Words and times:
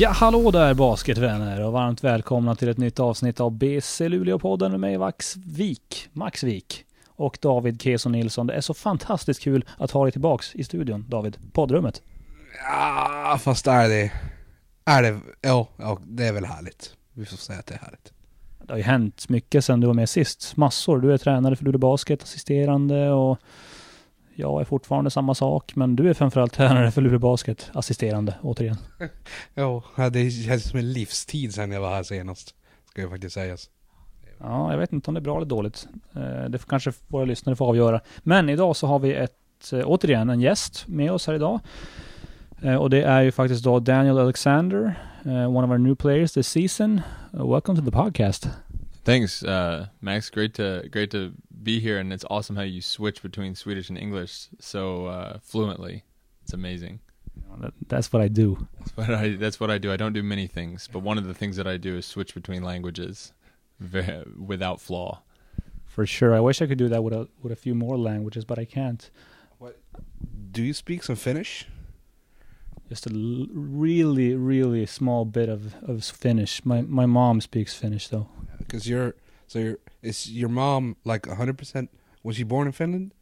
Ja, 0.00 0.10
hallå 0.10 0.50
där 0.50 0.74
basketvänner 0.74 1.64
och 1.64 1.72
varmt 1.72 2.04
välkomna 2.04 2.54
till 2.54 2.68
ett 2.68 2.78
nytt 2.78 3.00
avsnitt 3.00 3.40
av 3.40 3.52
BC 3.52 4.08
Luleå-podden 4.08 4.68
med 4.68 4.80
mig 4.80 4.98
Max 4.98 5.36
Wik, 5.36 6.08
Max 6.12 6.44
Wik 6.44 6.84
och 7.08 7.38
David 7.40 7.82
Keson 7.82 8.12
Nilsson. 8.12 8.46
Det 8.46 8.54
är 8.54 8.60
så 8.60 8.74
fantastiskt 8.74 9.40
kul 9.40 9.64
att 9.78 9.90
ha 9.90 10.04
dig 10.04 10.12
tillbaks 10.12 10.54
i 10.54 10.64
studion, 10.64 11.06
David. 11.08 11.36
Poddrummet. 11.52 12.02
Ja, 12.62 13.38
fast 13.40 13.66
är 13.66 13.88
det... 13.88 14.12
Är 14.84 15.02
det... 15.02 15.20
Ja, 15.40 15.68
ja, 15.76 15.98
det 16.04 16.26
är 16.26 16.32
väl 16.32 16.44
härligt. 16.44 16.94
Vi 17.12 17.24
får 17.24 17.36
säga 17.36 17.58
att 17.58 17.66
det 17.66 17.74
är 17.74 17.78
härligt. 17.78 18.12
Det 18.64 18.72
har 18.72 18.78
ju 18.78 18.84
hänt 18.84 19.28
mycket 19.28 19.64
sedan 19.64 19.80
du 19.80 19.86
var 19.86 19.94
med 19.94 20.08
sist. 20.08 20.56
Massor. 20.56 21.00
Du 21.00 21.12
är 21.12 21.18
tränare 21.18 21.56
för 21.56 21.64
Luleå 21.64 21.78
Basket, 21.78 22.22
assisterande 22.22 23.10
och 23.10 23.38
jag 24.40 24.60
är 24.60 24.64
fortfarande 24.64 25.10
samma 25.10 25.34
sak. 25.34 25.72
Men 25.76 25.96
du 25.96 26.10
är 26.10 26.14
framförallt 26.14 26.52
tränare 26.52 26.90
för 26.90 27.00
Luleå 27.02 27.18
Basket, 27.18 27.70
assisterande 27.74 28.34
återigen. 28.42 28.76
Ja, 29.54 29.82
det 30.12 30.30
känns 30.30 30.68
som 30.70 30.78
en 30.78 30.92
livstid 30.92 31.54
sedan 31.54 31.70
jag 31.72 31.80
var 31.80 31.90
här 31.94 32.02
senast. 32.02 32.54
Ska 32.90 33.02
ju 33.02 33.10
faktiskt 33.10 33.34
sägas. 33.34 33.70
Ja, 34.38 34.70
jag 34.72 34.78
vet 34.78 34.92
inte 34.92 35.10
om 35.10 35.14
det 35.14 35.18
är 35.20 35.22
bra 35.22 35.36
eller 35.36 35.46
dåligt. 35.46 35.88
Eh, 36.16 36.44
Det 36.50 36.58
får 36.58 36.68
kanske 36.68 36.92
våra 37.08 37.24
lyssnare 37.24 37.56
få 37.56 37.64
avgöra. 37.66 38.00
Men 38.18 38.48
idag 38.48 38.76
så 38.76 38.86
har 38.86 38.98
vi 38.98 39.14
ett, 39.14 39.72
eh, 39.72 39.82
återigen 39.84 40.30
en 40.30 40.40
gäst 40.40 40.88
med 40.88 41.12
oss 41.12 41.26
här 41.26 41.34
idag. 41.34 41.60
Eh, 42.62 42.74
Och 42.74 42.90
det 42.90 43.02
är 43.02 43.22
ju 43.22 43.32
faktiskt 43.32 43.64
då 43.64 43.80
Daniel 43.80 44.18
Alexander, 44.18 44.94
one 45.24 45.64
of 45.64 45.70
our 45.70 45.78
new 45.78 45.94
players 45.94 46.32
this 46.32 46.48
season. 46.48 47.00
Welcome 47.32 47.78
to 47.78 47.84
the 47.84 47.90
podcast. 47.90 48.48
Thanks, 49.04 49.42
uh, 49.42 49.84
Max. 49.98 50.30
Great 50.30 50.54
to 50.54 50.62
great 50.92 51.10
to 51.10 51.18
be 51.62 51.80
here, 51.80 51.98
and 51.98 52.12
it's 52.12 52.24
awesome 52.30 52.56
how 52.56 52.62
you 52.62 52.80
switch 52.82 53.22
between 53.22 53.54
Swedish 53.54 53.88
and 53.88 53.98
English 53.98 54.48
so 54.58 55.06
uh, 55.06 55.38
fluently. 55.42 56.04
It's 56.42 56.52
amazing. 56.52 57.00
That- 57.60 57.74
That's 57.88 58.12
what 58.12 58.22
I 58.22 58.28
do. 58.28 58.66
That's 58.78 58.96
what 58.96 59.10
I 59.10 59.28
that's 59.36 59.60
what 59.60 59.70
I 59.70 59.78
do. 59.78 59.92
I 59.92 59.96
don't 59.96 60.12
do 60.12 60.22
many 60.22 60.46
things, 60.46 60.88
but 60.92 61.00
one 61.00 61.18
of 61.18 61.26
the 61.26 61.34
things 61.34 61.56
that 61.56 61.66
I 61.66 61.76
do 61.76 61.96
is 61.96 62.06
switch 62.06 62.34
between 62.34 62.62
languages, 62.62 63.32
ve- 63.78 64.24
without 64.38 64.80
flaw. 64.80 65.22
For 65.86 66.06
sure. 66.06 66.34
I 66.34 66.40
wish 66.40 66.62
I 66.62 66.66
could 66.66 66.78
do 66.78 66.88
that 66.88 67.02
with 67.02 67.12
a, 67.12 67.28
with 67.42 67.52
a 67.52 67.56
few 67.56 67.74
more 67.74 67.98
languages, 67.98 68.44
but 68.44 68.58
I 68.58 68.64
can't. 68.64 69.10
What? 69.58 69.78
Do 70.52 70.62
you 70.62 70.72
speak 70.72 71.02
some 71.02 71.16
Finnish? 71.16 71.66
Just 72.88 73.06
a 73.06 73.10
l- 73.12 73.46
really, 73.52 74.34
really 74.34 74.86
small 74.86 75.24
bit 75.24 75.48
of, 75.48 75.74
of 75.82 76.04
Finnish. 76.04 76.64
My 76.64 76.82
my 76.82 77.06
mom 77.06 77.40
speaks 77.40 77.74
Finnish 77.74 78.08
though. 78.08 78.28
Because 78.58 78.88
you're... 78.88 79.14
So 79.50 79.58
you're... 79.58 79.78
Is 80.00 80.30
your 80.30 80.48
mom 80.48 80.96
like 81.04 81.22
100%... 81.22 81.88
Was 82.22 82.36
she 82.36 82.44
born 82.44 82.68
in 82.68 82.72
Finland? 82.72 83.12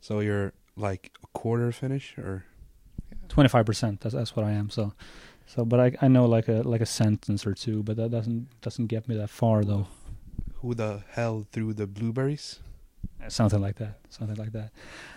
So 0.00 0.18
you're 0.18 0.52
like 0.76 1.12
a 1.22 1.26
quarter 1.38 1.70
Finnish 1.70 2.18
or... 2.18 2.44
Twenty 3.28 3.48
five 3.48 3.64
percent. 3.64 4.00
That's 4.00 4.14
that's 4.14 4.36
what 4.36 4.44
I 4.44 4.50
am. 4.50 4.68
So, 4.68 4.92
so 5.46 5.64
but 5.64 5.80
I 5.80 5.92
I 6.02 6.08
know 6.08 6.26
like 6.26 6.48
a 6.48 6.60
like 6.72 6.82
a 6.82 6.86
sentence 7.00 7.46
or 7.46 7.54
two, 7.54 7.82
but 7.82 7.96
that 7.96 8.10
doesn't 8.10 8.48
doesn't 8.60 8.88
get 8.88 9.08
me 9.08 9.16
that 9.16 9.30
far 9.30 9.64
though. 9.64 9.86
Who 10.56 10.74
the 10.74 11.02
hell 11.08 11.46
threw 11.50 11.72
the 11.72 11.86
blueberries? 11.86 12.60
Something 13.28 13.62
like 13.62 13.76
that. 13.76 14.00
Something 14.10 14.36
like 14.36 14.52
that. 14.52 14.70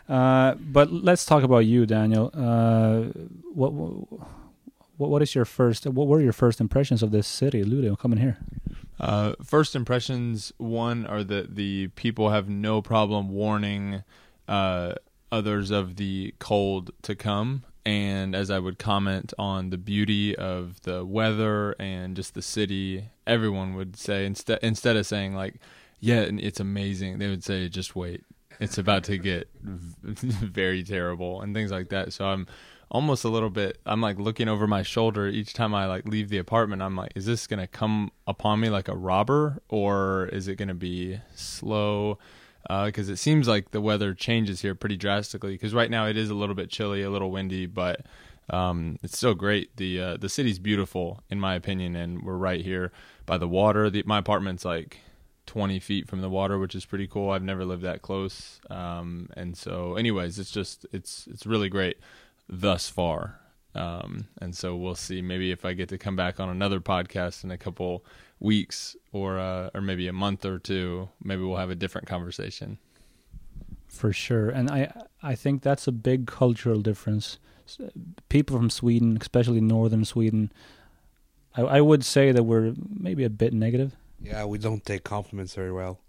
Uh, 0.08 0.56
but 0.56 0.94
let's 0.94 1.26
talk 1.26 1.44
about 1.44 1.66
you, 1.66 1.86
Daniel. 1.86 2.32
Uh, 2.34 3.12
what, 3.54 3.74
what 3.74 5.10
what 5.10 5.22
is 5.22 5.36
your 5.36 5.46
first? 5.46 5.86
What 5.86 6.08
were 6.08 6.22
your 6.22 6.34
first 6.34 6.62
impressions 6.62 7.04
of 7.04 7.12
this 7.12 7.28
city, 7.28 7.64
Luleå, 7.64 7.98
coming 7.98 8.20
here? 8.20 8.38
Uh, 9.00 9.34
first 9.44 9.76
impressions 9.76 10.54
one 10.58 11.06
are 11.06 11.24
that 11.24 11.56
the 11.56 11.88
people 11.90 12.30
have 12.30 12.48
no 12.48 12.82
problem 12.82 13.30
warning 13.30 14.04
uh, 14.48 14.94
others 15.32 15.72
of 15.72 15.98
the 15.98 16.34
cold 16.40 16.92
to 17.02 17.16
come. 17.16 17.64
And 17.86 18.34
as 18.36 18.50
I 18.50 18.58
would 18.58 18.80
comment 18.80 19.34
on 19.38 19.70
the 19.70 19.78
beauty 19.78 20.36
of 20.36 20.82
the 20.82 21.06
weather 21.06 21.76
and 21.78 22.16
just 22.16 22.34
the 22.34 22.42
city, 22.42 23.10
everyone 23.28 23.76
would 23.76 23.96
say 23.96 24.26
instead 24.26 24.60
instead 24.64 24.96
of 24.96 25.06
saying 25.06 25.36
like, 25.36 25.60
"Yeah, 26.00 26.22
it's 26.22 26.60
amazing," 26.60 27.20
they 27.20 27.28
would 27.28 27.44
say, 27.44 27.70
"Just 27.70 27.96
wait, 27.96 28.24
it's 28.60 28.80
about 28.80 29.04
to 29.04 29.20
get 29.20 29.50
very 29.62 30.84
terrible," 30.84 31.42
and 31.42 31.54
things 31.54 31.70
like 31.70 31.90
that. 31.90 32.12
So 32.12 32.26
I'm 32.26 32.48
almost 32.92 33.24
a 33.24 33.30
little 33.30 33.50
bit 33.50 33.80
i'm 33.86 34.00
like 34.00 34.18
looking 34.20 34.48
over 34.48 34.68
my 34.68 34.84
shoulder 34.84 35.28
each 35.28 35.54
time 35.54 35.74
i 35.74 35.86
like 35.86 36.08
leave 36.08 36.30
the 36.30 36.38
apartment. 36.38 36.82
I'm 36.82 36.96
like 36.96 37.12
is 37.16 37.26
this 37.26 37.48
gonna 37.48 37.68
come 37.68 38.12
upon 38.28 38.60
me 38.60 38.70
like 38.70 38.88
a 38.88 38.96
robber 38.96 39.60
or 39.70 40.28
is 40.32 40.48
it 40.48 40.56
gonna 40.56 40.74
be 40.74 41.20
slow? 41.36 42.20
Because 42.68 43.10
it 43.10 43.18
seems 43.18 43.48
like 43.48 43.72
the 43.72 43.82
weather 43.82 44.16
changes 44.16 44.62
here 44.62 44.74
pretty 44.74 44.98
drastically 44.98 45.52
because 45.52 45.74
right 45.74 45.90
now 45.90 46.08
it 46.08 46.18
is 46.18 46.30
a 46.30 46.36
little 46.36 46.56
bit 46.56 46.70
chilly 46.70 47.04
a 47.04 47.10
little 47.10 47.32
windy 47.32 47.66
but 47.66 48.06
um, 48.50 49.00
it's 49.02 49.18
still 49.18 49.34
great. 49.34 49.76
The 49.78 50.00
uh, 50.00 50.18
the 50.18 50.30
city's 50.30 50.60
beautiful 50.60 51.24
in 51.30 51.40
my 51.40 51.56
opinion 51.56 51.96
and 51.96 52.24
we're 52.24 52.38
right 52.38 52.62
here 52.62 52.92
by 53.26 53.38
the 53.38 53.48
water. 53.48 53.90
The, 53.90 54.04
my 54.06 54.20
apartment's 54.20 54.66
like 54.66 55.00
20 55.48 55.80
feet 55.80 56.08
from 56.08 56.22
the 56.22 56.30
water 56.30 56.58
which 56.60 56.76
is 56.76 56.86
pretty 56.86 57.08
cool. 57.08 57.32
I've 57.32 57.44
never 57.44 57.66
lived 57.66 57.84
that 57.84 58.02
close. 58.02 58.60
Um, 58.70 59.30
and 59.36 59.58
so 59.58 59.96
anyways 59.96 60.40
it's 60.40 60.52
just 60.52 60.86
it's 60.92 61.28
it's 61.28 61.46
really 61.46 61.70
great 61.70 61.98
thus 62.48 62.90
far. 62.90 63.40
Um, 63.74 64.28
and 64.42 64.56
so 64.56 64.76
we'll 64.76 64.96
see. 64.96 65.22
Maybe 65.22 65.52
if 65.52 65.66
I 65.66 65.74
get 65.74 65.90
to 65.90 65.98
come 65.98 66.16
back 66.16 66.40
on 66.40 66.50
another 66.50 66.80
podcast 66.80 67.44
in 67.44 67.52
a 67.52 67.58
couple 67.58 68.06
weeks, 68.40 68.96
or 69.12 69.38
uh, 69.38 69.70
or 69.74 69.82
maybe 69.82 70.08
a 70.08 70.14
month 70.14 70.46
or 70.46 70.60
two, 70.60 71.10
maybe 71.22 71.42
we'll 71.44 71.58
have 71.58 71.70
a 71.70 71.76
different 71.76 72.08
conversation. 72.08 72.78
For 73.88 74.14
sure, 74.14 74.50
and 74.50 74.70
I 74.70 74.94
I 75.22 75.36
think 75.36 75.62
that's 75.62 75.88
a 75.88 75.92
big 75.92 76.26
cultural 76.26 76.82
difference. 76.82 77.38
People 78.30 78.58
from 78.58 78.70
Sweden, 78.70 79.18
especially 79.20 79.60
northern 79.60 80.06
Sweden, 80.06 80.52
I, 81.58 81.62
I 81.62 81.82
would 81.82 82.06
say 82.06 82.32
that 82.32 82.44
we're 82.44 82.76
maybe 82.90 83.24
a 83.24 83.30
bit 83.30 83.54
negative. 83.54 83.96
Yeah, 84.22 84.46
we 84.46 84.58
don't 84.58 84.86
take 84.86 85.04
compliments 85.04 85.54
very 85.54 85.72
well. 85.72 86.00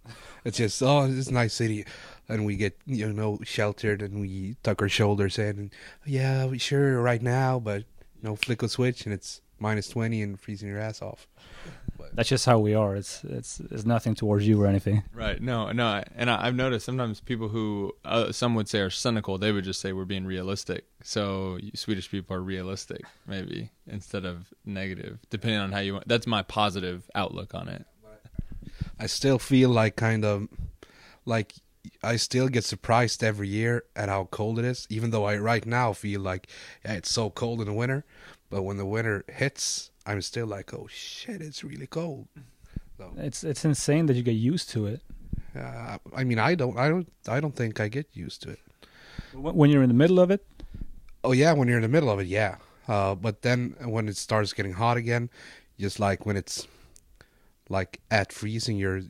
It's 0.45 0.59
just, 0.59 0.83
oh, 0.83 1.11
it's 1.11 1.29
a 1.29 1.35
nice 1.35 1.55
city. 1.55 1.85
And 2.29 2.45
we 2.45 2.57
get, 2.57 2.77
you 2.87 3.13
know, 3.13 3.39
sheltered 3.45 4.03
and 4.03 4.21
we 4.21 4.57
tuck 4.63 4.83
our 4.83 4.89
shoulders 4.89 5.39
in. 5.39 5.59
And, 5.59 5.75
yeah, 6.05 6.47
we 6.47 6.59
sure 6.59 7.01
right 7.01 7.23
now, 7.23 7.59
but, 7.59 7.81
you 7.83 8.23
know, 8.23 8.37
flick 8.37 8.63
a 8.63 8.69
switch 8.69 9.05
and 9.05 9.15
it's 9.15 9.41
minus 9.59 9.89
20 9.89 10.23
and 10.23 10.41
freezing 10.41 10.69
your 10.69 10.79
ass 10.79 11.01
off. 11.03 11.27
That's 12.13 12.29
just 12.29 12.47
how 12.47 12.59
we 12.59 12.75
are. 12.75 12.95
It's 12.97 13.25
it's 13.25 13.61
it's 13.61 13.85
nothing 13.85 14.15
towards 14.15 14.47
you 14.47 14.63
or 14.63 14.67
anything. 14.67 15.03
Right. 15.13 15.41
No. 15.41 15.71
No. 15.73 16.03
And 16.15 16.31
I, 16.31 16.47
I've 16.47 16.55
noticed 16.55 16.87
sometimes 16.87 17.21
people 17.21 17.49
who 17.49 17.95
uh, 18.05 18.33
some 18.33 18.55
would 18.55 18.69
say 18.69 18.81
are 18.81 18.91
cynical, 18.91 19.39
they 19.39 19.53
would 19.53 19.65
just 19.65 19.81
say 19.81 19.93
we're 19.93 20.05
being 20.05 20.25
realistic. 20.25 20.85
So 21.03 21.59
Swedish 21.75 22.11
people 22.11 22.37
are 22.37 22.41
realistic, 22.41 23.03
maybe 23.27 23.71
instead 23.87 24.25
of 24.25 24.53
negative, 24.65 25.19
depending 25.31 25.61
on 25.61 25.73
how 25.73 25.81
you. 25.81 25.95
want. 25.95 26.09
That's 26.09 26.27
my 26.27 26.43
positive 26.43 27.11
outlook 27.15 27.55
on 27.55 27.69
it. 27.69 27.87
I 28.99 29.07
still 29.07 29.39
feel 29.39 29.69
like 29.69 29.97
kind 29.97 30.25
of, 30.25 30.49
like, 31.27 31.55
I 32.03 32.17
still 32.17 32.49
get 32.49 32.65
surprised 32.65 33.23
every 33.25 33.49
year 33.49 33.85
at 33.95 34.09
how 34.09 34.29
cold 34.31 34.59
it 34.59 34.65
is, 34.65 34.87
even 34.91 35.11
though 35.11 35.25
I 35.25 35.37
right 35.39 35.65
now 35.67 35.93
feel 35.93 36.21
like, 36.21 36.49
yeah, 36.85 36.95
it's 36.95 37.11
so 37.11 37.31
cold 37.31 37.61
in 37.61 37.67
the 37.67 37.73
winter. 37.73 38.05
But 38.51 38.63
when 38.63 38.77
the 38.77 38.87
winter 38.87 39.25
hits, 39.29 39.91
I'm 40.07 40.23
still 40.23 40.47
like, 40.47 40.73
oh 40.73 40.87
shit, 40.89 41.41
it's 41.43 41.65
really 41.65 41.87
cold. 41.87 42.29
So, 42.99 43.13
It's 43.17 43.45
it's 43.45 43.65
insane 43.65 44.07
that 44.07 44.15
you 44.17 44.23
get 44.23 44.33
used 44.33 44.71
to 44.71 44.87
it. 44.87 45.01
uh, 45.55 45.99
I 46.15 46.25
mean, 46.25 46.39
I 46.39 46.55
don't, 46.55 46.79
I 46.79 46.89
don't, 46.89 47.11
I 47.29 47.41
don't 47.41 47.55
think 47.55 47.81
I 47.81 47.89
get 47.89 48.07
used 48.13 48.43
to 48.43 48.51
it. 48.51 48.61
When 49.33 49.69
you're 49.71 49.83
in 49.83 49.89
the 49.89 49.95
middle 49.95 50.19
of 50.21 50.31
it, 50.31 50.47
Oh 51.25 51.33
yeah, 51.33 51.53
when 51.53 51.67
you're 51.67 51.79
in 51.79 51.83
the 51.83 51.89
middle 51.89 52.09
of 52.09 52.21
it, 52.21 52.27
yeah. 52.29 52.57
Uh, 52.87 53.15
but 53.17 53.43
then 53.43 53.75
when 53.81 54.09
it 54.09 54.17
starts 54.17 54.53
getting 54.53 54.75
hot 54.75 54.97
again, 54.97 55.29
just 55.79 55.99
like 55.99 56.25
when 56.25 56.37
it's 56.37 56.69
like 57.69 58.01
at 58.11 58.33
freezing, 58.33 58.77
you're 58.77 59.03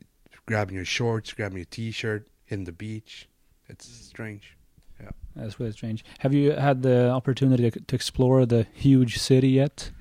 grabbing 0.47 0.75
your 0.75 0.85
shorts, 0.85 1.31
grabbing 1.31 1.57
your 1.57 1.65
t-shirt, 1.65 2.27
in 2.47 2.63
the 2.63 2.71
beach. 2.71 3.27
It's 3.67 3.87
strange. 3.87 4.57
Yeah, 4.99 5.09
that's 5.35 5.59
really 5.59 5.73
strange. 5.73 6.03
Have 6.19 6.33
you 6.33 6.51
had 6.51 6.81
the 6.81 7.09
opportunity 7.11 7.69
to, 7.69 7.79
to 7.79 7.95
explore 7.95 8.45
the 8.45 8.65
huge 8.73 9.19
city 9.19 9.49
yet? 9.49 9.91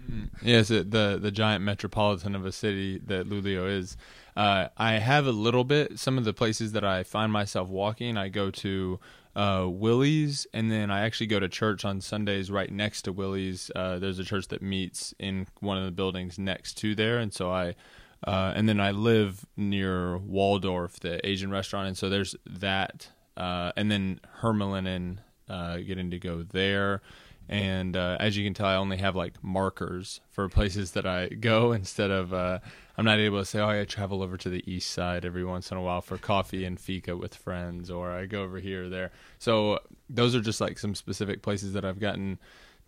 Yes, 0.43 0.71
it, 0.71 0.91
the 0.91 1.19
the 1.21 1.31
giant 1.31 1.65
metropolitan 1.65 2.35
of 2.35 2.47
a 2.47 2.53
city 2.53 2.99
that 3.07 3.29
Luleå 3.29 3.69
is. 3.69 3.97
Uh, 4.37 4.69
I 4.77 4.95
have 4.95 5.27
a 5.27 5.33
little 5.33 5.65
bit. 5.65 5.99
Some 5.99 6.19
of 6.19 6.25
the 6.25 6.33
places 6.33 6.73
that 6.73 6.85
I 6.85 7.03
find 7.03 7.33
myself 7.33 7.69
walking, 7.69 8.17
I 8.17 8.29
go 8.29 8.51
to 8.51 9.01
uh, 9.35 9.67
Willys, 9.69 10.47
and 10.55 10.71
then 10.71 10.91
I 10.91 11.01
actually 11.01 11.27
go 11.27 11.41
to 11.41 11.49
church 11.49 11.85
on 11.85 12.01
Sundays 12.01 12.51
right 12.51 12.71
next 12.71 13.03
to 13.03 13.13
Willys. 13.13 13.71
Uh, 13.75 13.99
there's 13.99 14.19
a 14.19 14.25
church 14.25 14.49
that 14.49 14.63
meets 14.63 15.15
in 15.19 15.47
one 15.61 15.77
of 15.77 15.85
the 15.85 15.91
buildings 15.91 16.39
next 16.39 16.75
to 16.79 16.95
there, 16.95 17.19
and 17.19 17.33
so 17.35 17.51
I. 17.51 17.75
Uh, 18.25 18.53
and 18.55 18.69
then 18.69 18.81
I 18.81 18.91
live 18.93 19.45
near 19.57 20.19
Waldorf, 20.19 21.01
the 21.01 21.25
Asian 21.27 21.51
restaurant, 21.51 21.89
and 21.89 21.97
so 21.97 22.09
there's 22.09 22.35
that. 22.47 23.09
Uh, 23.37 23.73
and 23.77 23.91
then 23.91 24.21
Hermelinen, 24.41 25.19
uh, 25.49 25.79
getting 25.79 26.11
to 26.11 26.19
go 26.19 26.43
there 26.43 27.03
and 27.49 27.97
uh, 27.97 28.17
as 28.19 28.37
you 28.37 28.45
can 28.45 28.55
tell, 28.55 28.67
I 28.67 28.77
only 28.77 28.97
have 28.97 29.15
like 29.15 29.43
markers 29.43 30.21
for 30.31 30.49
places 30.49 30.93
that 30.93 31.07
I 31.07 31.29
go 31.29 31.73
instead 31.73 32.11
of 32.11 32.35
uh, 32.35 32.59
I'm 32.97 33.05
not 33.05 33.19
able 33.19 33.39
to 33.39 33.45
say, 33.45 33.61
oh, 33.61 33.69
I 33.69 33.85
travel 33.85 34.23
over 34.23 34.37
to 34.37 34.49
the 34.49 34.69
east 34.71 34.91
side 34.91 35.25
every 35.25 35.45
once 35.45 35.71
in 35.71 35.77
a 35.77 35.83
while 35.83 36.01
for 36.01 36.19
coffee 36.19 36.65
and 36.65 36.79
fika 36.79 37.17
with 37.17 37.35
friends, 37.35 37.91
or 37.91 38.11
I 38.11 38.27
go 38.27 38.43
over 38.43 38.59
here 38.59 38.85
or 38.85 38.89
there. 38.89 39.13
So 39.39 39.79
those 40.11 40.35
are 40.35 40.41
just 40.41 40.61
like 40.61 40.79
some 40.79 40.95
specific 40.95 41.43
places 41.43 41.73
that 41.75 41.85
I've 41.85 42.01
gotten 42.01 42.39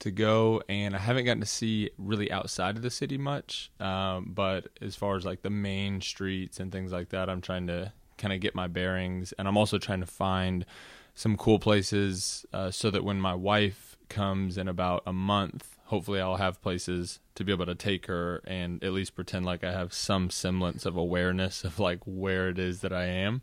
to 0.01 0.11
go, 0.11 0.63
and 0.69 0.95
I 0.95 0.99
haven't 0.99 1.25
gotten 1.25 1.41
to 1.41 1.47
see 1.47 1.91
really 1.99 2.31
outside 2.31 2.77
of 2.77 2.83
the 2.83 2.91
city 2.91 3.19
much. 3.19 3.71
Um, 3.81 4.33
but 4.35 4.69
as 4.81 4.97
far 4.97 5.17
as 5.17 5.25
like 5.25 5.43
the 5.43 5.51
main 5.51 6.01
streets 6.01 6.61
and 6.61 6.71
things 6.71 6.93
like 6.93 7.11
that, 7.11 7.29
I'm 7.29 7.41
trying 7.41 7.67
to 7.67 7.93
kind 8.17 8.33
of 8.33 8.41
get 8.41 8.55
my 8.55 8.67
bearings, 8.67 9.33
and 9.39 9.49
I'm 9.49 9.57
also 9.57 9.79
trying 9.79 10.01
to 10.01 10.07
find 10.07 10.65
some 11.15 11.37
cool 11.37 11.59
places 11.59 12.47
uh, 12.53 12.71
so 12.71 12.91
that 12.91 13.03
when 13.03 13.21
my 13.21 13.35
wife 13.35 13.97
comes 14.09 14.57
in 14.57 14.69
about 14.69 15.03
a 15.07 15.13
month, 15.13 15.77
hopefully 15.87 16.21
I'll 16.21 16.37
have 16.37 16.63
places 16.63 17.19
to 17.35 17.45
be 17.45 17.53
able 17.53 17.67
to 17.67 17.75
take 17.75 18.07
her 18.07 18.43
and 18.47 18.83
at 18.85 18.93
least 18.93 19.15
pretend 19.15 19.47
like 19.47 19.65
I 19.65 19.73
have 19.73 19.93
some 19.93 20.31
semblance 20.31 20.87
of 20.87 20.97
awareness 20.97 21.65
of 21.65 21.79
like 21.79 22.01
where 22.05 22.49
it 22.51 22.59
is 22.59 22.81
that 22.81 22.93
I 22.93 23.07
am. 23.07 23.43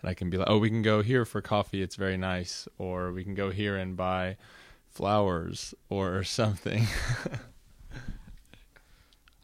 And 0.00 0.08
I 0.08 0.14
can 0.14 0.30
be 0.30 0.36
like, 0.36 0.48
oh, 0.48 0.58
we 0.58 0.70
can 0.70 0.82
go 0.82 1.02
here 1.02 1.24
for 1.24 1.40
coffee. 1.40 1.82
It's 1.82 1.96
very 1.96 2.16
nice. 2.16 2.68
Or 2.78 3.10
we 3.10 3.24
can 3.24 3.34
go 3.34 3.50
here 3.50 3.76
and 3.76 3.96
buy 3.96 4.36
flowers 4.98 5.74
or 5.88 6.24
something. 6.40 6.82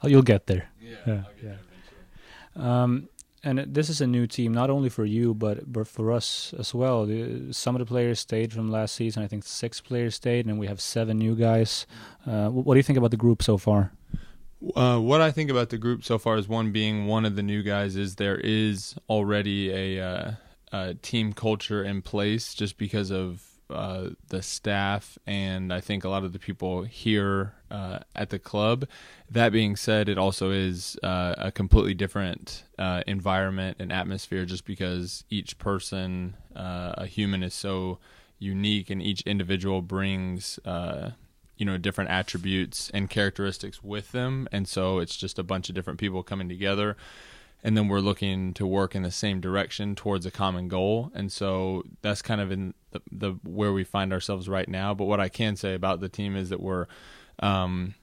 Oh, 0.03 0.09
you'll 0.09 0.23
get 0.23 0.47
there. 0.47 0.69
yeah, 0.81 0.97
Yeah, 1.07 1.13
I'll 1.15 1.35
get 1.35 1.45
yeah. 1.45 1.57
there. 2.57 2.67
Um, 2.67 3.09
and 3.43 3.59
this 3.75 3.89
is 3.91 4.01
a 4.01 4.07
new 4.07 4.27
team, 4.27 4.53
not 4.55 4.71
only 4.71 4.89
for 4.89 5.05
you, 5.05 5.35
but 5.35 5.71
but 5.71 5.87
for 5.87 6.11
us 6.13 6.55
as 6.59 6.75
well. 6.75 7.07
The, 7.07 7.53
some 7.53 7.75
of 7.77 7.81
the 7.81 7.87
players 7.87 8.19
stayed 8.21 8.53
from 8.53 8.71
last 8.71 8.95
season. 8.95 9.23
I 9.23 9.27
think 9.29 9.45
six 9.45 9.81
players 9.83 10.15
stayed, 10.15 10.47
and 10.47 10.59
we 10.59 10.67
have 10.67 10.81
seven 10.81 11.19
new 11.19 11.35
guys. 11.35 11.87
Uh, 12.27 12.49
what 12.49 12.75
do 12.75 12.79
you 12.79 12.83
think 12.83 12.99
about 12.99 13.11
the 13.11 13.19
group 13.19 13.43
so 13.43 13.59
far? 13.59 13.93
Uh, 14.75 14.99
what 14.99 15.21
I 15.21 15.31
think 15.31 15.51
about 15.51 15.69
the 15.69 15.79
group 15.79 16.05
so 16.05 16.17
far 16.19 16.37
is 16.39 16.49
one 16.49 16.73
being 16.73 17.07
one 17.07 17.27
of 17.27 17.37
the 17.37 17.43
new 17.43 17.63
guys 17.63 17.97
is 17.97 18.15
there 18.17 18.41
is 18.43 18.95
already 19.11 19.71
a, 19.71 20.01
uh, 20.03 20.33
a 20.73 20.95
team 20.95 21.35
culture 21.35 21.85
in 21.85 22.01
place 22.01 22.55
just 22.55 22.79
because 22.79 23.11
of 23.13 23.43
uh, 23.75 24.11
the 24.29 24.43
staff 24.43 25.19
and 25.27 25.73
I 25.73 25.81
think 25.81 26.05
a 26.05 26.09
lot 26.09 26.25
of 26.25 26.33
the 26.33 26.39
people 26.39 26.83
here 26.85 27.55
uh, 27.71 27.99
at 28.15 28.31
the 28.31 28.39
club. 28.39 28.87
That 29.31 29.53
being 29.53 29.77
said, 29.77 30.09
it 30.09 30.19
also 30.19 30.51
is 30.51 30.97
uh, 31.03 31.35
a 31.37 31.53
completely 31.53 31.95
different 31.95 32.65
uh, 32.79 33.03
environment 33.07 33.79
and 33.81 33.93
atmosphere 33.93 34.45
just 34.45 34.65
because 34.65 35.25
each 35.31 35.59
person, 35.59 36.37
uh, 36.55 36.95
a 36.99 37.07
human, 37.07 37.43
is 37.43 37.55
so 37.55 37.99
unique 38.39 38.91
and 38.91 39.03
each 39.03 39.23
individual 39.23 39.83
brings 39.83 40.59
you 41.57 41.65
know 41.65 41.79
different 41.79 42.11
attributes 42.11 42.91
and 42.93 43.09
characteristics 43.09 43.83
with 43.83 44.11
them 44.11 44.49
and 44.51 44.67
so 44.67 44.99
it's 44.99 45.17
just 45.17 45.39
a 45.39 45.43
bunch 45.43 45.69
of 45.69 45.75
different 45.75 46.01
people 46.01 46.23
coming 46.23 46.49
together 46.49 46.97
and 47.65 47.77
then 47.77 47.89
we're 47.89 48.01
looking 48.01 48.53
to 48.55 48.67
work 48.67 48.95
in 48.95 49.03
the 49.03 49.11
same 49.11 49.41
direction 49.41 49.95
towards 49.95 50.27
a 50.27 50.31
common 50.31 50.69
goal. 50.69 51.11
And 51.15 51.33
so 51.33 51.83
that's 52.03 52.21
kind 52.21 52.41
of 52.41 52.53
in 52.53 52.75
the, 52.91 53.01
the 53.11 53.31
where 53.43 53.73
we 53.73 53.83
find 53.83 54.13
ourselves 54.13 54.49
right 54.49 54.69
now. 54.69 54.93
But 54.95 55.07
what 55.07 55.19
i 55.19 55.29
can 55.29 55.57
say 55.57 55.75
about 55.75 56.01
the 56.01 56.09
team 56.11 56.37
is 56.37 56.51
that 56.51 56.61
we're 56.61 56.87
um 57.41 57.95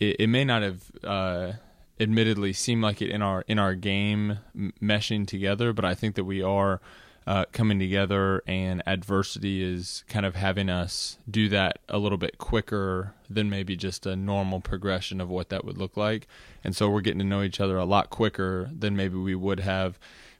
it, 0.00 0.16
it 0.20 0.26
may 0.28 0.44
not 0.44 0.62
have 0.62 0.82
uh 1.02 1.52
admittedly 2.00 2.52
seemed 2.52 2.82
like 2.82 3.02
it 3.02 3.10
in 3.10 3.20
our 3.20 3.44
in 3.48 3.58
our 3.58 3.74
game 3.74 4.38
meshing 4.80 5.26
together 5.26 5.72
but 5.72 5.84
i 5.84 5.94
think 5.94 6.14
that 6.14 6.22
we 6.22 6.40
are 6.40 6.80
uh, 7.28 7.44
coming 7.52 7.78
together 7.78 8.42
and 8.46 8.82
adversity 8.86 9.62
is 9.62 10.02
kind 10.08 10.24
of 10.24 10.34
having 10.34 10.70
us 10.70 11.18
do 11.30 11.46
that 11.50 11.78
a 11.86 11.98
little 11.98 12.16
bit 12.16 12.38
quicker 12.38 13.12
than 13.28 13.50
maybe 13.50 13.76
just 13.76 14.06
a 14.06 14.16
normal 14.16 14.60
progression 14.60 15.20
of 15.20 15.28
what 15.28 15.50
that 15.50 15.62
would 15.62 15.76
look 15.76 15.94
like. 15.94 16.26
And 16.64 16.74
so 16.74 16.88
we're 16.88 17.02
getting 17.02 17.18
to 17.18 17.26
know 17.26 17.42
each 17.42 17.60
other 17.60 17.76
a 17.76 17.84
lot 17.84 18.08
quicker 18.08 18.70
than 18.72 18.96
maybe 18.96 19.18
we 19.18 19.34
would 19.34 19.60
have 19.60 19.98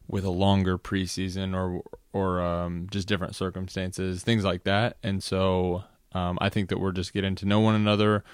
with 0.08 0.24
a 0.24 0.30
longer 0.30 0.78
preseason 0.78 1.54
or 1.54 1.82
or 2.14 2.40
um, 2.40 2.86
just 2.90 3.06
different 3.06 3.36
circumstances, 3.36 4.22
things 4.22 4.42
like 4.42 4.64
that. 4.64 4.96
And 5.02 5.22
so 5.22 5.84
um, 6.12 6.38
I 6.40 6.48
think 6.48 6.70
that 6.70 6.80
we're 6.80 6.92
just 6.92 7.12
getting 7.12 7.34
to 7.34 7.44
know 7.44 7.60
one 7.60 7.74
another, 7.74 8.24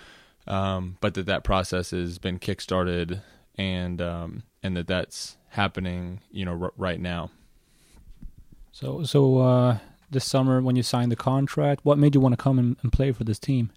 um, 0.47 0.97
but 1.01 1.15
that 1.15 1.27
that 1.27 1.43
process 1.43 1.91
has 1.91 2.19
been 2.19 2.39
kickstarted 2.39 3.21
and 3.57 4.01
um, 4.01 4.45
and 4.63 4.77
that 4.77 4.87
that's 4.87 5.39
happening, 5.49 6.21
you 6.31 6.45
know, 6.45 6.57
r- 6.63 6.73
right 6.77 7.01
now. 7.01 7.33
So 8.75 9.05
so 9.05 9.39
uh, 9.39 9.79
this 10.11 10.25
summer 10.25 10.61
when 10.61 10.75
you 10.75 10.83
signed 10.83 11.13
the 11.13 11.17
contract, 11.17 11.85
what 11.85 11.97
made 11.97 12.17
you 12.17 12.21
want 12.21 12.33
to 12.33 12.37
come 12.37 12.59
and, 12.59 12.77
and 12.83 12.93
play 12.93 13.13
for 13.13 13.23
this 13.23 13.39
team? 13.39 13.71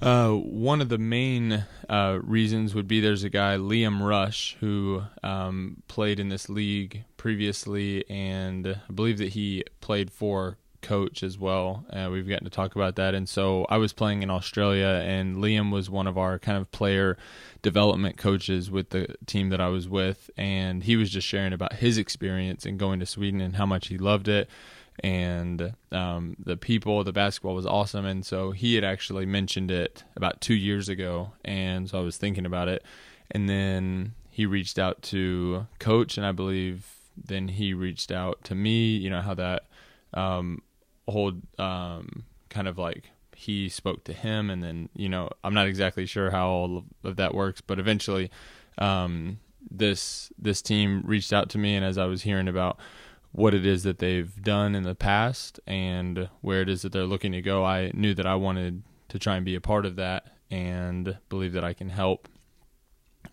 Uh, 0.00 0.30
one 0.30 0.80
of 0.80 0.88
the 0.88 0.98
main 0.98 1.64
uh, 1.88 2.20
reasons 2.22 2.72
would 2.72 2.86
be 2.86 3.00
there's 3.00 3.24
a 3.24 3.30
guy 3.30 3.56
Liam 3.56 4.00
Rush 4.00 4.56
who 4.60 5.02
um, 5.24 5.82
played 5.88 6.20
in 6.20 6.28
this 6.28 6.48
league 6.48 7.04
previously, 7.16 8.08
and 8.08 8.66
I 8.68 8.92
believe 8.92 9.18
that 9.18 9.30
he 9.30 9.64
played 9.80 10.12
for 10.12 10.56
coach 10.82 11.22
as 11.22 11.38
well. 11.38 11.86
Uh, 11.90 12.08
we've 12.12 12.28
gotten 12.28 12.44
to 12.44 12.50
talk 12.50 12.74
about 12.74 12.96
that, 12.96 13.14
and 13.14 13.28
so 13.28 13.64
I 13.70 13.78
was 13.78 13.92
playing 13.92 14.22
in 14.22 14.30
Australia, 14.30 15.02
and 15.04 15.36
Liam 15.36 15.72
was 15.72 15.88
one 15.88 16.06
of 16.06 16.18
our 16.18 16.38
kind 16.38 16.58
of 16.58 16.70
player 16.72 17.16
development 17.62 18.16
coaches 18.16 18.70
with 18.70 18.90
the 18.90 19.14
team 19.26 19.48
that 19.50 19.60
I 19.60 19.68
was 19.68 19.88
with, 19.88 20.30
and 20.36 20.82
he 20.82 20.96
was 20.96 21.10
just 21.10 21.26
sharing 21.26 21.52
about 21.52 21.74
his 21.74 21.96
experience 21.96 22.66
in 22.66 22.76
going 22.76 23.00
to 23.00 23.06
Sweden 23.06 23.40
and 23.40 23.56
how 23.56 23.66
much 23.66 23.88
he 23.88 23.96
loved 23.96 24.28
it 24.28 24.50
and 25.00 25.74
um, 25.90 26.36
the 26.38 26.56
people, 26.56 27.02
the 27.04 27.12
basketball 27.12 27.54
was 27.54 27.66
awesome. 27.66 28.04
And 28.04 28.24
so 28.24 28.50
he 28.50 28.74
had 28.74 28.84
actually 28.84 29.26
mentioned 29.26 29.70
it 29.70 30.04
about 30.16 30.40
two 30.40 30.54
years 30.54 30.88
ago, 30.88 31.32
and 31.44 31.88
so 31.88 31.98
I 31.98 32.02
was 32.02 32.16
thinking 32.16 32.46
about 32.46 32.68
it. 32.68 32.84
And 33.30 33.48
then 33.48 34.14
he 34.28 34.46
reached 34.46 34.78
out 34.78 35.02
to 35.02 35.66
coach, 35.78 36.16
and 36.16 36.26
I 36.26 36.32
believe 36.32 36.86
then 37.16 37.48
he 37.48 37.74
reached 37.74 38.10
out 38.10 38.42
to 38.44 38.54
me. 38.54 38.96
You 38.96 39.10
know 39.10 39.20
how 39.20 39.34
that 39.34 39.64
um, 40.14 40.62
whole 41.08 41.32
um, 41.58 42.24
kind 42.48 42.68
of 42.68 42.78
like 42.78 43.10
he 43.34 43.68
spoke 43.68 44.04
to 44.04 44.12
him, 44.12 44.50
and 44.50 44.62
then 44.62 44.88
you 44.94 45.08
know 45.08 45.30
I'm 45.42 45.54
not 45.54 45.66
exactly 45.66 46.06
sure 46.06 46.30
how 46.30 46.48
all 46.48 46.84
of 47.04 47.16
that 47.16 47.34
works, 47.34 47.60
but 47.60 47.78
eventually 47.78 48.30
um, 48.78 49.38
this 49.70 50.32
this 50.38 50.62
team 50.62 51.02
reached 51.04 51.32
out 51.32 51.48
to 51.50 51.58
me, 51.58 51.74
and 51.74 51.84
as 51.84 51.98
I 51.98 52.06
was 52.06 52.22
hearing 52.22 52.48
about 52.48 52.78
what 53.32 53.54
it 53.54 53.64
is 53.64 53.82
that 53.82 53.98
they've 53.98 54.42
done 54.42 54.74
in 54.74 54.82
the 54.82 54.94
past 54.94 55.58
and 55.66 56.28
where 56.42 56.60
it 56.60 56.68
is 56.68 56.82
that 56.82 56.92
they're 56.92 57.04
looking 57.04 57.32
to 57.32 57.40
go, 57.40 57.64
I 57.64 57.90
knew 57.94 58.12
that 58.14 58.26
I 58.26 58.34
wanted 58.34 58.82
to 59.08 59.18
try 59.18 59.36
and 59.36 59.44
be 59.44 59.54
a 59.54 59.60
part 59.60 59.86
of 59.86 59.96
that 59.96 60.26
and 60.50 61.16
believe 61.30 61.54
that 61.54 61.64
I 61.64 61.72
can 61.72 61.88
help 61.88 62.28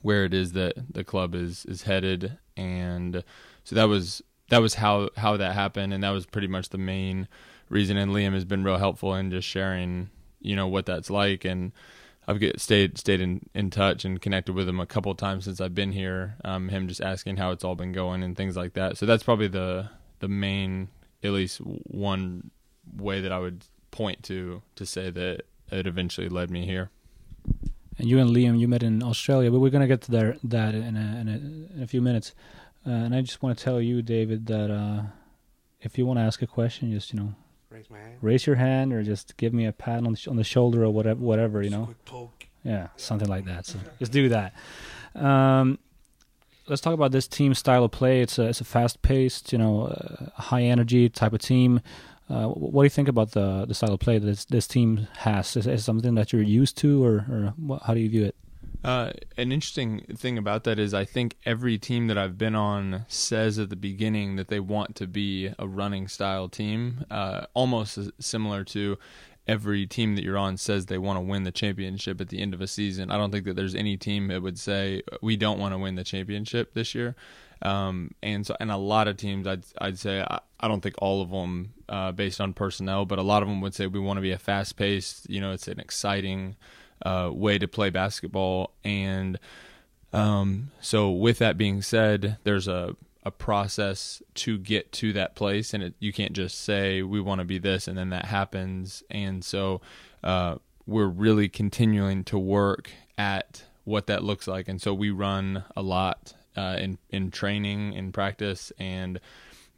where 0.01 0.24
it 0.24 0.34
is 0.34 0.53
that 0.53 0.74
the 0.93 1.03
club 1.03 1.36
is 1.36 1.65
is 1.65 1.84
headed. 1.84 2.38
And 2.55 3.24
so 3.63 3.75
that 3.75 3.86
was 3.86 4.22
that 4.50 4.60
was 4.60 4.75
how 4.75 5.10
how 5.17 5.38
that 5.38 5.53
happened. 5.53 5.93
And 5.93 6.03
that 6.03 6.12
was 6.12 6.25
pretty 6.25 6.48
much 6.48 6.70
the 6.70 6.77
main 6.77 7.27
reason 7.69 7.97
and 7.97 8.11
Liam 8.11 8.33
has 8.33 8.45
been 8.45 8.63
real 8.63 8.77
helpful 8.77 9.13
in 9.15 9.31
just 9.31 9.47
sharing 9.47 10.09
you 10.41 10.55
know 10.55 10.67
what 10.67 10.85
that's 10.85 11.09
like 11.09 11.45
and 11.45 11.71
I've 12.29 12.39
get, 12.39 12.61
stayed 12.61 12.99
stayed 12.99 13.21
in, 13.21 13.49
in 13.55 13.71
touch 13.71 14.05
and 14.05 14.21
connected 14.21 14.53
with 14.53 14.69
him 14.69 14.79
a 14.79 14.85
couple 14.85 15.13
times 15.15 15.45
since 15.45 15.59
I've 15.59 15.73
been 15.73 15.91
here. 15.91 16.35
Um, 16.45 16.69
him 16.69 16.88
just 16.88 17.01
asking 17.01 17.38
how 17.38 17.49
it's 17.49 17.63
all 17.63 17.73
been 17.73 17.91
going 17.91 18.21
and 18.21 18.38
things 18.38 18.55
like 18.55 18.73
that. 18.73 18.99
So 18.99 19.07
that's 19.07 19.23
probably 19.23 19.47
the 19.47 19.89
the 20.19 20.27
main, 20.27 20.89
at 21.23 21.31
least 21.31 21.57
one 21.57 22.51
way 22.95 23.19
that 23.21 23.31
I 23.31 23.39
would 23.39 23.65
point 23.89 24.21
to 24.25 24.61
to 24.75 24.85
say 24.85 25.09
that 25.09 25.41
it 25.71 25.88
eventually 25.88 26.29
led 26.29 26.51
me 26.51 26.67
here. 26.67 26.91
And 27.97 28.07
you 28.07 28.19
and 28.19 28.29
Liam, 28.29 28.59
you 28.59 28.67
met 28.67 28.83
in 28.83 29.01
Australia, 29.01 29.49
but 29.49 29.59
we're 29.59 29.71
gonna 29.71 29.88
get 29.88 30.01
to 30.01 30.11
there, 30.11 30.38
that 30.43 30.75
in 30.75 30.95
a, 30.95 31.19
in 31.19 31.27
a, 31.27 31.77
in 31.77 31.81
a 31.81 31.88
few 31.88 32.01
minutes. 32.01 32.35
Uh, 32.85 32.91
and 32.91 33.15
I 33.15 33.21
just 33.21 33.41
want 33.41 33.57
to 33.57 33.63
tell 33.63 33.81
you, 33.81 34.03
David, 34.03 34.45
that 34.45 34.69
uh, 34.69 35.01
if 35.81 35.97
you 35.97 36.05
want 36.05 36.19
to 36.19 36.23
ask 36.23 36.43
a 36.43 36.47
question, 36.47 36.91
just 36.91 37.11
you 37.11 37.19
know, 37.19 37.33
Raise 37.71 37.89
my 37.89 37.99
hand. 37.99 38.17
raise 38.21 38.47
your 38.47 38.55
hand 38.55 38.93
or 38.93 39.03
just 39.03 39.38
give 39.38 39.53
me 39.53 39.65
a 39.65 39.71
pat 39.71 39.97
on 40.03 40.11
the, 40.11 40.17
sh- 40.17 40.27
on 40.27 40.35
the 40.38 40.43
shoulder 40.43 40.83
or 40.83 40.89
whatever, 40.89 41.19
whatever 41.19 41.61
you 41.61 41.69
Just 41.69 41.79
know. 41.79 41.85
quick 41.85 42.05
poke. 42.05 42.45
Yeah, 42.63 42.88
something 42.97 43.27
like 43.27 43.45
that. 43.45 43.65
So 43.67 43.79
just 43.99 44.11
do 44.11 44.29
that. 44.29 44.53
Um, 45.15 45.77
let's 46.67 46.81
talk 46.81 46.93
about 46.93 47.11
this 47.11 47.27
team 47.27 47.53
style 47.53 47.83
of 47.83 47.91
play. 47.91 48.21
It's 48.21 48.38
a 48.39 48.43
it's 48.47 48.59
a 48.61 48.65
fast 48.65 49.01
paced, 49.01 49.51
you 49.53 49.57
know, 49.59 49.83
uh, 49.85 50.41
high 50.41 50.63
energy 50.63 51.09
type 51.09 51.33
of 51.33 51.39
team. 51.41 51.81
Uh, 52.29 52.47
what 52.47 52.83
do 52.83 52.85
you 52.85 52.89
think 52.89 53.07
about 53.07 53.31
the 53.31 53.65
the 53.65 53.73
style 53.73 53.93
of 53.93 53.99
play 53.99 54.17
that 54.19 54.25
this, 54.25 54.45
this 54.45 54.67
team 54.67 55.07
has? 55.19 55.55
Is 55.55 55.67
it 55.67 55.79
something 55.79 56.15
that 56.15 56.33
you're 56.33 56.41
used 56.43 56.77
to, 56.77 57.03
or, 57.03 57.13
or 57.29 57.53
what, 57.57 57.83
how 57.83 57.93
do 57.93 57.99
you 57.99 58.09
view 58.09 58.25
it? 58.25 58.35
Uh, 58.83 59.12
an 59.38 59.51
interesting 59.51 60.05
thing 60.15 60.38
about 60.38 60.63
that 60.63 60.79
is 60.79 60.93
I 60.93 61.03
think 61.03 61.36
every 61.45 61.77
team 61.77 62.07
that 62.07 62.17
I've 62.17 62.38
been 62.38 62.55
on 62.55 63.05
says 63.09 63.59
at 63.59 63.69
the 63.69 63.75
beginning 63.75 64.38
that 64.38 64.48
they 64.48 64.62
want 64.62 64.95
to 64.98 65.07
be 65.07 65.53
a 65.59 65.67
running 65.67 66.07
style 66.07 66.48
team, 66.48 67.05
uh, 67.12 67.45
almost 67.53 68.00
similar 68.19 68.63
to 68.65 68.98
every 69.48 69.86
team 69.86 70.15
that 70.15 70.24
you're 70.24 70.38
on 70.38 70.55
says 70.55 70.86
they 70.86 70.98
want 70.98 71.17
to 71.17 71.21
win 71.21 71.43
the 71.43 71.51
championship 71.51 72.21
at 72.21 72.29
the 72.29 72.39
end 72.39 72.53
of 72.53 72.62
a 72.62 72.67
season. 72.67 73.12
I 73.12 73.17
don't 73.17 73.31
think 73.31 73.45
that 73.45 73.55
there's 73.55 73.75
any 73.75 73.98
team 73.98 74.27
that 74.27 74.41
would 74.41 74.59
say 74.59 75.01
we 75.21 75.36
don't 75.36 75.59
want 75.59 75.74
to 75.74 75.77
win 75.77 75.95
the 75.95 76.03
championship 76.03 76.74
this 76.74 76.95
year. 76.95 77.15
Um, 77.62 78.12
and 78.24 78.45
so, 78.45 78.55
and 78.59 78.71
a 78.71 78.77
lot 78.77 79.09
of 79.09 79.17
teams, 79.17 79.45
I'd 79.45 79.63
I'd 79.79 80.00
say 80.00 80.21
I, 80.21 80.39
I 80.62 80.67
don't 80.69 80.81
think 80.81 80.95
all 81.00 81.21
of 81.21 81.29
them, 81.31 81.74
uh, 81.89 82.13
based 82.13 82.39
on 82.39 82.53
personnel, 82.53 83.05
but 83.05 83.19
a 83.19 83.24
lot 83.24 83.41
of 83.41 83.50
them 83.50 83.59
would 83.59 83.74
say 83.74 83.88
we 83.88 84.00
want 84.00 84.15
to 84.17 84.21
be 84.21 84.31
a 84.31 84.38
fast 84.38 84.77
paced. 84.77 85.29
You 85.29 85.41
know, 85.41 85.51
it's 85.51 85.67
an 85.67 85.79
exciting 85.79 86.55
uh, 87.06 87.29
way 87.34 87.58
to 87.58 87.68
play 87.68 87.89
basketball. 87.89 88.72
And 88.84 89.39
um, 90.13 90.72
so, 90.82 91.12
with 91.12 91.39
that 91.39 91.58
being 91.58 91.82
said, 91.82 92.38
there's 92.44 92.68
a 92.68 92.96
a 93.24 93.32
process 93.32 94.24
to 94.34 94.58
get 94.58 94.91
to 94.94 95.12
that 95.13 95.36
place, 95.36 95.74
and 95.74 95.84
it, 95.84 95.94
you 96.00 96.13
can't 96.13 96.34
just 96.34 96.62
say 96.62 97.01
we 97.01 97.20
want 97.20 97.39
to 97.39 97.46
be 97.46 97.58
this 97.58 97.88
and 97.88 97.98
then 97.98 98.10
that 98.10 98.25
happens. 98.25 99.03
And 99.12 99.44
so, 99.44 99.82
uh, 100.24 100.56
we're 100.86 101.08
really 101.08 101.48
continuing 101.48 102.24
to 102.24 102.39
work 102.39 102.89
at 103.18 103.63
what 103.84 104.08
that 104.08 104.24
looks 104.24 104.48
like. 104.48 104.68
And 104.68 104.82
so 104.82 104.94
we 104.94 105.12
run 105.12 105.63
a 105.75 105.82
lot 105.82 106.34
uh, 106.56 106.77
in 106.79 106.98
in 107.10 107.32
training, 107.32 107.94
in 107.94 108.12
practice, 108.12 108.72
and 108.79 109.20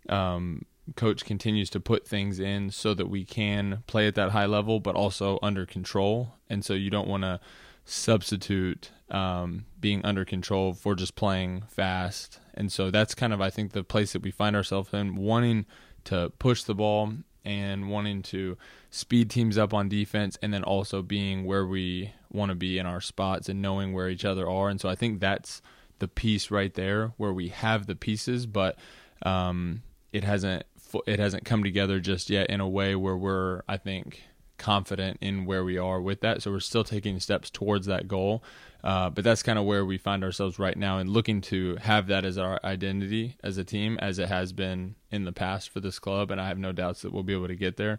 um, 0.09 0.65
coach 0.95 1.25
continues 1.25 1.69
to 1.71 1.79
put 1.79 2.07
things 2.07 2.39
in 2.39 2.71
so 2.71 2.93
that 2.93 3.07
we 3.07 3.23
can 3.25 3.83
play 3.87 4.07
at 4.07 4.15
that 4.15 4.31
high 4.31 4.45
level, 4.45 4.79
but 4.79 4.95
also 4.95 5.39
under 5.41 5.65
control. 5.65 6.35
And 6.49 6.63
so 6.63 6.73
you 6.73 6.89
don't 6.89 7.07
want 7.07 7.23
to 7.23 7.39
substitute 7.85 8.91
um, 9.09 9.65
being 9.79 10.03
under 10.05 10.25
control 10.25 10.73
for 10.73 10.95
just 10.95 11.15
playing 11.15 11.63
fast. 11.67 12.39
And 12.53 12.71
so 12.71 12.91
that's 12.91 13.15
kind 13.15 13.33
of 13.33 13.41
I 13.41 13.49
think 13.49 13.71
the 13.71 13.83
place 13.83 14.13
that 14.13 14.21
we 14.21 14.31
find 14.31 14.55
ourselves 14.55 14.93
in, 14.93 15.15
wanting 15.15 15.65
to 16.05 16.31
push 16.39 16.63
the 16.63 16.75
ball 16.75 17.13
and 17.43 17.89
wanting 17.89 18.21
to 18.21 18.57
speed 18.89 19.29
teams 19.29 19.57
up 19.57 19.73
on 19.73 19.89
defense 19.89 20.37
and 20.41 20.53
then 20.53 20.63
also 20.63 21.01
being 21.01 21.43
where 21.43 21.65
we 21.65 22.13
want 22.31 22.49
to 22.49 22.55
be 22.55 22.77
in 22.77 22.85
our 22.85 23.01
spots 23.01 23.49
and 23.49 23.61
knowing 23.61 23.93
where 23.93 24.09
each 24.09 24.25
other 24.25 24.49
are. 24.49 24.69
And 24.69 24.79
so 24.79 24.89
I 24.89 24.95
think 24.95 25.19
that's 25.19 25.61
the 25.99 26.07
piece 26.07 26.51
right 26.51 26.73
there 26.73 27.13
where 27.17 27.33
we 27.33 27.49
have 27.49 27.87
the 27.87 27.95
pieces, 27.95 28.45
but 28.45 28.77
um, 29.23 29.81
it 30.11 30.23
hasn't 30.23 30.65
it 31.07 31.19
hasn't 31.19 31.45
come 31.45 31.63
together 31.63 31.99
just 31.99 32.29
yet 32.29 32.49
in 32.49 32.59
a 32.59 32.67
way 32.67 32.95
where 32.95 33.17
we're 33.17 33.61
I 33.67 33.77
think 33.77 34.23
confident 34.61 35.17
in 35.21 35.45
where 35.45 35.63
we 35.63 35.77
are 35.79 35.99
with 35.99 36.21
that. 36.21 36.41
So 36.43 36.51
we're 36.51 36.59
still 36.59 36.83
taking 36.83 37.19
steps 37.19 37.49
towards 37.49 37.87
that 37.87 38.07
goal. 38.07 38.43
Uh, 38.83 39.09
but 39.09 39.23
that's 39.23 39.41
kind 39.41 39.57
of 39.57 39.65
where 39.65 39.83
we 39.83 39.97
find 39.97 40.23
ourselves 40.23 40.59
right 40.59 40.77
now 40.77 40.99
and 40.99 41.09
looking 41.09 41.41
to 41.41 41.77
have 41.77 42.05
that 42.07 42.25
as 42.25 42.37
our 42.37 42.59
identity 42.63 43.37
as 43.43 43.57
a 43.57 43.63
team, 43.63 43.97
as 43.99 44.19
it 44.19 44.27
has 44.27 44.53
been 44.53 44.95
in 45.09 45.25
the 45.25 45.31
past 45.31 45.69
for 45.69 45.79
this 45.79 45.97
club. 45.97 46.29
And 46.29 46.39
I 46.39 46.47
have 46.47 46.59
no 46.59 46.71
doubts 46.71 47.01
that 47.01 47.11
we'll 47.11 47.23
be 47.23 47.33
able 47.33 47.47
to 47.47 47.55
get 47.55 47.77
there 47.77 47.97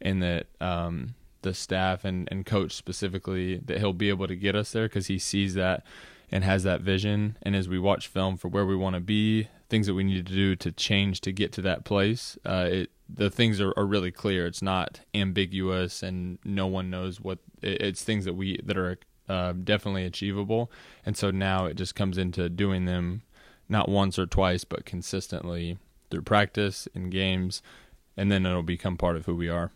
and 0.00 0.22
that 0.22 0.46
um, 0.60 1.16
the 1.42 1.52
staff 1.52 2.04
and, 2.04 2.28
and 2.30 2.46
coach 2.46 2.72
specifically, 2.72 3.58
that 3.58 3.78
he'll 3.78 3.92
be 3.92 4.08
able 4.08 4.28
to 4.28 4.36
get 4.36 4.54
us 4.54 4.70
there 4.70 4.86
because 4.86 5.08
he 5.08 5.18
sees 5.18 5.54
that 5.54 5.84
and 6.30 6.44
has 6.44 6.62
that 6.64 6.80
vision. 6.80 7.36
And 7.42 7.54
as 7.54 7.68
we 7.68 7.78
watch 7.78 8.06
film 8.06 8.36
for 8.36 8.48
where 8.48 8.66
we 8.66 8.76
want 8.76 8.94
to 8.94 9.00
be, 9.00 9.48
things 9.68 9.86
that 9.86 9.94
we 9.94 10.04
need 10.04 10.26
to 10.26 10.32
do 10.34 10.56
to 10.56 10.72
change 10.72 11.20
to 11.22 11.32
get 11.32 11.52
to 11.52 11.62
that 11.62 11.84
place, 11.84 12.38
uh, 12.44 12.68
it 12.70 12.90
the 13.08 13.30
things 13.30 13.60
are, 13.60 13.72
are 13.76 13.86
really 13.86 14.10
clear. 14.10 14.46
It's 14.46 14.62
not 14.62 15.00
ambiguous, 15.14 16.02
and 16.02 16.38
no 16.44 16.66
one 16.66 16.90
knows 16.90 17.20
what. 17.20 17.38
It, 17.62 17.80
it's 17.82 18.02
things 18.02 18.24
that 18.24 18.34
we 18.34 18.58
that 18.64 18.78
are 18.78 18.98
uh, 19.28 19.52
definitely 19.52 20.04
achievable. 20.04 20.70
And 21.04 21.16
so 21.16 21.30
now 21.30 21.66
it 21.66 21.74
just 21.74 21.94
comes 21.94 22.18
into 22.18 22.48
doing 22.48 22.84
them 22.84 23.22
not 23.68 23.88
once 23.88 24.18
or 24.18 24.26
twice, 24.26 24.64
but 24.64 24.84
consistently 24.84 25.78
through 26.10 26.22
practice 26.22 26.86
and 26.94 27.10
games, 27.10 27.62
and 28.16 28.30
then 28.30 28.46
it'll 28.46 28.62
become 28.62 28.96
part 28.96 29.16
of 29.16 29.26
who 29.26 29.34
we 29.34 29.48
are. 29.48 29.70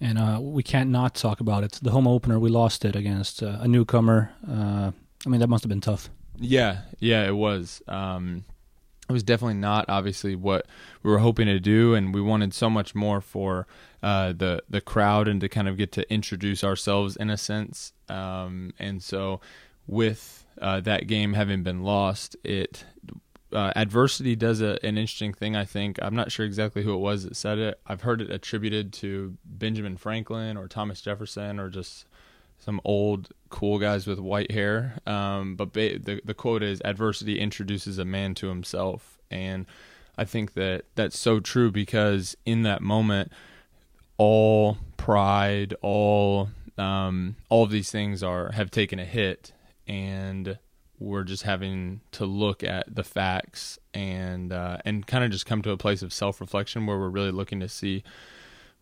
And 0.00 0.18
uh, 0.18 0.38
we 0.40 0.62
can't 0.62 0.90
not 0.90 1.14
talk 1.14 1.40
about 1.40 1.64
it. 1.64 1.78
The 1.80 1.90
home 1.90 2.06
opener, 2.06 2.38
we 2.38 2.50
lost 2.50 2.84
it 2.84 2.96
against 2.96 3.42
uh, 3.42 3.58
a 3.60 3.68
newcomer. 3.68 4.32
Uh, 4.46 4.92
I 5.26 5.30
mean, 5.30 5.40
that 5.40 5.48
must 5.48 5.64
have 5.64 5.68
been 5.68 5.80
tough. 5.80 6.10
Yeah, 6.38 6.80
yeah, 6.98 7.26
it 7.26 7.36
was. 7.36 7.82
Um, 7.88 8.44
it 9.08 9.12
was 9.12 9.22
definitely 9.22 9.54
not 9.54 9.84
obviously 9.88 10.34
what 10.34 10.66
we 11.02 11.10
were 11.10 11.18
hoping 11.18 11.46
to 11.46 11.60
do, 11.60 11.94
and 11.94 12.14
we 12.14 12.20
wanted 12.20 12.54
so 12.54 12.70
much 12.70 12.94
more 12.94 13.20
for 13.20 13.66
uh, 14.02 14.32
the 14.32 14.62
the 14.68 14.80
crowd 14.80 15.28
and 15.28 15.40
to 15.40 15.48
kind 15.48 15.68
of 15.68 15.76
get 15.76 15.92
to 15.92 16.10
introduce 16.12 16.64
ourselves 16.64 17.16
in 17.16 17.30
a 17.30 17.36
sense. 17.36 17.92
Um, 18.08 18.72
and 18.78 19.02
so, 19.02 19.40
with 19.86 20.46
uh, 20.60 20.80
that 20.80 21.06
game 21.06 21.34
having 21.34 21.62
been 21.62 21.82
lost, 21.82 22.36
it 22.44 22.84
uh, 23.52 23.72
adversity 23.76 24.34
does 24.34 24.60
a, 24.60 24.78
an 24.84 24.98
interesting 24.98 25.32
thing. 25.32 25.54
I 25.54 25.64
think 25.64 25.98
I'm 26.02 26.16
not 26.16 26.32
sure 26.32 26.44
exactly 26.44 26.82
who 26.82 26.94
it 26.94 26.98
was 26.98 27.24
that 27.24 27.36
said 27.36 27.58
it. 27.58 27.80
I've 27.86 28.02
heard 28.02 28.20
it 28.20 28.30
attributed 28.30 28.92
to 28.94 29.36
Benjamin 29.44 29.96
Franklin 29.96 30.56
or 30.56 30.66
Thomas 30.66 31.00
Jefferson 31.00 31.60
or 31.60 31.68
just 31.68 32.06
some 32.64 32.80
old 32.84 33.28
cool 33.50 33.78
guys 33.78 34.06
with 34.06 34.18
white 34.18 34.50
hair. 34.50 34.98
Um, 35.06 35.54
but 35.54 35.72
ba- 35.72 35.98
the 35.98 36.20
the 36.24 36.34
quote 36.34 36.62
is 36.62 36.80
adversity 36.84 37.38
introduces 37.38 37.98
a 37.98 38.04
man 38.04 38.34
to 38.36 38.48
himself, 38.48 39.18
and 39.30 39.66
I 40.16 40.24
think 40.24 40.54
that 40.54 40.84
that's 40.94 41.18
so 41.18 41.40
true 41.40 41.70
because 41.70 42.36
in 42.46 42.62
that 42.62 42.80
moment, 42.80 43.30
all 44.16 44.78
pride, 44.96 45.74
all 45.82 46.48
um, 46.78 47.36
all 47.50 47.64
of 47.64 47.70
these 47.70 47.90
things 47.90 48.22
are 48.22 48.52
have 48.52 48.70
taken 48.70 48.98
a 48.98 49.04
hit, 49.04 49.52
and 49.86 50.58
we're 50.98 51.24
just 51.24 51.42
having 51.42 52.00
to 52.12 52.24
look 52.24 52.64
at 52.64 52.94
the 52.94 53.04
facts 53.04 53.78
and 53.92 54.52
uh, 54.52 54.78
and 54.86 55.06
kind 55.06 55.22
of 55.22 55.30
just 55.30 55.44
come 55.44 55.60
to 55.62 55.70
a 55.70 55.76
place 55.76 56.02
of 56.02 56.14
self 56.14 56.40
reflection 56.40 56.86
where 56.86 56.98
we're 56.98 57.08
really 57.08 57.32
looking 57.32 57.60
to 57.60 57.68
see 57.68 58.02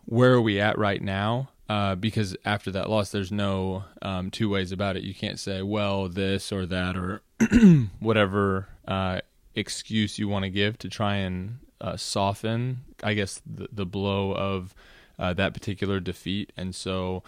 where 0.05 0.33
are 0.35 0.41
we 0.41 0.61
at 0.61 0.79
right 0.79 1.03
now 1.03 1.49
uh, 1.73 1.95
because 1.95 2.37
after 2.45 2.71
that 2.71 2.91
loss, 2.91 3.13
there's 3.13 3.33
no 3.33 3.85
um, 4.03 4.31
two 4.31 4.51
ways 4.51 4.73
about 4.73 4.95
it. 4.95 5.05
You 5.05 5.15
can't 5.15 5.41
say, 5.41 5.63
well, 5.63 6.07
this 6.07 6.53
or 6.53 6.67
that 6.67 6.99
or 6.99 7.23
whatever 7.99 8.69
uh, 8.87 9.23
excuse 9.55 10.19
you 10.19 10.29
want 10.29 10.43
to 10.43 10.51
give 10.51 10.77
to 10.81 10.91
try 10.91 11.17
and 11.17 11.61
uh, 11.81 11.97
soften, 11.97 12.81
I 13.03 13.15
guess, 13.15 13.41
the, 13.47 13.69
the 13.73 13.87
blow 13.87 14.35
of 14.35 14.75
uh, 15.19 15.33
that 15.33 15.55
particular 15.55 15.99
defeat. 15.99 16.53
And 16.59 16.75
so 16.75 17.23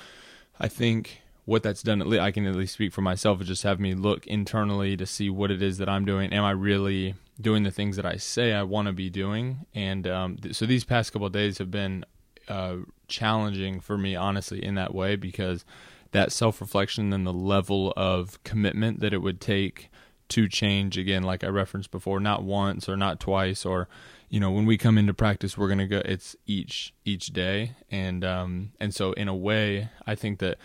I 0.60 0.68
think 0.68 1.22
what 1.46 1.62
that's 1.62 1.82
done, 1.82 2.02
at 2.02 2.06
least 2.06 2.20
I 2.20 2.30
can 2.30 2.44
at 2.44 2.54
least 2.54 2.74
speak 2.74 2.92
for 2.92 3.00
myself, 3.00 3.40
is 3.40 3.48
just 3.48 3.62
have 3.62 3.80
me 3.80 3.94
look 3.94 4.26
internally 4.26 4.94
to 4.98 5.06
see 5.06 5.30
what 5.30 5.50
it 5.50 5.62
is 5.62 5.78
that 5.78 5.88
I'm 5.88 6.04
doing. 6.04 6.34
Am 6.34 6.44
I 6.44 6.50
really 6.50 7.14
doing 7.40 7.62
the 7.62 7.70
things 7.70 7.96
that 7.96 8.04
I 8.04 8.16
say 8.16 8.52
I 8.52 8.62
want 8.64 8.88
to 8.88 8.92
be 8.92 9.08
doing? 9.08 9.64
And 9.74 10.06
um, 10.06 10.36
th- 10.36 10.54
so 10.54 10.66
these 10.66 10.84
past 10.84 11.14
couple 11.14 11.30
days 11.30 11.56
have 11.56 11.70
been 11.70 12.04
uh, 12.48 12.76
challenging 13.08 13.80
for 13.80 13.96
me, 13.98 14.16
honestly, 14.16 14.64
in 14.64 14.74
that 14.74 14.94
way 14.94 15.16
because 15.16 15.64
that 16.12 16.32
self 16.32 16.60
reflection 16.60 17.12
and 17.12 17.26
the 17.26 17.32
level 17.32 17.92
of 17.96 18.42
commitment 18.44 19.00
that 19.00 19.12
it 19.12 19.18
would 19.18 19.40
take 19.40 19.90
to 20.28 20.48
change 20.48 20.96
again, 20.96 21.22
like 21.22 21.44
I 21.44 21.48
referenced 21.48 21.90
before, 21.90 22.20
not 22.20 22.42
once 22.42 22.88
or 22.88 22.96
not 22.96 23.20
twice 23.20 23.64
or 23.64 23.88
you 24.30 24.40
know 24.40 24.50
when 24.50 24.66
we 24.66 24.76
come 24.78 24.98
into 24.98 25.14
practice 25.14 25.56
we're 25.56 25.68
gonna 25.68 25.86
go 25.86 26.02
it's 26.04 26.34
each 26.46 26.94
each 27.04 27.26
day. 27.28 27.76
And 27.90 28.24
um 28.24 28.72
and 28.80 28.94
so 28.94 29.12
in 29.12 29.28
a 29.28 29.34
way 29.34 29.90
I 30.06 30.14
think 30.14 30.38
that 30.38 30.58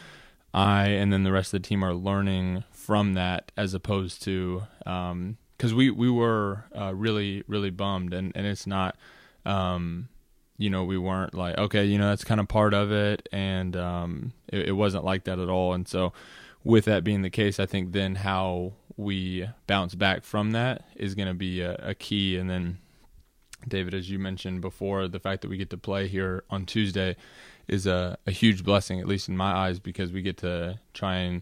I 0.53 0.87
and 0.87 1.11
then 1.11 1.23
the 1.23 1.31
rest 1.31 1.53
of 1.53 1.61
the 1.61 1.67
team 1.67 1.83
are 1.83 1.93
learning 1.93 2.63
from 2.71 3.13
that 3.15 3.51
as 3.57 3.73
opposed 3.73 4.23
to 4.23 4.63
um 4.85 5.37
because 5.57 5.73
we 5.73 5.91
we 5.91 6.09
were 6.09 6.65
uh, 6.75 6.93
really 6.95 7.43
really 7.47 7.69
bummed. 7.69 8.13
And 8.13 8.31
and 8.35 8.47
it's 8.47 8.65
not 8.65 8.95
um 9.45 10.09
you 10.59 10.69
know, 10.69 10.83
we 10.83 10.97
weren't 10.97 11.33
like, 11.33 11.57
okay, 11.57 11.85
you 11.85 11.97
know, 11.97 12.09
that's 12.09 12.25
kind 12.25 12.39
of 12.41 12.49
part 12.49 12.73
of 12.73 12.91
it. 12.91 13.27
And 13.31 13.75
um, 13.77 14.33
it, 14.49 14.67
it 14.67 14.71
wasn't 14.73 15.05
like 15.05 15.23
that 15.23 15.39
at 15.39 15.49
all. 15.49 15.73
And 15.73 15.87
so, 15.87 16.13
with 16.65 16.83
that 16.85 17.05
being 17.05 17.21
the 17.21 17.29
case, 17.29 17.59
I 17.59 17.65
think 17.65 17.93
then 17.93 18.15
how 18.15 18.73
we 18.97 19.47
bounce 19.65 19.95
back 19.95 20.25
from 20.25 20.51
that 20.51 20.83
is 20.97 21.15
going 21.15 21.29
to 21.29 21.33
be 21.33 21.61
a, 21.61 21.75
a, 21.75 21.95
key. 21.95 22.37
And 22.37 22.49
then, 22.49 22.79
David, 23.65 23.93
as 23.93 24.11
you 24.11 24.19
mentioned 24.19 24.59
before, 24.59 25.07
the 25.07 25.21
fact 25.21 25.41
that 25.41 25.47
we 25.47 25.55
get 25.55 25.69
to 25.69 25.77
play 25.77 26.09
here 26.09 26.43
on 26.49 26.65
Tuesday 26.65 27.15
is 27.69 27.87
a, 27.87 28.17
a 28.27 28.31
huge 28.31 28.65
blessing, 28.65 28.99
at 28.99 29.07
least 29.07 29.29
in 29.29 29.37
my 29.37 29.53
eyes, 29.53 29.79
because 29.79 30.11
we 30.11 30.21
get 30.21 30.35
to 30.39 30.77
try 30.93 31.15
and 31.15 31.41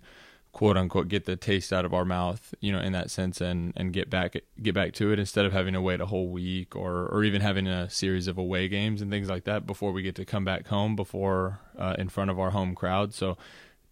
quote 0.57 0.75
unquote 0.75 1.07
get 1.07 1.25
the 1.25 1.35
taste 1.35 1.71
out 1.71 1.85
of 1.85 1.93
our 1.93 2.03
mouth, 2.03 2.55
you 2.61 2.71
know, 2.71 2.79
in 2.79 2.91
that 2.91 3.11
sense, 3.11 3.39
and 3.39 3.73
and 3.75 3.93
get 3.93 4.09
back 4.09 4.35
get 4.59 4.73
back 4.73 4.91
to 4.93 5.11
it 5.11 5.19
instead 5.19 5.45
of 5.45 5.53
having 5.53 5.75
to 5.75 5.79
wait 5.79 6.01
a 6.01 6.07
whole 6.07 6.29
week 6.29 6.75
or 6.75 7.05
or 7.05 7.23
even 7.23 7.41
having 7.41 7.67
a 7.67 7.87
series 7.91 8.27
of 8.27 8.39
away 8.39 8.67
games 8.67 8.99
and 8.99 9.11
things 9.11 9.29
like 9.29 9.43
that 9.43 9.67
before 9.67 9.91
we 9.91 10.01
get 10.01 10.15
to 10.15 10.25
come 10.25 10.43
back 10.43 10.65
home 10.65 10.95
before 10.95 11.59
uh, 11.77 11.95
in 11.99 12.09
front 12.09 12.31
of 12.31 12.39
our 12.39 12.49
home 12.49 12.73
crowd. 12.73 13.13
So 13.13 13.37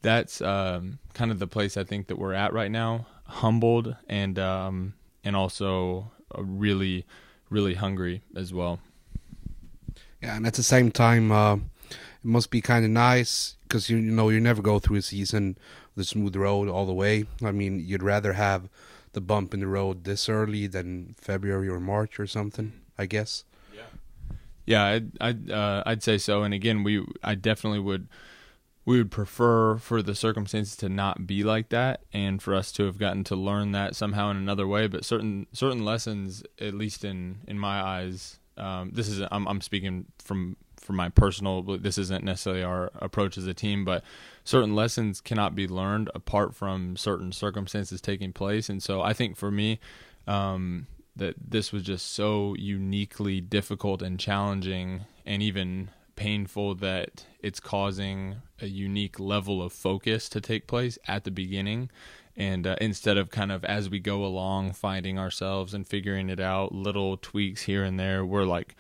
that's 0.02 0.42
um, 0.42 0.98
kind 1.14 1.30
of 1.30 1.38
the 1.38 1.46
place 1.46 1.78
I 1.78 1.84
think 1.84 2.08
that 2.08 2.18
we're 2.18 2.34
at 2.34 2.52
right 2.52 2.72
now, 2.72 3.06
humbled 3.28 3.96
and 4.10 4.40
um, 4.40 4.96
and 5.24 5.36
also 5.36 6.12
really 6.36 7.06
really 7.52 7.76
hungry 7.76 8.24
as 8.36 8.52
well. 8.56 8.80
Yeah, 10.20 10.36
and 10.36 10.48
at 10.48 10.56
the 10.56 10.64
same 10.64 10.90
time, 10.90 11.32
uh, 11.32 11.58
it 12.26 12.30
must 12.30 12.50
be 12.50 12.60
kind 12.60 12.84
of 12.84 12.90
nice 12.90 13.56
because 13.64 13.88
you, 13.88 13.98
you 13.98 14.12
know 14.12 14.30
you 14.30 14.40
never 14.40 14.62
go 14.62 14.80
through 14.80 14.98
a 14.98 15.02
season 15.02 15.58
the 15.96 16.04
smooth 16.04 16.36
road 16.36 16.68
all 16.68 16.88
the 16.88 16.94
way. 16.94 17.26
I 17.44 17.52
mean, 17.52 17.80
you'd 17.80 18.02
rather 18.02 18.34
have 18.34 18.68
the 19.14 19.22
bump 19.22 19.54
in 19.54 19.60
the 19.60 19.68
road 19.68 20.04
this 20.04 20.28
early 20.28 20.66
than 20.66 21.16
February 21.22 21.70
or 21.70 21.80
March 21.80 22.20
or 22.20 22.26
something, 22.26 22.74
I 22.98 23.06
guess. 23.06 23.46
Yeah, 23.74 23.84
yeah, 24.66 24.84
I'd 24.86 25.12
I'd, 25.22 25.52
uh, 25.52 25.84
I'd 25.86 26.02
say 26.02 26.18
so. 26.18 26.42
And 26.42 26.54
again, 26.54 26.84
we 26.84 27.06
I 27.24 27.36
definitely 27.36 27.80
would 27.80 28.08
we 28.86 28.98
would 28.98 29.12
prefer 29.12 29.78
for 29.78 30.02
the 30.02 30.16
circumstances 30.16 30.76
to 30.78 30.90
not 30.90 31.28
be 31.28 31.44
like 31.44 31.70
that 31.70 32.02
and 32.12 32.42
for 32.42 32.56
us 32.56 32.72
to 32.72 32.86
have 32.86 32.98
gotten 32.98 33.24
to 33.26 33.36
learn 33.36 33.72
that 33.72 33.96
somehow 33.96 34.32
in 34.32 34.38
another 34.38 34.68
way 34.68 34.86
but 34.88 35.04
certain 35.04 35.48
certain 35.54 35.84
lessons 35.84 36.44
at 36.60 36.76
least 36.76 37.04
in 37.04 37.38
in 37.48 37.58
my 37.58 37.82
eyes 37.82 38.38
um, 38.58 38.92
this 38.94 39.10
is 39.10 39.26
I'm, 39.32 39.48
I'm 39.48 39.60
speaking 39.60 40.06
from 40.20 40.56
from 40.86 40.96
my 40.96 41.10
personal 41.10 41.62
this 41.64 41.98
isn't 41.98 42.24
necessarily 42.24 42.64
our 42.64 42.92
approach 42.96 43.38
as 43.38 43.48
a 43.48 43.54
team 43.54 43.84
but 43.84 44.04
certain 44.44 44.76
lessons 44.76 45.20
cannot 45.20 45.56
be 45.56 45.68
learned 45.68 46.10
apart 46.14 46.56
from 46.56 46.96
certain 46.96 47.32
circumstances 47.32 48.00
taking 48.00 48.32
place. 48.32 48.70
And 48.70 48.82
so 48.82 49.02
i 49.02 49.14
think 49.14 49.36
for 49.36 49.52
me 49.52 49.80
um, 50.28 50.88
that 51.16 51.36
this 51.40 51.72
was 51.72 51.84
just 51.84 52.12
so 52.12 52.56
uniquely 52.58 53.42
difficult 53.42 54.02
and 54.02 54.20
challenging 54.20 55.06
and 55.26 55.42
even 55.42 55.90
painful 56.16 56.76
that 56.76 57.26
it's 57.40 57.60
causing 57.60 58.38
a 58.62 58.68
unique 58.68 59.20
level 59.20 59.62
of 59.62 59.74
focus 59.74 60.30
to 60.30 60.42
take 60.42 60.68
place 60.68 60.98
at 61.08 61.24
the 61.24 61.32
beginning. 61.32 61.90
And 62.38 62.68
uh, 62.68 62.76
instead 62.82 63.18
of 63.18 63.30
kind 63.30 63.52
of 63.52 63.64
as 63.64 63.90
we 63.90 64.00
go 64.00 64.26
along 64.26 64.74
finding 64.74 65.18
ourselves 65.18 65.74
and 65.74 65.88
figuring 65.88 66.30
it 66.30 66.40
out 66.40 66.74
little 66.74 67.18
tweaks 67.18 67.64
here 67.64 67.84
and 67.84 68.00
there 68.00 68.26
we're 68.26 68.44
like 68.44 68.76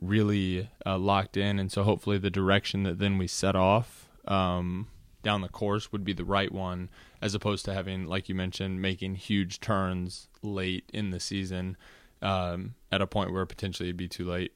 really 0.00 0.68
uh, 0.86 0.98
locked 0.98 1.36
in. 1.36 1.58
And 1.58 1.70
so 1.70 1.82
hopefully 1.82 2.18
the 2.18 2.30
direction 2.30 2.82
that 2.84 2.98
then 2.98 3.18
we 3.18 3.26
set 3.26 3.54
off 3.54 4.08
um, 4.26 4.88
down 5.22 5.42
the 5.42 5.48
course 5.48 5.92
would 5.92 6.04
be 6.04 6.12
the 6.12 6.24
right 6.24 6.50
one 6.50 6.88
as 7.20 7.34
opposed 7.34 7.64
to 7.66 7.74
having 7.74 8.06
like 8.06 8.28
you 8.28 8.34
mentioned 8.34 8.80
making 8.80 9.14
huge 9.16 9.60
turns 9.60 10.28
late 10.42 10.88
in 10.92 11.10
the 11.10 11.20
season 11.20 11.76
um, 12.22 12.74
at 12.90 13.02
a 13.02 13.06
point 13.06 13.32
where 13.32 13.44
potentially 13.46 13.88
it'd 13.88 13.96
be 13.96 14.08
too 14.08 14.28
late. 14.28 14.52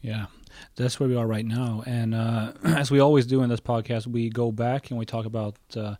Yeah, 0.00 0.26
that's 0.74 0.98
where 0.98 1.08
we 1.08 1.14
are 1.14 1.26
right 1.26 1.46
now. 1.46 1.84
And 1.86 2.14
uh, 2.14 2.52
as 2.64 2.90
we 2.90 2.98
always 2.98 3.26
do 3.26 3.42
in 3.42 3.50
this 3.50 3.60
podcast, 3.60 4.06
we 4.06 4.30
go 4.30 4.50
back 4.50 4.90
and 4.90 4.98
we 4.98 5.06
talk 5.06 5.26
about 5.26 5.56
uh, 5.76 5.94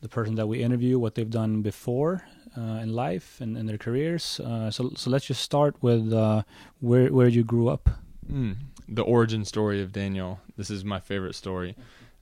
the 0.00 0.08
person 0.08 0.36
that 0.36 0.46
we 0.46 0.62
interview, 0.62 0.98
what 0.98 1.16
they've 1.16 1.28
done 1.28 1.62
before 1.62 2.24
in 2.60 2.92
life 2.92 3.40
and 3.40 3.56
in 3.56 3.66
their 3.66 3.78
careers. 3.78 4.40
Uh, 4.40 4.70
so, 4.70 4.92
so 4.96 5.10
let's 5.10 5.26
just 5.26 5.42
start 5.42 5.76
with 5.82 6.12
uh, 6.12 6.42
where 6.80 7.12
where 7.12 7.28
you 7.28 7.44
grew 7.44 7.68
up. 7.68 7.90
Mm, 8.30 8.56
the 8.88 9.02
origin 9.02 9.44
story 9.44 9.82
of 9.82 9.92
Daniel. 9.92 10.40
This 10.56 10.70
is 10.70 10.84
my 10.84 11.00
favorite 11.00 11.34
story. 11.34 11.76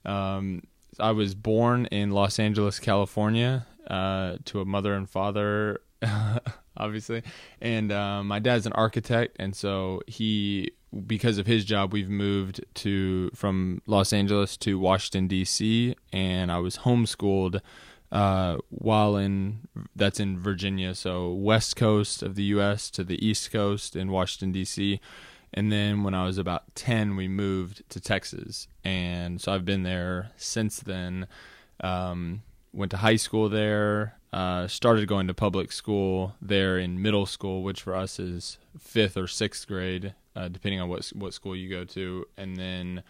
Um, 0.05 0.63
I 0.99 1.11
was 1.11 1.35
born 1.35 1.87
in 1.87 2.11
Los 2.11 2.39
Angeles, 2.39 2.79
California, 2.79 3.65
uh, 3.87 4.37
to 4.45 4.61
a 4.61 4.65
mother 4.65 4.93
and 4.93 5.09
father, 5.09 5.81
obviously, 6.77 7.23
and 7.59 7.91
uh, 7.91 8.23
my 8.23 8.39
dad's 8.39 8.65
an 8.65 8.73
architect, 8.73 9.35
and 9.39 9.55
so 9.55 10.01
he, 10.07 10.71
because 11.05 11.37
of 11.37 11.47
his 11.47 11.65
job, 11.65 11.91
we've 11.91 12.09
moved 12.09 12.63
to 12.75 13.29
from 13.33 13.81
Los 13.87 14.13
Angeles 14.13 14.57
to 14.57 14.79
Washington 14.79 15.27
D.C., 15.27 15.95
and 16.13 16.51
I 16.51 16.59
was 16.59 16.77
homeschooled 16.79 17.61
uh, 18.11 18.57
while 18.69 19.17
in 19.17 19.67
that's 19.95 20.19
in 20.19 20.39
Virginia, 20.39 20.95
so 20.95 21.31
west 21.33 21.75
coast 21.75 22.23
of 22.23 22.35
the 22.35 22.43
U.S. 22.43 22.89
to 22.91 23.03
the 23.03 23.25
east 23.25 23.51
coast 23.51 23.95
in 23.95 24.11
Washington 24.11 24.51
D.C. 24.51 24.99
And 25.53 25.71
then 25.71 26.03
when 26.03 26.13
I 26.13 26.25
was 26.25 26.37
about 26.37 26.75
10, 26.75 27.15
we 27.15 27.29
moved 27.29 27.89
to 27.89 28.01
Texas. 28.01 28.67
And 28.83 29.39
so 29.39 29.53
I've 29.53 29.63
been 29.63 29.83
there 29.83 30.31
since 30.35 30.79
then. 30.81 31.27
Um, 31.79 32.43
went 32.73 32.91
to 32.91 32.97
high 32.97 33.15
school 33.15 33.47
there, 33.47 34.17
uh, 34.33 34.67
started 34.67 35.07
going 35.07 35.27
to 35.27 35.33
public 35.33 35.71
school 35.71 36.35
there 36.41 36.77
in 36.77 37.01
middle 37.01 37.25
school, 37.25 37.63
which 37.63 37.81
for 37.81 37.95
us 37.95 38.19
is 38.19 38.57
fifth 38.77 39.15
or 39.15 39.27
sixth 39.27 39.65
grade, 39.65 40.13
uh, 40.35 40.49
depending 40.49 40.81
on 40.81 40.89
what, 40.89 41.05
what 41.15 41.33
school 41.33 41.55
you 41.55 41.69
go 41.69 41.85
to. 41.85 42.25
And 42.37 42.57
then 42.57 43.03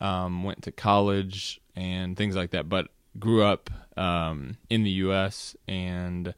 um, 0.00 0.44
went 0.44 0.62
to 0.62 0.72
college 0.72 1.60
and 1.76 2.16
things 2.16 2.34
like 2.34 2.50
that. 2.52 2.70
But 2.70 2.88
grew 3.18 3.42
up 3.42 3.70
um, 3.96 4.56
in 4.70 4.82
the 4.82 4.90
U.S. 4.90 5.56
and. 5.66 6.34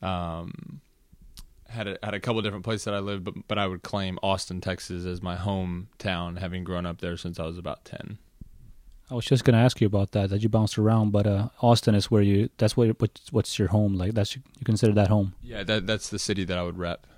Um, 0.00 0.80
had 1.72 1.88
a, 1.88 1.98
had 2.02 2.14
a 2.14 2.20
couple 2.20 2.42
different 2.42 2.64
places 2.64 2.84
that 2.84 2.94
I 2.94 2.98
lived, 2.98 3.24
but 3.24 3.34
but 3.48 3.58
I 3.58 3.66
would 3.66 3.82
claim 3.82 4.18
Austin, 4.22 4.60
Texas, 4.60 5.04
as 5.04 5.22
my 5.22 5.36
hometown, 5.36 6.38
having 6.38 6.64
grown 6.64 6.86
up 6.86 7.00
there 7.00 7.16
since 7.16 7.40
I 7.40 7.46
was 7.46 7.58
about 7.58 7.84
ten. 7.84 8.18
I 9.10 9.14
was 9.14 9.26
just 9.26 9.44
going 9.44 9.54
to 9.54 9.62
ask 9.62 9.80
you 9.80 9.86
about 9.86 10.12
that. 10.12 10.30
That 10.30 10.42
you 10.42 10.48
bounced 10.48 10.78
around, 10.78 11.10
but 11.10 11.26
uh, 11.26 11.48
Austin 11.60 11.94
is 11.94 12.10
where 12.10 12.22
you. 12.22 12.48
That's 12.58 12.76
where 12.76 12.90
what's, 12.92 13.32
what's 13.32 13.58
your 13.58 13.68
home 13.68 13.94
like. 13.94 14.14
That's 14.14 14.36
you 14.36 14.42
consider 14.64 14.92
that 14.94 15.08
home. 15.08 15.34
Yeah, 15.42 15.64
that 15.64 15.86
that's 15.86 16.08
the 16.08 16.18
city 16.18 16.44
that 16.44 16.56
I 16.56 16.62
would 16.62 16.78
rep. 16.78 17.06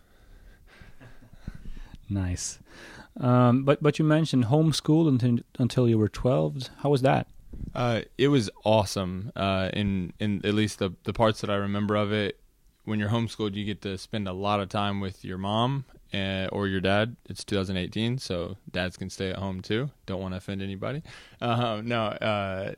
Nice, 2.09 2.59
um, 3.19 3.65
but 3.65 3.83
but 3.83 3.99
you 3.99 4.05
mentioned 4.05 4.47
homeschool 4.47 5.09
until 5.09 5.39
until 5.59 5.89
you 5.89 5.99
were 5.99 6.09
twelve. 6.09 6.69
How 6.79 6.91
was 6.91 7.03
that? 7.03 7.29
Uh, 7.75 8.03
it 8.19 8.29
was 8.29 8.51
awesome. 8.65 9.33
Uh, 9.35 9.71
in 9.73 10.13
in 10.19 10.45
at 10.45 10.55
least 10.55 10.79
the 10.79 10.93
the 11.05 11.13
parts 11.13 11.41
that 11.41 11.51
I 11.51 11.57
remember 11.57 11.97
of 11.97 12.13
it, 12.13 12.39
when 12.85 12.99
you're 12.99 13.09
homeschooled, 13.09 13.55
you 13.55 13.65
get 13.65 13.83
to 13.83 13.99
spend 13.99 14.29
a 14.29 14.33
lot 14.33 14.61
of 14.61 14.69
time 14.69 15.01
with 15.01 15.25
your 15.25 15.39
mom 15.39 15.85
uh, 16.13 16.49
or 16.53 16.69
your 16.69 16.81
dad. 16.81 17.17
It's 17.29 17.45
2018, 17.45 18.19
so 18.19 18.57
dads 18.71 18.97
can 18.97 19.11
stay 19.11 19.31
at 19.31 19.37
home 19.37 19.61
too. 19.61 19.91
Don't 20.07 20.21
want 20.21 20.33
to 20.35 20.39
offend 20.39 20.63
anybody. 20.63 21.03
Uh, 21.41 21.83
no, 21.85 22.05
uh, 22.05 22.73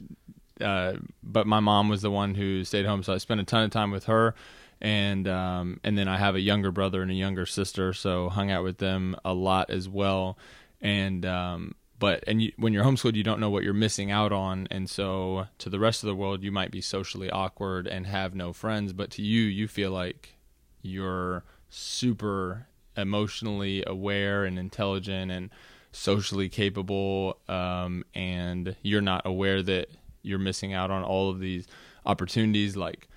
uh, 0.61 0.95
but 1.23 1.47
my 1.47 1.61
mom 1.61 1.89
was 1.89 2.03
the 2.03 2.11
one 2.11 2.35
who 2.35 2.65
stayed 2.65 2.85
home, 2.85 3.03
so 3.03 3.13
I 3.13 3.19
spent 3.19 3.41
a 3.41 3.45
ton 3.45 3.63
of 3.63 3.71
time 3.71 3.93
with 3.93 4.05
her. 4.07 4.35
And 4.81 5.29
um, 5.29 5.81
and 5.85 5.97
then 5.97 6.09
I 6.09 6.19
have 6.19 6.35
a 6.35 6.41
younger 6.41 6.73
brother 6.73 7.01
and 7.01 7.11
a 7.11 7.15
younger 7.15 7.47
sister, 7.47 7.93
so 7.93 8.29
hung 8.29 8.51
out 8.51 8.65
with 8.65 8.79
them 8.79 9.17
a 9.25 9.33
lot 9.33 9.71
as 9.71 9.89
well. 9.89 10.37
And 10.81 11.25
um, 11.25 11.75
but 11.99 12.23
and 12.27 12.43
you, 12.43 12.53
when 12.57 12.73
you're 12.73 12.85
homeschooled 12.85 13.15
you 13.15 13.23
don't 13.23 13.41
know 13.41 13.51
what 13.51 13.63
you're 13.63 13.73
missing 13.75 14.11
out 14.11 14.33
on 14.33 14.67
and 14.71 14.89
so 14.89 15.47
to 15.59 15.71
the 15.71 15.79
rest 15.79 16.03
of 16.03 16.07
the 16.07 16.15
world 16.15 16.43
you 16.43 16.53
might 16.53 16.71
be 16.71 16.81
socially 16.81 17.31
awkward 17.31 17.87
and 17.87 18.07
have 18.07 18.35
no 18.35 18.53
friends 18.53 18.93
but 18.93 19.11
to 19.11 19.23
you 19.23 19.43
you 19.43 19.67
feel 19.69 19.91
like 19.91 20.37
you're 20.83 21.45
super 21.69 22.67
emotionally 22.97 23.83
aware 23.87 24.45
and 24.45 24.59
intelligent 24.59 25.31
and 25.31 25.51
socially 25.93 26.49
capable 26.49 27.39
um, 27.49 28.05
and 28.15 28.77
you're 28.83 29.01
not 29.01 29.23
aware 29.25 29.63
that 29.63 29.89
you're 30.23 30.39
missing 30.39 30.73
out 30.73 30.91
on 30.91 31.03
all 31.03 31.31
of 31.31 31.41
these 31.41 31.67
opportunities 32.05 32.77
like 32.77 33.09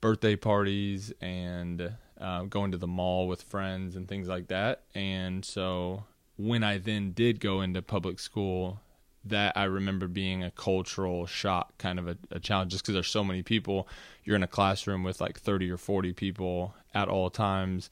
birthday 0.00 0.36
parties 0.36 1.12
and 1.20 1.92
uh, 2.20 2.42
going 2.44 2.70
to 2.70 2.78
the 2.78 2.86
mall 2.86 3.26
with 3.26 3.42
friends 3.42 3.96
and 3.96 4.08
things 4.08 4.28
like 4.28 4.48
that 4.48 4.82
and 4.94 5.44
so 5.44 6.04
when 6.36 6.62
I 6.62 6.78
then 6.78 7.12
did 7.12 7.40
go 7.40 7.60
into 7.60 7.82
public 7.82 8.18
school, 8.18 8.80
that 9.24 9.56
I 9.56 9.64
remember 9.64 10.06
being 10.06 10.44
a 10.44 10.50
cultural 10.50 11.26
shock, 11.26 11.76
kind 11.78 11.98
of 11.98 12.08
a, 12.08 12.16
a 12.30 12.38
challenge, 12.38 12.72
just 12.72 12.84
because 12.84 12.94
there's 12.94 13.08
so 13.08 13.24
many 13.24 13.42
people. 13.42 13.88
You're 14.24 14.36
in 14.36 14.42
a 14.42 14.48
classroom 14.48 15.02
with 15.02 15.20
like 15.20 15.40
30 15.40 15.70
or 15.70 15.76
40 15.76 16.12
people 16.12 16.74
at 16.94 17.08
all 17.08 17.30
times, 17.30 17.90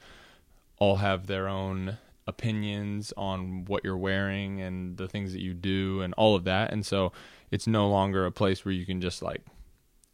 all 0.78 0.96
have 0.96 1.26
their 1.26 1.48
own 1.48 1.98
opinions 2.26 3.12
on 3.16 3.64
what 3.66 3.84
you're 3.84 3.96
wearing 3.96 4.60
and 4.60 4.96
the 4.96 5.08
things 5.08 5.32
that 5.32 5.40
you 5.42 5.54
do 5.54 6.00
and 6.00 6.14
all 6.14 6.34
of 6.34 6.44
that. 6.44 6.72
And 6.72 6.86
so 6.86 7.12
it's 7.50 7.66
no 7.66 7.88
longer 7.88 8.24
a 8.24 8.32
place 8.32 8.64
where 8.64 8.72
you 8.72 8.86
can 8.86 9.00
just 9.00 9.22
like 9.22 9.42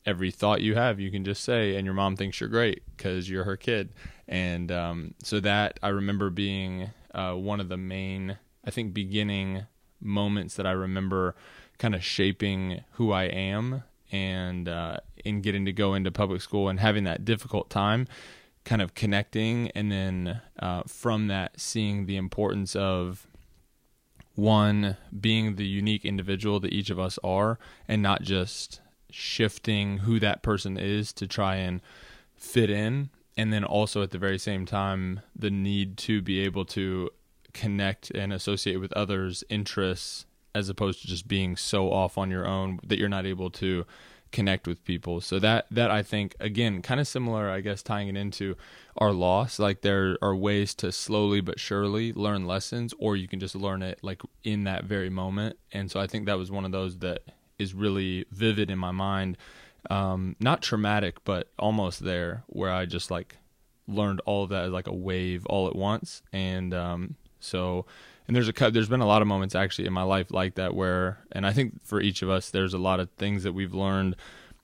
every 0.07 0.31
thought 0.31 0.61
you 0.61 0.75
have, 0.75 0.99
you 0.99 1.11
can 1.11 1.25
just 1.25 1.45
say, 1.45 1.77
and 1.77 1.85
your 1.85 1.95
mom 1.95 2.17
thinks 2.17 2.41
you're 2.41 2.49
great 2.49 2.83
because 2.97 3.29
you're 3.29 3.45
her 3.45 3.57
kid. 3.57 3.93
And 4.27 4.73
um, 4.73 5.15
so 5.23 5.41
that 5.41 5.79
I 5.83 5.89
remember 5.89 6.31
being 6.31 6.91
uh, 7.15 7.33
one 7.35 7.61
of 7.61 7.69
the 7.69 7.77
main, 7.77 8.39
I 8.65 8.71
think, 8.71 8.95
beginning 8.95 9.67
moments 10.01 10.55
that 10.55 10.67
I 10.67 10.73
remember 10.73 11.35
kind 11.79 11.95
of 11.95 12.05
shaping 12.05 12.85
who 12.93 13.13
I 13.13 13.25
am 13.25 13.83
and 14.13 14.69
uh, 14.69 14.99
in 15.25 15.41
getting 15.41 15.65
to 15.67 15.73
go 15.73 15.95
into 15.95 16.11
public 16.11 16.41
school 16.43 16.69
and 16.69 16.81
having 16.81 17.05
that 17.05 17.25
difficult 17.25 17.71
time 17.71 18.07
kind 18.65 18.83
of 18.83 18.95
connecting 18.95 19.71
and 19.71 19.91
then 19.91 20.41
uh, 20.59 20.83
from 20.87 21.29
that 21.29 21.59
seeing 21.59 22.07
the 22.07 22.17
importance 22.17 22.77
of 22.77 23.27
one 24.35 24.97
being 25.19 25.57
the 25.57 25.67
unique 25.67 26.05
individual 26.05 26.61
that 26.61 26.73
each 26.73 26.91
of 26.91 26.99
us 26.99 27.19
are 27.25 27.59
and 27.89 28.03
not 28.03 28.23
just 28.23 28.81
shifting 29.11 29.99
who 29.99 30.21
that 30.21 30.43
person 30.43 30.77
is 30.77 31.13
to 31.13 31.27
try 31.27 31.57
and 31.57 31.81
fit 32.37 32.71
in 32.71 33.11
and 33.41 33.55
then 33.55 33.65
also 33.65 34.03
at 34.03 34.11
the 34.11 34.19
very 34.19 34.39
same 34.39 34.67
time 34.67 35.21
the 35.35 35.51
need 35.51 35.97
to 35.97 36.21
be 36.21 36.41
able 36.41 36.67
to 36.67 37.09
connect 37.55 38.11
and 38.11 38.35
associate 38.35 38.77
with 38.77 38.93
others 38.93 39.43
interests 39.49 40.27
as 40.55 40.69
opposed 40.69 41.01
to 41.01 41.07
just 41.07 41.27
being 41.27 41.57
so 41.57 41.91
off 41.91 42.19
on 42.19 42.31
your 42.31 42.47
own 42.47 42.79
that 42.85 42.99
you're 42.99 43.09
not 43.09 43.25
able 43.25 43.49
to 43.49 43.87
connect 44.31 44.67
with 44.67 44.85
people 44.85 45.23
so 45.23 45.39
that 45.39 45.65
that 45.71 45.91
i 45.91 46.03
think 46.03 46.37
again 46.39 46.83
kind 46.83 47.01
of 47.01 47.09
similar 47.09 47.49
i 47.49 47.61
guess 47.63 47.83
tying 47.83 48.09
it 48.09 48.17
into 48.17 48.55
our 48.99 49.11
loss 49.11 49.59
like 49.59 49.81
there 49.81 50.19
are 50.21 50.37
ways 50.37 50.75
to 50.75 50.93
slowly 50.93 51.41
but 51.41 51.59
surely 51.59 52.13
learn 52.13 52.47
lessons 52.47 52.93
or 52.99 53.17
you 53.17 53.27
can 53.27 53.41
just 53.41 53.55
learn 53.55 53.83
it 53.83 53.99
like 54.03 54.21
in 54.45 54.65
that 54.65 54.85
very 54.85 55.09
moment 55.11 55.59
and 55.73 55.91
so 55.91 55.99
i 55.99 56.07
think 56.07 56.27
that 56.27 56.39
was 56.39 56.51
one 56.51 56.67
of 56.67 56.73
those 56.73 56.99
that 56.99 57.23
is 57.61 57.75
really 57.75 58.25
vivid 58.33 58.71
in 58.71 58.79
my 58.79 58.91
mind. 58.91 59.37
Um, 59.89 60.37
not 60.41 60.63
traumatic, 60.63 61.25
but 61.25 61.49
almost 61.59 62.05
there, 62.05 62.45
where 62.47 62.71
I 62.71 62.87
just 62.87 63.11
like 63.11 63.37
learned 63.89 64.21
all 64.25 64.45
of 64.45 64.51
that 64.51 64.65
as 64.65 64.71
like 64.73 64.87
a 64.87 64.95
wave 64.95 65.47
all 65.47 65.67
at 65.69 65.77
once. 65.77 66.23
And 66.33 66.75
um, 66.75 67.17
so, 67.39 67.87
and 68.27 68.37
there's 68.37 68.49
a 68.49 68.71
there's 68.71 68.89
been 68.89 69.01
a 69.01 69.07
lot 69.07 69.23
of 69.23 69.29
moments 69.29 69.55
actually 69.55 69.87
in 69.87 69.93
my 69.93 70.03
life 70.03 70.31
like 70.31 70.55
that 70.57 70.75
where, 70.75 71.19
and 71.33 71.47
I 71.47 71.53
think 71.53 71.83
for 71.83 72.01
each 72.01 72.23
of 72.23 72.31
us, 72.31 72.51
there's 72.51 72.75
a 72.75 72.79
lot 72.79 73.01
of 73.01 73.11
things 73.11 73.43
that 73.43 73.53
we've 73.53 73.75
learned 73.75 74.17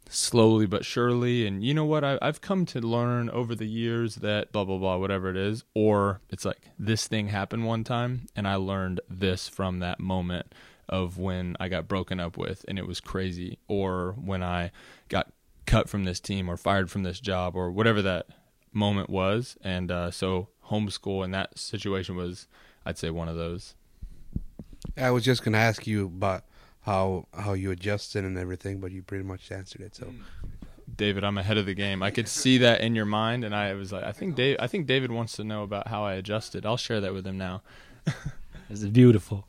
slowly 0.09 0.67
but 0.67 0.85
surely. 0.85 1.47
And 1.47 1.65
you 1.65 1.75
know 1.75 1.85
what? 1.85 2.05
I, 2.05 2.19
I've 2.23 2.41
come 2.41 2.65
to 2.67 2.81
learn 2.81 3.29
over 3.31 3.55
the 3.55 3.67
years 3.67 4.17
that 4.17 4.53
blah 4.53 4.65
blah 4.65 4.79
blah, 4.79 4.97
whatever 4.99 5.31
it 5.31 5.37
is, 5.37 5.65
or 5.75 6.21
it's 6.31 6.45
like 6.45 6.71
this 6.79 7.09
thing 7.09 7.29
happened 7.29 7.67
one 7.67 7.85
time, 7.85 8.27
and 8.37 8.47
I 8.47 8.57
learned 8.57 9.01
this 9.09 9.49
from 9.49 9.81
that 9.81 9.99
moment 9.99 10.53
of 10.89 11.19
when 11.19 11.57
I 11.59 11.69
got 11.69 11.89
broken 11.89 12.21
up 12.21 12.37
with 12.37 12.65
and 12.69 12.79
it 12.79 12.87
was 12.87 13.01
crazy, 13.01 13.59
or 13.69 14.13
when 14.13 14.43
I 14.43 14.71
got 15.09 15.33
cut 15.67 15.89
from 15.89 16.05
this 16.05 16.21
team 16.21 16.49
or 16.49 16.57
fired 16.57 16.91
from 16.91 17.03
this 17.03 17.21
job 17.21 17.57
or 17.57 17.71
whatever 17.71 18.01
that 18.03 18.27
moment 18.73 19.11
was. 19.11 19.57
And 19.63 19.91
uh, 19.91 20.11
so 20.11 20.49
homeschool 20.71 21.25
in 21.25 21.33
that 21.33 21.59
situation 21.59 22.17
was, 22.17 22.47
I'd 22.85 22.99
say, 22.99 23.11
one 23.11 23.29
of 23.29 23.37
those. 23.37 23.75
I 24.97 25.11
was 25.11 25.25
just 25.25 25.43
gonna 25.45 25.59
ask 25.59 25.87
you 25.87 26.07
about 26.07 26.45
how 26.83 27.27
how 27.37 27.55
you 27.55 27.71
adjusted 27.71 28.25
and 28.25 28.39
everything, 28.39 28.79
but 28.79 28.93
you 28.93 29.03
pretty 29.03 29.25
much 29.25 29.51
answered 29.51 29.81
it. 29.81 29.97
So 29.97 30.13
David, 30.97 31.25
I'm 31.25 31.37
ahead 31.37 31.59
of 31.59 31.67
the 31.67 31.75
game. 31.75 32.03
I 32.03 32.11
could 32.11 32.29
see 32.29 32.59
that 32.59 32.81
in 32.81 32.95
your 32.95 33.05
mind, 33.05 33.45
and 33.45 33.55
I 33.55 33.75
was 33.75 33.93
like, 33.93 34.05
I 34.05 34.13
think 34.13 34.37
Dave, 34.37 34.57
I 34.61 34.69
think 34.69 34.87
David 34.87 35.11
wants 35.11 35.35
to 35.35 35.45
know 35.45 35.65
about 35.65 35.89
how 35.89 36.05
I 36.05 36.15
adjusted. 36.15 36.65
I'll 36.65 36.77
share 36.77 37.01
that 37.01 37.13
with 37.13 37.27
him 37.27 37.37
now. 37.37 37.63
This 38.69 38.83
is 38.83 38.89
beautiful. 38.89 39.47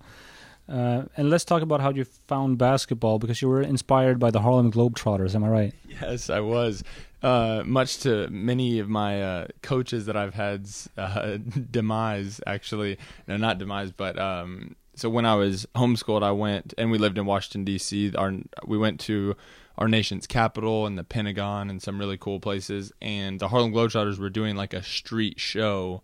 Uh, 0.69 1.03
and 1.15 1.29
let's 1.29 1.45
talk 1.45 1.61
about 1.61 1.79
how 1.79 1.91
you 1.91 2.03
found 2.03 2.57
basketball 2.57 3.19
because 3.19 3.41
you 3.41 3.47
were 3.47 3.61
inspired 3.61 4.19
by 4.19 4.31
the 4.31 4.41
Harlem 4.41 4.71
Globetrotters. 4.71 5.33
Am 5.33 5.43
I 5.43 5.49
right? 5.49 5.73
Yes, 5.87 6.29
I 6.29 6.39
was. 6.41 6.83
Uh, 7.23 7.63
much 7.65 7.97
to 7.99 8.29
many 8.29 8.79
of 8.79 8.89
my 8.89 9.23
uh, 9.23 9.47
coaches 9.63 10.05
that 10.05 10.15
I've 10.15 10.35
had 10.35 10.67
uh, 10.97 11.37
demise, 11.71 12.41
actually, 12.45 12.97
no, 13.27 13.37
not 13.37 13.57
demise, 13.57 13.91
but 13.91 14.19
um, 14.19 14.75
so 14.97 15.09
when 15.09 15.25
I 15.25 15.35
was 15.35 15.65
homeschooled, 15.75 16.23
I 16.23 16.31
went 16.31 16.73
and 16.77 16.91
we 16.91 16.97
lived 16.97 17.17
in 17.17 17.25
Washington 17.25 17.63
D.C. 17.63 18.13
Our 18.15 18.33
we 18.65 18.77
went 18.77 18.99
to 19.01 19.35
our 19.77 19.87
nation's 19.87 20.25
capital 20.25 20.87
and 20.87 20.97
the 20.97 21.03
Pentagon 21.03 21.69
and 21.69 21.81
some 21.81 21.99
really 21.99 22.17
cool 22.17 22.39
places. 22.39 22.91
And 22.99 23.39
the 23.39 23.47
Harlem 23.47 23.71
Globetrotters 23.71 24.17
were 24.17 24.31
doing 24.31 24.55
like 24.55 24.73
a 24.73 24.81
street 24.81 25.39
show, 25.39 26.01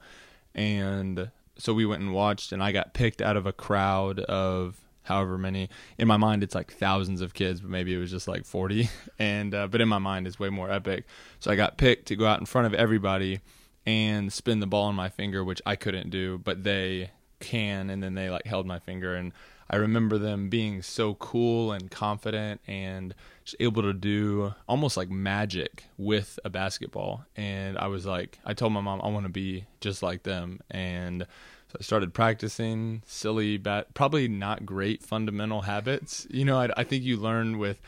and 0.54 1.32
so 1.63 1.73
we 1.73 1.86
went 1.86 2.02
and 2.02 2.13
watched. 2.13 2.52
And 2.52 2.62
I 2.62 2.73
got 2.73 2.93
picked 2.93 3.21
out 3.21 3.38
of 3.38 3.45
a 3.45 3.54
crowd 3.54 4.19
of 4.19 4.76
however 5.04 5.38
many. 5.38 5.69
In 5.97 6.10
my 6.10 6.17
mind, 6.17 6.43
it's 6.43 6.56
like 6.56 6.73
thousands 6.73 7.21
of 7.21 7.34
kids, 7.34 7.62
but 7.62 7.69
maybe 7.69 7.93
it 7.93 7.97
was 7.97 8.12
just 8.12 8.28
like 8.28 8.45
forty. 8.45 8.89
And 9.19 9.56
uh, 9.56 9.67
but 9.67 9.80
in 9.80 9.88
my 9.88 9.99
mind, 9.99 10.28
it's 10.28 10.39
way 10.39 10.49
more 10.49 10.69
epic. 10.69 11.06
So 11.39 11.52
I 11.52 11.56
got 11.56 11.78
picked 11.78 12.08
to 12.08 12.17
go 12.17 12.26
out 12.26 12.39
in 12.41 12.45
front 12.45 12.67
of 12.67 12.73
everybody 12.73 13.39
and 13.86 14.34
spin 14.34 14.60
the 14.60 14.67
ball 14.67 14.86
on 14.86 14.95
my 14.95 15.08
finger, 15.08 15.43
which 15.43 15.62
I 15.65 15.78
couldn't 15.78 16.10
do, 16.10 16.38
but 16.39 16.63
they 16.63 17.12
can. 17.39 17.89
And 17.89 18.04
then 18.04 18.15
they 18.15 18.30
like 18.30 18.45
held 18.45 18.65
my 18.65 18.80
finger 18.80 19.15
and 19.15 19.32
I 19.69 19.78
remember 19.78 20.17
them 20.17 20.49
being 20.49 20.82
so 20.82 21.15
cool 21.15 21.71
and 21.71 21.89
confident 21.89 22.62
and 22.67 23.15
just 23.43 23.56
able 23.60 23.82
to 23.82 23.93
do 23.93 24.54
almost 24.67 24.97
like 24.97 25.10
magic 25.10 25.86
with 25.97 26.38
a 26.45 26.49
basketball. 26.49 27.26
And 27.36 27.78
I 27.78 27.88
was 27.88 28.06
like, 28.06 28.39
I 28.45 28.54
told 28.54 28.73
my 28.73 28.82
mom, 28.82 29.02
I 29.02 29.08
want 29.08 29.26
to 29.26 29.32
be 29.32 29.65
just 29.82 30.04
like 30.04 30.23
them. 30.23 30.60
And 30.69 31.26
so 31.73 31.77
I 31.79 31.83
started 31.83 32.13
practicing 32.13 33.01
silly, 33.05 33.57
bat, 33.57 33.93
probably 33.93 34.27
not 34.27 34.65
great 34.65 35.03
fundamental 35.03 35.62
habits. 35.62 36.27
You 36.29 36.45
know, 36.45 36.59
I, 36.59 36.69
I 36.77 36.83
think 36.83 37.03
you 37.03 37.17
learn 37.17 37.57
with 37.57 37.81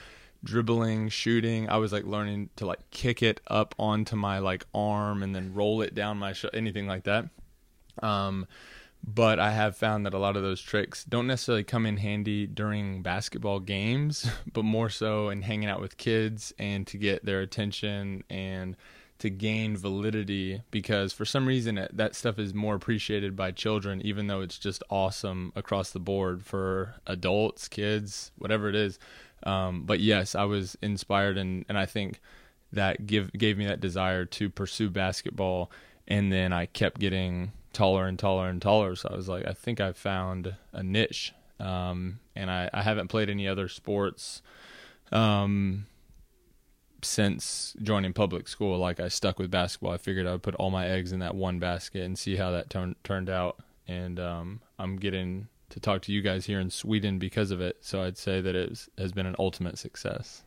dribbling, 0.44 1.10
shooting. 1.10 1.70
I 1.70 1.78
was 1.78 1.92
like 1.92 2.06
learning 2.06 2.50
to 2.56 2.66
like 2.66 2.90
kick 2.90 3.22
it 3.22 3.42
up 3.48 3.76
onto 3.78 4.16
my 4.16 4.40
like 4.40 4.66
arm 4.74 5.22
and 5.22 5.36
then 5.36 5.54
roll 5.54 5.82
it 5.82 5.94
down 5.94 6.18
my 6.18 6.34
sh- 6.34 6.46
anything 6.54 6.88
like 6.88 7.04
that. 7.04 7.30
Um, 8.02 8.48
but 9.08 9.40
I 9.40 9.52
have 9.52 9.78
found 9.78 10.06
that 10.08 10.16
a 10.16 10.18
lot 10.18 10.36
of 10.36 10.42
those 10.42 10.62
tricks 10.62 11.04
don't 11.04 11.28
necessarily 11.28 11.64
come 11.64 11.86
in 11.86 11.98
handy 11.98 12.48
during 12.48 13.04
basketball 13.04 13.60
games, 13.60 14.28
but 14.54 14.64
more 14.64 14.90
so 14.90 15.30
in 15.30 15.44
hanging 15.44 15.70
out 15.70 15.80
with 15.80 15.98
kids 15.98 16.54
and 16.58 16.88
to 16.88 16.98
get 16.98 17.24
their 17.24 17.42
attention 17.42 18.24
and 18.32 18.76
to 19.20 19.30
gain 19.30 19.78
validity 19.78 20.62
because 20.72 21.14
for 21.14 21.26
some 21.26 21.48
reason 21.48 21.78
it, 21.78 21.96
that 21.96 22.16
stuff 22.16 22.38
is 22.38 22.54
more 22.54 22.76
appreciated 22.76 23.36
by 23.36 23.52
children 23.52 24.02
even 24.02 24.28
though 24.28 24.42
it's 24.42 24.58
just 24.58 24.84
awesome 24.90 25.54
across 25.56 25.92
the 25.92 26.00
board 26.00 26.44
for 26.44 26.96
adults 27.08 27.68
kids 27.68 28.32
whatever 28.38 28.68
it 28.68 28.76
is 28.76 29.00
um, 29.44 29.84
but 29.84 30.00
yes 30.00 30.36
i 30.36 30.44
was 30.44 30.78
inspired 30.82 31.38
and, 31.38 31.66
and 31.70 31.78
i 31.78 31.86
think 31.86 32.20
that 32.74 33.06
give 33.06 33.32
gave 33.34 33.58
me 33.58 33.66
that 33.66 33.80
desire 33.80 34.26
to 34.26 34.50
pursue 34.50 34.90
basketball 34.90 35.72
and 36.08 36.32
then 36.32 36.52
i 36.52 36.66
kept 36.66 37.00
getting 37.00 37.52
taller 37.76 38.08
and 38.08 38.18
taller 38.18 38.48
and 38.48 38.62
taller. 38.62 38.96
So 38.96 39.10
I 39.12 39.16
was 39.16 39.28
like, 39.28 39.46
I 39.46 39.54
think 39.54 39.80
I 39.80 39.92
found 39.92 40.56
a 40.72 40.82
niche. 40.82 41.34
Um, 41.60 42.20
and 42.36 42.50
I, 42.50 42.70
I 42.74 42.82
haven't 42.82 43.10
played 43.10 43.30
any 43.30 43.48
other 43.48 43.68
sports 43.68 44.42
um, 45.12 45.86
since 47.06 47.76
joining 47.82 48.14
public 48.14 48.48
school. 48.48 48.78
Like 48.78 49.00
I 49.00 49.08
stuck 49.08 49.40
with 49.40 49.52
basketball. 49.52 49.92
I 49.92 49.98
figured 49.98 50.28
I 50.28 50.34
would 50.34 50.44
put 50.44 50.56
all 50.56 50.70
my 50.70 50.88
eggs 50.88 51.12
in 51.12 51.20
that 51.20 51.36
one 51.36 51.60
basket 51.60 52.04
and 52.04 52.18
see 52.18 52.36
how 52.36 52.52
that 52.52 52.70
turned 52.70 52.96
turned 53.04 53.30
out. 53.30 53.58
And 53.88 54.20
um, 54.20 54.62
I'm 54.80 54.98
getting 54.98 55.48
to 55.70 55.80
talk 55.80 56.02
to 56.04 56.12
you 56.12 56.22
guys 56.22 56.46
here 56.46 56.60
in 56.60 56.70
Sweden 56.70 57.20
because 57.20 57.52
of 57.52 57.62
it. 57.62 57.78
So 57.82 58.02
I'd 58.02 58.18
say 58.18 58.42
that 58.42 58.56
it 58.56 58.88
has 58.98 59.12
been 59.12 59.26
an 59.26 59.36
ultimate 59.38 59.78
success. 59.78 60.44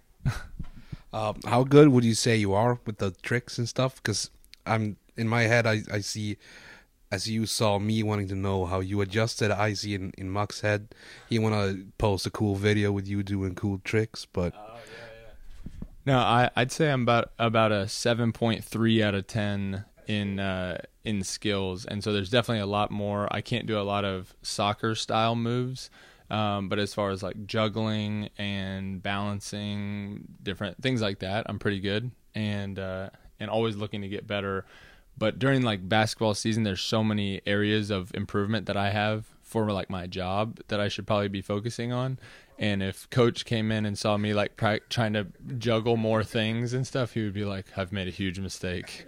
uh, 1.12 1.34
how 1.44 1.64
good 1.64 1.88
would 1.88 2.04
you 2.04 2.14
say 2.14 2.36
you 2.36 2.54
are 2.54 2.78
with 2.86 2.98
the 2.98 3.10
tricks 3.10 3.58
and 3.58 3.68
stuff? 3.68 3.96
Because 3.96 4.30
I'm 4.66 4.96
in 5.16 5.28
my 5.28 5.42
head, 5.42 5.66
I, 5.66 5.82
I 5.92 6.00
see 6.00 6.38
as 7.10 7.28
you 7.28 7.46
saw 7.46 7.78
me 7.78 8.02
wanting 8.02 8.28
to 8.28 8.34
know 8.34 8.66
how 8.66 8.80
you 8.80 9.00
adjusted 9.00 9.50
I 9.50 9.72
see 9.72 9.94
in, 9.94 10.12
in 10.18 10.30
Muck's 10.30 10.60
head. 10.60 10.88
He 11.28 11.38
want 11.38 11.54
to 11.54 11.86
post 11.96 12.26
a 12.26 12.30
cool 12.30 12.54
video 12.56 12.92
with 12.92 13.08
you 13.08 13.22
doing 13.22 13.54
cool 13.54 13.80
tricks, 13.82 14.26
but 14.26 14.54
oh, 14.56 14.76
no, 16.08 16.18
I 16.18 16.50
I'd 16.56 16.72
say 16.72 16.90
I'm 16.90 17.02
about 17.02 17.32
about 17.38 17.70
a 17.70 17.86
seven 17.86 18.32
point 18.32 18.64
three 18.64 19.02
out 19.02 19.14
of 19.14 19.26
ten 19.26 19.84
in 20.06 20.40
uh, 20.40 20.80
in 21.04 21.22
skills, 21.22 21.84
and 21.84 22.02
so 22.02 22.12
there's 22.12 22.30
definitely 22.30 22.62
a 22.62 22.66
lot 22.66 22.90
more. 22.90 23.28
I 23.30 23.42
can't 23.42 23.66
do 23.66 23.78
a 23.78 23.82
lot 23.82 24.04
of 24.04 24.34
soccer 24.42 24.94
style 24.94 25.36
moves. 25.36 25.90
Um, 26.30 26.68
but 26.68 26.78
as 26.78 26.92
far 26.92 27.10
as 27.10 27.22
like 27.22 27.46
juggling 27.46 28.28
and 28.36 29.02
balancing 29.02 30.28
different 30.42 30.82
things 30.82 31.00
like 31.00 31.20
that, 31.20 31.46
I'm 31.48 31.58
pretty 31.58 31.80
good 31.80 32.10
and 32.34 32.78
uh, 32.78 33.10
and 33.38 33.50
always 33.50 33.76
looking 33.76 34.02
to 34.02 34.08
get 34.08 34.26
better 34.26 34.64
but 35.18 35.38
during 35.38 35.62
like 35.62 35.88
basketball 35.88 36.34
season, 36.34 36.62
there's 36.62 36.80
so 36.80 37.02
many 37.02 37.40
areas 37.44 37.90
of 37.90 38.14
improvement 38.14 38.66
that 38.66 38.76
I 38.76 38.90
have 38.90 39.26
for 39.42 39.70
like 39.72 39.90
my 39.90 40.06
job 40.06 40.60
that 40.68 40.78
I 40.80 40.88
should 40.88 41.06
probably 41.06 41.28
be 41.28 41.42
focusing 41.42 41.92
on. 41.92 42.18
And 42.58 42.82
if 42.82 43.08
coach 43.10 43.44
came 43.44 43.70
in 43.70 43.86
and 43.86 43.96
saw 43.96 44.16
me 44.16 44.34
like 44.34 44.56
pra- 44.56 44.80
trying 44.90 45.12
to 45.12 45.28
juggle 45.58 45.96
more 45.96 46.24
things 46.24 46.72
and 46.72 46.86
stuff, 46.86 47.12
he 47.12 47.22
would 47.22 47.34
be 47.34 47.44
like, 47.44 47.66
"I've 47.76 47.92
made 47.92 48.08
a 48.08 48.12
huge 48.12 48.40
mistake." 48.40 49.06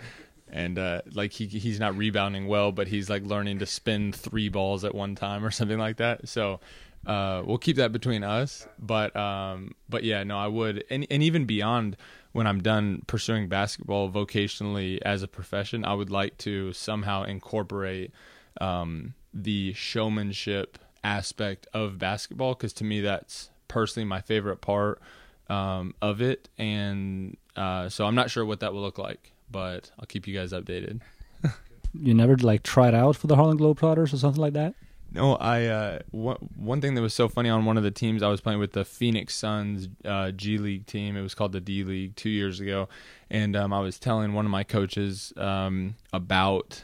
And 0.52 0.78
uh, 0.78 1.02
like 1.12 1.32
he 1.32 1.46
he's 1.46 1.80
not 1.80 1.96
rebounding 1.96 2.46
well, 2.46 2.70
but 2.70 2.88
he's 2.88 3.10
like 3.10 3.24
learning 3.24 3.58
to 3.58 3.66
spin 3.66 4.12
three 4.12 4.48
balls 4.48 4.84
at 4.84 4.94
one 4.94 5.16
time 5.16 5.44
or 5.44 5.50
something 5.50 5.78
like 5.78 5.96
that. 5.96 6.28
So 6.28 6.60
uh, 7.06 7.42
we'll 7.44 7.58
keep 7.58 7.76
that 7.76 7.92
between 7.92 8.22
us. 8.22 8.68
But 8.78 9.14
um, 9.16 9.74
but 9.88 10.04
yeah, 10.04 10.22
no, 10.22 10.38
I 10.38 10.46
would, 10.46 10.84
and 10.88 11.06
and 11.10 11.22
even 11.22 11.44
beyond 11.44 11.96
when 12.32 12.46
I'm 12.46 12.62
done 12.62 13.02
pursuing 13.06 13.48
basketball 13.48 14.10
vocationally 14.10 14.98
as 15.02 15.22
a 15.22 15.28
profession, 15.28 15.84
I 15.84 15.94
would 15.94 16.10
like 16.10 16.38
to 16.38 16.72
somehow 16.72 17.24
incorporate 17.24 18.12
um, 18.60 19.14
the 19.34 19.72
showmanship 19.72 20.78
aspect 21.02 21.66
of 21.72 21.98
basketball 21.98 22.54
because 22.54 22.72
to 22.74 22.84
me 22.84 23.00
that's 23.00 23.50
personally 23.68 24.06
my 24.06 24.20
favorite 24.20 24.60
part 24.60 25.00
um, 25.48 25.94
of 26.00 26.20
it, 26.22 26.48
and 26.58 27.36
uh, 27.56 27.88
so 27.88 28.06
I'm 28.06 28.14
not 28.14 28.30
sure 28.30 28.44
what 28.44 28.60
that 28.60 28.72
will 28.72 28.82
look 28.82 28.98
like, 28.98 29.32
but 29.50 29.90
I'll 29.98 30.06
keep 30.06 30.26
you 30.26 30.34
guys 30.34 30.52
updated. 30.52 31.00
you 31.92 32.14
never 32.14 32.36
like 32.36 32.62
tried 32.62 32.94
out 32.94 33.16
for 33.16 33.26
the 33.26 33.36
Harlem 33.36 33.58
Globetrotters 33.58 34.12
or 34.12 34.16
something 34.16 34.40
like 34.40 34.52
that? 34.52 34.74
No, 35.12 35.34
I 35.34 35.66
uh, 35.66 35.98
one 36.12 36.36
one 36.54 36.80
thing 36.80 36.94
that 36.94 37.02
was 37.02 37.14
so 37.14 37.28
funny 37.28 37.48
on 37.48 37.64
one 37.64 37.76
of 37.76 37.82
the 37.82 37.90
teams 37.90 38.22
I 38.22 38.28
was 38.28 38.40
playing 38.40 38.60
with 38.60 38.72
the 38.72 38.84
Phoenix 38.84 39.34
Suns 39.34 39.88
uh, 40.04 40.30
G 40.30 40.58
League 40.58 40.86
team. 40.86 41.16
It 41.16 41.22
was 41.22 41.34
called 41.34 41.50
the 41.50 41.60
D 41.60 41.82
League 41.82 42.14
two 42.14 42.30
years 42.30 42.60
ago, 42.60 42.88
and 43.28 43.56
um, 43.56 43.72
I 43.72 43.80
was 43.80 43.98
telling 43.98 44.34
one 44.34 44.44
of 44.44 44.52
my 44.52 44.62
coaches 44.62 45.32
um, 45.36 45.96
about 46.12 46.82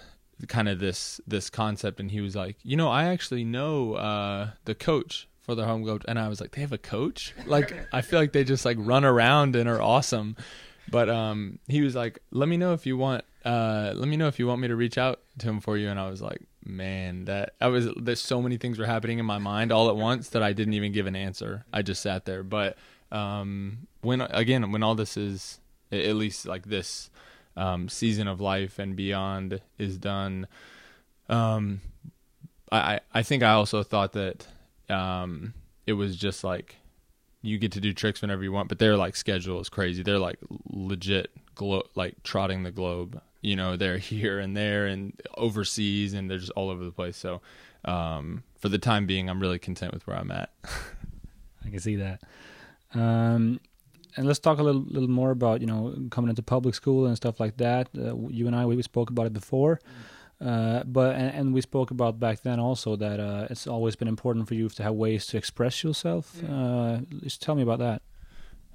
kind 0.49 0.69
of 0.69 0.79
this 0.79 1.21
this 1.27 1.51
concept, 1.51 2.01
and 2.01 2.11
he 2.11 2.21
was 2.21 2.37
like, 2.37 2.57
"You 2.63 2.77
know, 2.77 2.89
I 2.89 3.05
actually 3.05 3.45
know 3.45 3.95
uh, 3.95 4.51
the 4.65 4.75
coach 4.75 5.29
for 5.41 5.55
the 5.55 5.65
home 5.65 5.83
globe," 5.83 6.05
and 6.07 6.19
I 6.19 6.29
was 6.29 6.41
like, 6.41 6.53
"They 6.53 6.61
have 6.61 6.73
a 6.73 6.79
coach? 6.79 7.35
Like, 7.47 7.75
I 7.93 8.03
feel 8.03 8.19
like 8.19 8.33
they 8.33 8.45
just 8.45 8.65
like 8.65 8.77
run 8.81 9.05
around 9.05 9.57
and 9.57 9.69
are 9.69 9.81
awesome." 9.81 10.37
But 10.89 11.09
um, 11.09 11.59
he 11.67 11.81
was 11.81 11.95
like, 11.95 12.19
"Let 12.31 12.49
me 12.49 12.57
know 12.57 12.73
if 12.73 12.87
you 12.87 12.97
want. 12.97 13.25
Uh, 13.45 13.93
let 13.95 14.09
me 14.09 14.17
know 14.17 14.29
if 14.29 14.39
you 14.39 14.47
want 14.47 14.61
me 14.61 14.69
to 14.69 14.77
reach 14.77 14.99
out 14.99 15.21
to 15.39 15.49
him 15.49 15.61
for 15.61 15.77
you." 15.77 15.89
And 15.89 15.99
I 15.99 16.11
was 16.11 16.21
like, 16.21 16.43
man, 16.67 17.27
that 17.27 17.55
I 17.61 17.69
was 17.69 17.89
there's 17.97 18.21
so 18.21 18.43
many 18.43 18.57
things 18.57 18.79
were 18.79 18.87
happening 18.87 19.19
in 19.19 19.27
my 19.27 19.39
mind 19.39 19.73
all 19.73 19.89
at 19.89 19.97
once 19.97 20.31
that 20.31 20.43
I 20.43 20.53
didn't 20.53 20.75
even 20.75 20.93
give 20.93 21.07
an 21.07 21.17
answer. 21.17 21.65
I 21.73 21.83
just 21.83 22.03
sat 22.03 22.25
there. 22.25 22.43
But 22.43 22.77
um, 23.13 23.87
when 24.03 24.21
again, 24.21 24.73
when 24.73 24.83
all 24.83 24.95
this 24.95 25.17
is 25.17 25.61
at 25.93 26.17
least 26.17 26.47
like 26.47 26.67
this 26.67 27.11
um, 27.57 27.89
season 27.89 28.29
of 28.29 28.41
life 28.41 28.79
and 28.79 28.97
beyond 28.97 29.61
is 29.79 29.99
done, 29.99 30.47
um, 31.29 31.81
I 32.71 33.01
I 33.13 33.23
think 33.23 33.43
I 33.43 33.53
also 33.53 33.83
thought 33.83 34.13
that 34.13 34.47
um, 34.89 35.55
it 35.87 35.95
was 35.95 36.17
just 36.17 36.45
like 36.45 36.77
you 37.43 37.59
get 37.59 37.73
to 37.73 37.81
do 37.81 37.93
tricks 37.93 38.23
whenever 38.23 38.43
you 38.43 38.53
want, 38.53 38.69
but 38.69 38.79
their 38.79 38.97
like 38.97 39.17
schedule 39.17 39.61
is 39.61 39.69
crazy. 39.69 40.03
They're 40.03 40.19
like 40.19 40.39
legit 40.69 41.31
glo- 41.55 41.87
like 41.95 42.23
trotting 42.23 42.63
the 42.63 42.73
globe. 42.73 43.21
You 43.41 43.57
know 43.57 43.77
they're 43.77 43.99
here 44.13 44.39
and 44.39 44.57
there 44.57 44.87
and 44.87 45.21
overseas 45.37 46.13
and 46.15 46.31
they're 46.31 46.39
just 46.39 46.53
all 46.53 46.71
over 46.71 46.85
the 46.85 46.93
place. 46.93 47.17
So 47.17 47.41
um, 47.85 48.43
for 48.59 48.69
the 48.69 48.79
time 48.79 49.07
being 49.07 49.31
i'm 49.31 49.41
really 49.41 49.59
content 49.59 49.95
with 49.95 50.07
where 50.07 50.17
i'm 50.17 50.31
at. 50.31 50.51
I 51.65 51.71
can 51.71 51.79
see 51.79 51.97
that. 51.97 52.21
Um, 52.95 53.61
and 54.17 54.27
let's 54.27 54.39
talk 54.39 54.59
a 54.59 54.63
little, 54.63 54.85
little 54.89 55.11
more 55.11 55.31
about 55.31 55.61
you 55.61 55.67
know 55.67 55.95
coming 56.11 56.29
into 56.31 56.43
public 56.43 56.75
school 56.75 57.07
and 57.07 57.17
stuff 57.17 57.39
like 57.39 57.57
that 57.57 57.89
uh, 57.99 58.15
you 58.29 58.47
and 58.47 58.57
i 58.57 58.65
we 58.67 58.83
spoke 58.83 59.11
about 59.11 59.27
it 59.27 59.33
before 59.33 59.79
Uh, 60.39 60.85
but 60.85 61.17
and, 61.17 61.31
and 61.35 61.55
we 61.55 61.61
spoke 61.63 61.91
about 61.91 62.21
back 62.21 62.43
then 62.43 62.61
also 62.61 62.95
that 62.97 63.19
uh, 63.19 63.47
it's 63.49 63.67
always 63.67 63.97
been 63.97 64.09
important 64.09 64.47
for 64.47 64.55
you 64.55 64.69
to 64.69 64.83
have 64.83 64.95
ways 64.95 65.25
to 65.27 65.39
express 65.39 65.83
yourself. 65.83 66.43
Uh, 66.45 66.99
just 67.23 67.41
tell 67.41 67.55
me 67.55 67.63
about 67.63 67.79
that. 67.79 68.03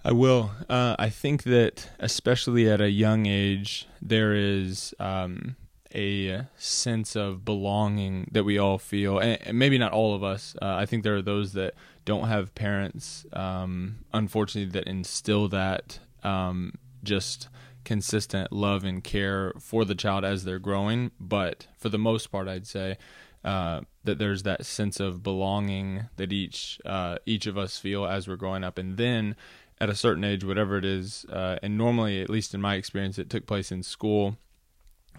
I 0.03 0.11
will. 0.11 0.49
Uh, 0.67 0.95
I 0.97 1.09
think 1.09 1.43
that 1.43 1.87
especially 1.99 2.67
at 2.67 2.81
a 2.81 2.89
young 2.89 3.27
age, 3.27 3.87
there 4.01 4.33
is 4.33 4.95
um, 4.99 5.55
a 5.95 6.47
sense 6.57 7.15
of 7.15 7.43
belonging 7.45 8.29
that 8.31 8.43
we 8.43 8.57
all 8.57 8.77
feel, 8.77 9.19
and 9.19 9.57
maybe 9.57 9.77
not 9.77 9.91
all 9.91 10.15
of 10.15 10.23
us. 10.23 10.55
Uh, 10.61 10.75
I 10.75 10.85
think 10.85 11.03
there 11.03 11.15
are 11.15 11.21
those 11.21 11.53
that 11.53 11.73
don't 12.05 12.27
have 12.27 12.55
parents, 12.55 13.25
um, 13.33 13.99
unfortunately, 14.13 14.71
that 14.71 14.87
instill 14.87 15.47
that 15.49 15.99
um, 16.23 16.73
just 17.03 17.47
consistent 17.83 18.51
love 18.51 18.83
and 18.83 19.03
care 19.03 19.53
for 19.59 19.85
the 19.85 19.95
child 19.95 20.23
as 20.23 20.43
they're 20.43 20.59
growing. 20.59 21.11
But 21.19 21.67
for 21.77 21.89
the 21.89 21.99
most 21.99 22.31
part, 22.31 22.47
I'd 22.47 22.67
say 22.67 22.97
uh, 23.43 23.81
that 24.03 24.19
there's 24.19 24.43
that 24.43 24.65
sense 24.65 24.99
of 24.99 25.23
belonging 25.23 26.09
that 26.17 26.31
each 26.31 26.79
uh, 26.85 27.17
each 27.25 27.47
of 27.47 27.57
us 27.57 27.77
feel 27.77 28.05
as 28.05 28.27
we're 28.27 28.35
growing 28.35 28.63
up, 28.63 28.77
and 28.77 28.97
then 28.97 29.35
at 29.79 29.89
a 29.89 29.95
certain 29.95 30.23
age, 30.23 30.43
whatever 30.43 30.77
it 30.77 30.85
is, 30.85 31.25
uh, 31.25 31.57
and 31.63 31.75
normally, 31.75 32.21
at 32.21 32.29
least 32.29 32.53
in 32.53 32.61
my 32.61 32.75
experience, 32.75 33.17
it 33.17 33.31
took 33.31 33.47
place 33.47 33.71
in 33.71 33.81
school, 33.81 34.37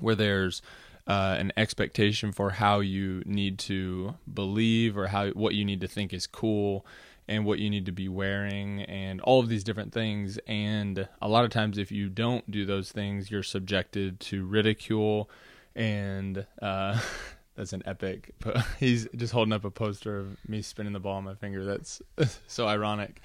where 0.02 0.14
there's 0.14 0.62
uh, 1.06 1.36
an 1.38 1.52
expectation 1.56 2.32
for 2.32 2.50
how 2.50 2.80
you 2.80 3.22
need 3.26 3.58
to 3.58 4.14
believe 4.32 4.96
or 4.96 5.08
how 5.08 5.28
what 5.30 5.54
you 5.54 5.64
need 5.64 5.80
to 5.80 5.88
think 5.88 6.12
is 6.12 6.26
cool 6.26 6.86
and 7.28 7.44
what 7.44 7.58
you 7.58 7.70
need 7.70 7.86
to 7.86 7.92
be 7.92 8.08
wearing 8.08 8.82
and 8.82 9.20
all 9.22 9.40
of 9.40 9.48
these 9.48 9.64
different 9.64 9.92
things. 9.92 10.38
And 10.46 11.08
a 11.20 11.28
lot 11.28 11.44
of 11.44 11.50
times 11.50 11.78
if 11.78 11.90
you 11.90 12.08
don't 12.08 12.48
do 12.50 12.64
those 12.64 12.92
things 12.92 13.30
you're 13.30 13.42
subjected 13.42 14.20
to 14.20 14.44
ridicule 14.44 15.28
and 15.74 16.46
uh, 16.60 17.00
that's 17.56 17.72
an 17.72 17.82
epic 17.84 18.34
he's 18.78 19.08
just 19.16 19.32
holding 19.32 19.52
up 19.52 19.64
a 19.64 19.70
poster 19.70 20.18
of 20.18 20.36
me 20.48 20.62
spinning 20.62 20.92
the 20.92 21.00
ball 21.00 21.16
on 21.16 21.24
my 21.24 21.34
finger. 21.34 21.64
That's 21.64 22.00
so 22.46 22.68
ironic 22.68 23.20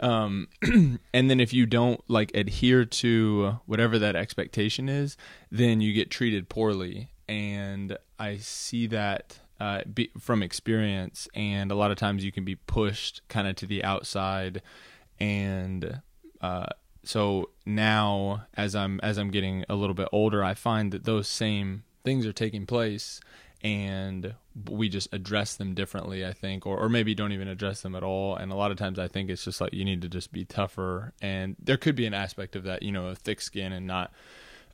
um, 0.00 0.48
and 0.62 1.30
then 1.30 1.40
if 1.40 1.52
you 1.52 1.66
don't 1.66 2.00
like 2.08 2.34
adhere 2.34 2.84
to 2.84 3.58
whatever 3.66 3.98
that 3.98 4.16
expectation 4.16 4.88
is, 4.88 5.16
then 5.50 5.80
you 5.80 5.92
get 5.92 6.10
treated 6.10 6.48
poorly. 6.48 7.10
And 7.28 7.96
I 8.18 8.36
see 8.38 8.86
that 8.88 9.38
uh, 9.60 9.82
be, 9.92 10.10
from 10.18 10.42
experience, 10.42 11.28
and 11.34 11.70
a 11.70 11.74
lot 11.74 11.90
of 11.90 11.96
times 11.96 12.24
you 12.24 12.32
can 12.32 12.44
be 12.44 12.56
pushed 12.56 13.22
kind 13.28 13.46
of 13.46 13.56
to 13.56 13.66
the 13.66 13.84
outside, 13.84 14.62
and 15.20 16.02
uh, 16.40 16.66
so 17.04 17.50
now 17.64 18.46
as 18.54 18.74
I'm 18.74 19.00
as 19.02 19.16
I'm 19.16 19.30
getting 19.30 19.64
a 19.68 19.74
little 19.74 19.94
bit 19.94 20.08
older, 20.12 20.42
I 20.42 20.54
find 20.54 20.92
that 20.92 21.04
those 21.04 21.28
same 21.28 21.84
things 22.04 22.26
are 22.26 22.32
taking 22.32 22.66
place, 22.66 23.20
and 23.64 24.34
we 24.70 24.90
just 24.90 25.12
address 25.12 25.56
them 25.56 25.74
differently 25.74 26.24
i 26.24 26.32
think 26.32 26.66
or, 26.66 26.78
or 26.78 26.88
maybe 26.88 27.14
don't 27.14 27.32
even 27.32 27.48
address 27.48 27.80
them 27.80 27.96
at 27.96 28.04
all. 28.04 28.36
And 28.36 28.52
a 28.52 28.54
lot 28.54 28.70
of 28.70 28.76
times 28.76 28.98
i 28.98 29.08
think 29.08 29.30
it's 29.30 29.44
just 29.44 29.60
like 29.60 29.72
you 29.72 29.84
need 29.84 30.02
to 30.02 30.08
just 30.08 30.30
be 30.30 30.44
tougher. 30.44 31.14
And 31.20 31.56
there 31.58 31.78
could 31.78 31.96
be 31.96 32.06
an 32.06 32.14
aspect 32.14 32.54
of 32.54 32.64
that 32.64 32.82
you 32.82 32.92
know 32.92 33.08
a 33.08 33.14
thick 33.16 33.40
skin 33.40 33.72
and 33.72 33.86
not 33.86 34.12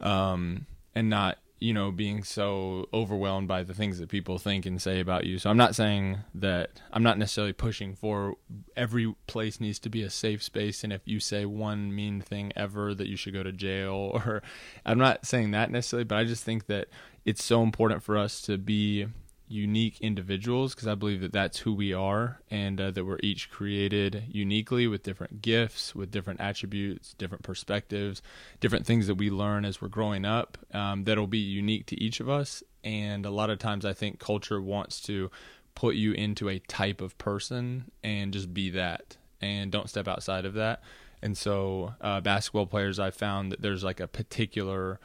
um 0.01 0.67
and 0.95 1.09
not 1.09 1.39
you 1.61 1.75
know 1.75 1.93
being 1.93 2.25
so 2.25 2.89
overwhelmed 2.93 3.47
by 3.47 3.63
the 3.63 3.75
things 3.75 3.99
that 3.99 4.09
people 4.09 4.39
think 4.39 4.65
and 4.65 4.81
say 4.81 4.99
about 4.99 5.25
you. 5.25 5.39
So 5.39 5.51
i'm 5.51 5.57
not 5.57 5.75
saying 5.75 6.19
that 6.35 6.81
i'm 6.93 7.03
not 7.03 7.19
necessarily 7.19 7.53
pushing 7.53 7.95
for 7.95 8.37
every 8.77 9.15
place 9.27 9.61
needs 9.61 9.79
to 9.81 9.91
be 9.91 10.03
a 10.03 10.11
safe 10.11 10.43
space. 10.43 10.83
And 10.83 10.93
if 10.93 11.03
you 11.05 11.21
say 11.21 11.45
one 11.45 11.95
mean 11.95 12.21
thing 12.21 12.53
ever 12.57 12.95
that 12.95 13.09
you 13.09 13.17
should 13.17 13.35
go 13.35 13.43
to 13.43 13.53
jail 13.53 14.11
or 14.25 14.43
i'm 14.85 14.99
not 14.99 15.27
saying 15.27 15.51
that 15.53 15.71
necessarily 15.71 16.05
but 16.05 16.19
i 16.19 16.25
just 16.25 16.45
think 16.45 16.67
that 16.67 16.89
it's 17.25 17.45
so 17.45 17.63
important 17.63 18.03
for 18.03 18.17
us 18.17 18.41
to 18.43 18.57
be 18.57 19.07
unique 19.51 20.01
individuals 20.01 20.75
because 20.75 20.87
I 20.87 20.95
believe 20.95 21.21
that 21.23 21.33
that's 21.33 21.59
who 21.59 21.75
we 21.75 21.93
are 21.93 22.41
and 22.51 22.81
uh, 22.81 22.91
that 22.93 23.05
we're 23.05 23.19
each 23.23 23.51
created 23.51 24.25
uniquely 24.29 24.87
with 24.87 25.03
different 25.03 25.43
gifts, 25.43 25.95
with 25.95 26.13
different 26.13 26.41
attributes, 26.41 27.15
different 27.15 27.43
perspectives, 27.43 28.23
different 28.61 28.87
things 28.87 29.09
that 29.09 29.17
we 29.17 29.29
learn 29.29 29.65
as 29.65 29.83
we're 29.83 29.89
growing 29.89 30.25
up 30.25 30.57
um, 30.73 31.05
that'll 31.05 31.27
be 31.27 31.39
unique 31.39 31.87
to 31.87 32.01
each 32.01 32.21
of 32.21 32.29
us. 32.29 32.63
And 32.85 33.27
a 33.27 33.31
lot 33.31 33.51
of 33.51 33.59
times 33.59 33.85
I 33.85 33.93
think 33.93 34.21
culture 34.21 34.63
wants 34.63 35.01
to 35.03 35.31
put 35.75 35.97
you 35.97 36.13
into 36.13 36.49
a 36.49 36.61
type 36.61 37.01
of 37.01 37.19
person 37.19 37.91
and 38.05 38.33
just 38.33 38.55
be 38.55 38.71
that 38.71 39.17
and 39.41 39.73
don't 39.73 39.89
step 39.89 40.07
outside 40.07 40.45
of 40.45 40.55
that. 40.55 40.83
And 41.23 41.37
so, 41.37 41.95
uh, 42.01 42.21
basketball 42.21 42.67
players, 42.67 42.99
I 42.99 43.11
found 43.11 43.53
that 43.53 43.61
there's 43.61 43.85
like 43.85 44.01
a 44.01 44.07
particular 44.07 45.01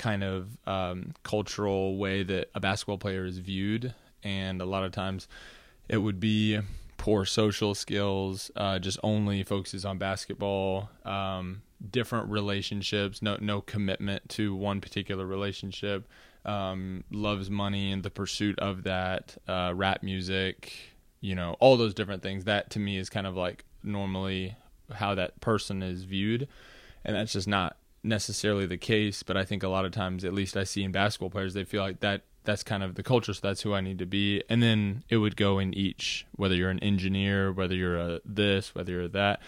kind 0.00 0.24
of 0.24 0.56
um, 0.66 1.12
cultural 1.24 1.98
way 1.98 2.22
that 2.22 2.48
a 2.54 2.60
basketball 2.60 2.96
player 2.96 3.26
is 3.26 3.36
viewed, 3.38 3.94
and 4.24 4.62
a 4.62 4.64
lot 4.64 4.82
of 4.82 4.92
times 4.92 5.28
it 5.90 5.98
would 5.98 6.18
be 6.18 6.58
poor 6.96 7.26
social 7.26 7.74
skills, 7.74 8.50
uh, 8.56 8.78
just 8.78 8.98
only 9.02 9.42
focuses 9.42 9.84
on 9.84 9.98
basketball, 9.98 10.88
um, 11.04 11.60
different 11.90 12.30
relationships, 12.30 13.20
no 13.20 13.36
no 13.40 13.60
commitment 13.60 14.26
to 14.30 14.54
one 14.54 14.80
particular 14.80 15.26
relationship, 15.26 16.08
um, 16.46 17.04
loves 17.10 17.50
money 17.50 17.92
and 17.92 18.02
the 18.02 18.10
pursuit 18.10 18.58
of 18.58 18.84
that, 18.84 19.36
uh, 19.48 19.72
rap 19.74 20.02
music, 20.02 20.72
you 21.20 21.34
know, 21.34 21.56
all 21.60 21.76
those 21.76 21.92
different 21.92 22.22
things. 22.22 22.44
That 22.44 22.70
to 22.70 22.78
me 22.78 22.96
is 22.96 23.10
kind 23.10 23.26
of 23.26 23.36
like 23.36 23.64
normally 23.82 24.56
how 24.94 25.14
that 25.14 25.40
person 25.42 25.82
is 25.82 26.04
viewed, 26.04 26.48
and 27.04 27.14
that's 27.14 27.34
just 27.34 27.48
not 27.48 27.76
necessarily 28.02 28.66
the 28.66 28.78
case, 28.78 29.22
but 29.22 29.36
I 29.36 29.44
think 29.44 29.62
a 29.62 29.68
lot 29.68 29.84
of 29.84 29.92
times, 29.92 30.24
at 30.24 30.32
least 30.32 30.56
I 30.56 30.64
see 30.64 30.82
in 30.82 30.92
basketball 30.92 31.30
players, 31.30 31.54
they 31.54 31.64
feel 31.64 31.82
like 31.82 32.00
that 32.00 32.22
that's 32.44 32.62
kind 32.62 32.82
of 32.82 32.94
the 32.94 33.02
culture, 33.02 33.34
so 33.34 33.40
that's 33.42 33.62
who 33.62 33.74
I 33.74 33.80
need 33.80 33.98
to 33.98 34.06
be. 34.06 34.42
And 34.48 34.62
then 34.62 35.04
it 35.08 35.18
would 35.18 35.36
go 35.36 35.58
in 35.58 35.74
each, 35.74 36.26
whether 36.36 36.54
you're 36.54 36.70
an 36.70 36.80
engineer, 36.80 37.52
whether 37.52 37.74
you're 37.74 37.98
a 37.98 38.20
this, 38.24 38.74
whether 38.74 38.92
you're 38.92 39.08
that, 39.08 39.40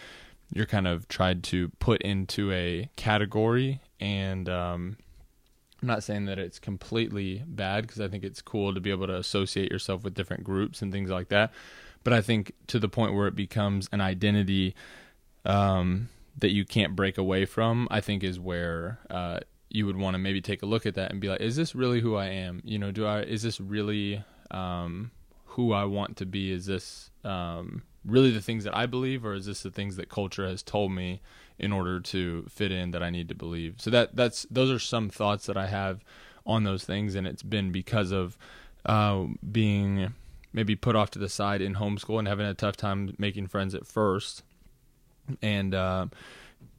you're 0.53 0.67
kind 0.67 0.87
of 0.87 1.09
tried 1.09 1.43
to 1.45 1.71
put 1.79 2.03
into 2.03 2.53
a 2.53 2.91
category. 2.97 3.81
And 3.99 4.49
um, 4.49 4.99
I'm 5.81 5.89
not 5.89 6.03
saying 6.03 6.27
that 6.27 6.39
it's 6.39 6.59
completely 6.59 7.43
bad 7.47 7.83
because 7.83 8.01
I 8.01 8.09
think 8.09 8.25
it's 8.25 8.43
cool 8.43 8.75
to 8.75 8.81
be 8.81 8.91
able 8.91 9.07
to 9.07 9.17
associate 9.17 9.73
yourself 9.73 10.05
with 10.05 10.15
different 10.15 10.45
groups 10.45 10.83
and 10.83 10.93
things 10.93 11.11
like 11.11 11.29
that. 11.29 11.53
But 12.05 12.13
I 12.13 12.21
think 12.21 12.53
to 12.67 12.79
the 12.79 12.89
point 12.89 13.15
where 13.15 13.27
it 13.27 13.35
becomes 13.35 13.89
an 13.93 14.01
identity. 14.01 14.75
Um, 15.45 16.09
that 16.39 16.51
you 16.51 16.65
can't 16.65 16.97
break 16.97 17.19
away 17.19 17.45
from, 17.45 17.89
I 17.91 18.01
think 18.01 18.25
is 18.25 18.41
where 18.41 18.99
uh, 19.11 19.41
you 19.69 19.87
would 19.87 19.97
want 19.97 20.15
to 20.15 20.19
maybe 20.19 20.41
take 20.41 20.63
a 20.63 20.67
look 20.67 20.87
at 20.87 20.95
that 20.95 21.11
and 21.11 21.21
be 21.21 21.29
like, 21.29 21.41
is 21.41 21.57
this 21.57 21.75
really 21.75 22.01
who 22.01 22.17
I 22.17 22.27
am? 22.27 22.61
You 22.65 22.79
know, 22.79 22.91
do 22.91 23.07
I 23.07 23.23
is 23.23 23.43
this 23.43 23.61
really 23.61 24.25
um, 24.51 25.11
who 25.47 25.73
I 25.73 25.85
want 25.85 26.17
to 26.19 26.27
be? 26.27 26.53
Is 26.53 26.67
this 26.67 27.11
um, 27.25 27.83
really 28.05 28.31
the 28.31 28.41
things 28.41 28.65
that 28.65 28.77
I 28.77 28.87
believe, 28.87 29.25
or 29.25 29.35
is 29.35 29.47
this 29.47 29.63
the 29.63 29.71
things 29.71 29.97
that 29.97 30.09
culture 30.09 30.47
has 30.47 30.63
told 30.63 30.93
me 30.93 31.21
in 31.59 31.73
order 31.73 32.01
to 32.01 32.45
fit 32.49 32.73
in 32.73 32.91
that 32.93 33.03
I 33.03 33.11
need 33.11 33.29
to 33.29 33.35
believe? 33.35 33.77
So 33.79 33.91
that 33.91 34.17
that's 34.17 34.47
those 34.51 34.71
are 34.71 34.79
some 34.79 35.09
thoughts 35.09 35.47
that 35.47 35.57
I 35.57 35.67
have 35.67 36.05
on 36.47 36.65
those 36.65 36.85
things, 36.85 37.15
and 37.15 37.27
it's 37.27 37.43
been 37.43 37.71
because 37.71 38.11
of 38.11 38.37
uh, 38.85 39.27
being 39.51 40.15
maybe 40.53 40.77
put 40.77 40.97
off 40.97 41.11
to 41.11 41.19
the 41.19 41.29
side 41.29 41.63
in 41.63 41.77
homeschool 41.77 42.19
and 42.19 42.29
having 42.29 42.47
a 42.47 42.53
tough 42.53 42.77
time 42.77 43.15
making 43.17 43.47
friends 43.47 43.75
at 43.75 43.87
first 43.87 44.43
and 45.41 45.75
uh, 45.75 46.07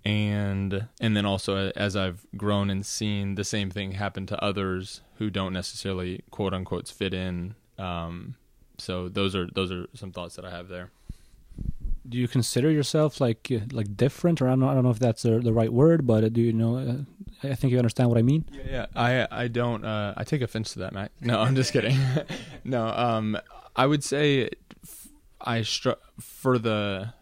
and 0.05 0.87
and 0.99 1.15
then 1.15 1.25
also 1.25 1.71
as 1.75 1.95
I've 1.95 2.25
grown 2.35 2.69
and 2.69 2.85
seen 2.85 3.35
the 3.35 3.43
same 3.43 3.69
thing 3.69 3.93
happen 3.93 4.25
to 4.27 4.43
others 4.43 5.01
who 5.15 5.29
don't 5.29 5.53
necessarily 5.53 6.23
quote 6.31 6.53
unquote 6.53 6.87
fit 6.89 7.13
in. 7.13 7.55
Um, 7.77 8.35
so 8.77 9.07
those 9.09 9.35
are 9.35 9.47
those 9.53 9.71
are 9.71 9.87
some 9.93 10.11
thoughts 10.11 10.35
that 10.35 10.45
I 10.45 10.51
have 10.51 10.67
there. 10.67 10.91
Do 12.07 12.17
you 12.17 12.27
consider 12.27 12.69
yourself 12.69 13.21
like 13.21 13.49
uh, 13.49 13.59
like 13.71 13.95
different, 13.95 14.41
or 14.41 14.47
I 14.47 14.51
don't 14.51 14.59
know, 14.59 14.69
I 14.69 14.73
don't 14.73 14.83
know 14.83 14.89
if 14.89 14.99
that's 14.99 15.21
the, 15.21 15.39
the 15.39 15.53
right 15.53 15.71
word, 15.71 16.05
but 16.05 16.33
do 16.33 16.41
you 16.41 16.51
know? 16.51 16.77
Uh, 16.77 17.47
I 17.47 17.55
think 17.55 17.71
you 17.71 17.77
understand 17.77 18.09
what 18.09 18.17
I 18.17 18.23
mean. 18.23 18.45
Yeah, 18.51 18.63
yeah. 18.69 18.85
I 18.95 19.43
I 19.43 19.47
don't. 19.47 19.85
Uh, 19.85 20.13
I 20.17 20.23
take 20.25 20.41
offense 20.41 20.73
to 20.73 20.79
that, 20.79 20.93
Matt. 20.93 21.11
No, 21.21 21.39
I'm 21.39 21.55
just 21.55 21.71
kidding. 21.71 21.97
no, 22.65 22.87
um, 22.87 23.37
I 23.75 23.85
would 23.85 24.03
say 24.03 24.49
I 25.39 25.61
str- 25.61 26.01
for 26.19 26.57
the 26.57 27.13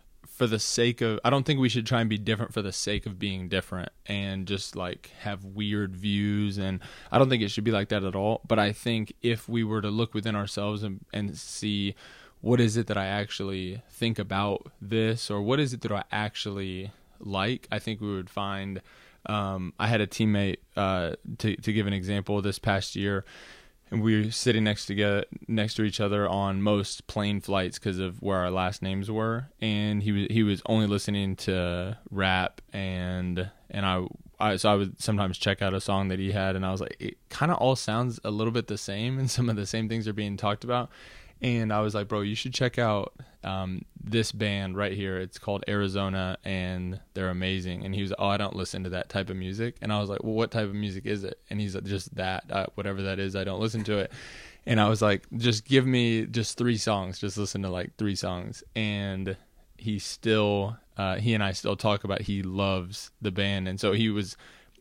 for 0.41 0.47
the 0.47 0.58
sake 0.58 1.01
of 1.01 1.19
I 1.23 1.30
don't 1.30 1.45
think 1.45 1.60
we 1.60 1.69
should 1.69 1.86
try 1.86 2.01
and 2.01 2.10
be 2.10 2.17
different 2.17 2.51
for 2.51 2.63
the 2.63 2.71
sake 2.71 3.06
of 3.06 3.19
being 3.19 3.47
different 3.47 3.89
and 4.08 4.47
just 4.47 4.75
like 4.75 5.12
have 5.19 5.45
weird 5.45 5.95
views 5.95 6.58
and 6.58 6.80
I 7.12 7.19
don't 7.19 7.30
think 7.30 7.43
it 7.43 7.51
should 7.51 7.63
be 7.63 7.69
like 7.69 7.89
that 7.89 8.04
at 8.04 8.15
all. 8.15 8.41
But 8.47 8.58
I 8.58 8.71
think 8.71 9.13
if 9.21 9.47
we 9.47 9.63
were 9.63 9.82
to 9.82 9.91
look 9.91 10.15
within 10.15 10.36
ourselves 10.36 10.82
and, 10.82 11.06
and 11.13 11.38
see 11.38 11.93
what 12.39 12.60
is 12.60 12.75
it 12.75 12.88
that 12.88 12.97
I 12.97 13.06
actually 13.06 13.84
think 13.91 14.17
about 14.17 14.71
this 14.82 15.30
or 15.30 15.43
what 15.43 15.60
is 15.60 15.73
it 15.75 15.82
that 15.82 15.91
I 15.91 16.06
actually 16.12 16.89
like 17.19 17.67
I 17.71 17.77
think 17.77 18.01
we 18.01 18.12
would 18.12 18.32
find 18.32 18.82
um, 19.27 19.73
I 19.77 19.86
had 19.86 20.01
a 20.01 20.08
teammate 20.08 20.58
uh, 20.75 21.17
to 21.38 21.56
to 21.56 21.71
give 21.71 21.86
an 21.86 21.93
example 21.93 22.41
this 22.41 22.58
past 22.58 22.95
year 22.95 23.25
and 23.91 24.01
we 24.01 24.25
were 24.25 24.32
sitting 24.32 24.63
next 24.63 24.86
together 24.86 25.25
next 25.47 25.75
to 25.75 25.84
each 25.84 25.99
other 25.99 26.27
on 26.27 26.62
most 26.62 27.06
plane 27.08 27.41
flights 27.41 27.77
because 27.77 27.99
of 27.99 28.21
where 28.21 28.38
our 28.38 28.49
last 28.49 28.82
names 28.82 29.12
were 29.12 29.49
and 29.60 30.01
he 30.01 30.12
was 30.12 30.27
he 30.32 30.43
was 30.43 30.62
only 30.65 30.88
listening 30.88 31.36
to 31.36 31.97
rap 32.10 32.62
and 32.73 33.51
and 33.69 33.86
I 33.86 34.08
I 34.41 34.56
so 34.56 34.71
I 34.71 34.75
would 34.75 35.01
sometimes 35.01 35.38
check 35.38 35.62
out 35.62 35.73
a 35.73 35.80
song 35.80 36.08
that 36.08 36.19
he 36.19 36.32
had, 36.32 36.56
and 36.56 36.65
I 36.65 36.71
was 36.71 36.82
like, 36.82 36.97
it 36.99 37.17
kind 37.30 37.51
of 37.51 37.60
all 37.60 37.75
sounds 37.75 38.19
a 38.23 38.32
little 38.32 38.51
bit 38.51 38.67
the 38.67 38.77
same, 38.77 39.19
and 39.19 39.30
some 39.30 39.49
of 39.49 39.56
the 39.56 39.67
same 39.67 39.88
things 39.88 40.08
are 40.08 40.13
being 40.13 40.36
talked 40.36 40.63
about. 40.63 40.89
And 41.41 41.73
I 41.73 41.82
was 41.82 41.95
like, 41.95 42.08
bro, 42.08 42.21
you 42.21 42.36
should 42.36 42.54
check 42.54 42.77
out 42.77 43.13
um, 43.43 43.86
this 44.04 44.32
band 44.32 44.77
right 44.77 44.91
here. 44.91 45.17
It's 45.17 45.39
called 45.39 45.63
Arizona, 45.67 46.38
and 46.43 46.99
they're 47.13 47.30
amazing. 47.30 47.84
And 47.84 47.95
he 47.95 48.04
was, 48.04 48.13
oh, 48.19 48.27
I 48.27 48.38
don't 48.38 48.56
listen 48.56 48.84
to 48.84 48.91
that 48.91 49.10
type 49.10 49.30
of 49.30 49.36
music. 49.36 49.75
And 49.82 49.91
I 49.91 49.99
was 49.99 50.10
like, 50.10 50.23
well, 50.23 50.34
what 50.34 50.51
type 50.51 50.67
of 50.67 50.75
music 50.75 51.06
is 51.06 51.23
it? 51.23 51.39
And 51.49 51.60
he's 51.60 51.73
like, 51.73 51.86
just 51.86 52.13
that, 52.15 52.43
uh, 52.51 52.67
whatever 52.75 53.01
that 53.04 53.19
is. 53.19 53.36
I 53.36 53.43
don't 53.43 53.60
listen 53.60 53.84
to 53.86 53.97
it. 53.97 54.12
And 54.67 54.80
I 54.80 54.88
was 54.88 55.01
like, 55.01 55.25
just 55.38 55.65
give 55.65 55.88
me 55.88 56.27
just 56.27 56.58
three 56.58 56.77
songs. 56.77 57.17
Just 57.19 57.38
listen 57.38 57.63
to 57.63 57.69
like 57.69 57.97
three 57.97 58.15
songs. 58.15 58.63
And 58.75 59.36
he 59.77 59.97
still, 59.97 60.77
uh, 60.95 61.15
he 61.15 61.34
and 61.34 61.43
I 61.43 61.54
still 61.54 61.75
talk 61.75 62.04
about 62.04 62.21
he 62.21 62.43
loves 62.43 63.10
the 63.19 63.32
band, 63.32 63.67
and 63.67 63.80
so 63.80 63.93
he 63.93 64.10
was 64.10 64.38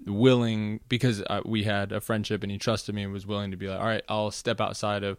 willing 0.06 0.80
because 0.88 1.22
uh, 1.22 1.40
we 1.44 1.64
had 1.64 1.92
a 1.92 2.00
friendship 2.00 2.42
and 2.42 2.50
he 2.50 2.58
trusted 2.58 2.94
me 2.94 3.02
and 3.02 3.12
was 3.12 3.26
willing 3.26 3.50
to 3.50 3.56
be 3.56 3.68
like, 3.68 3.78
all 3.78 3.86
right, 3.86 4.04
I'll 4.08 4.30
step 4.30 4.60
outside 4.60 5.02
of 5.02 5.18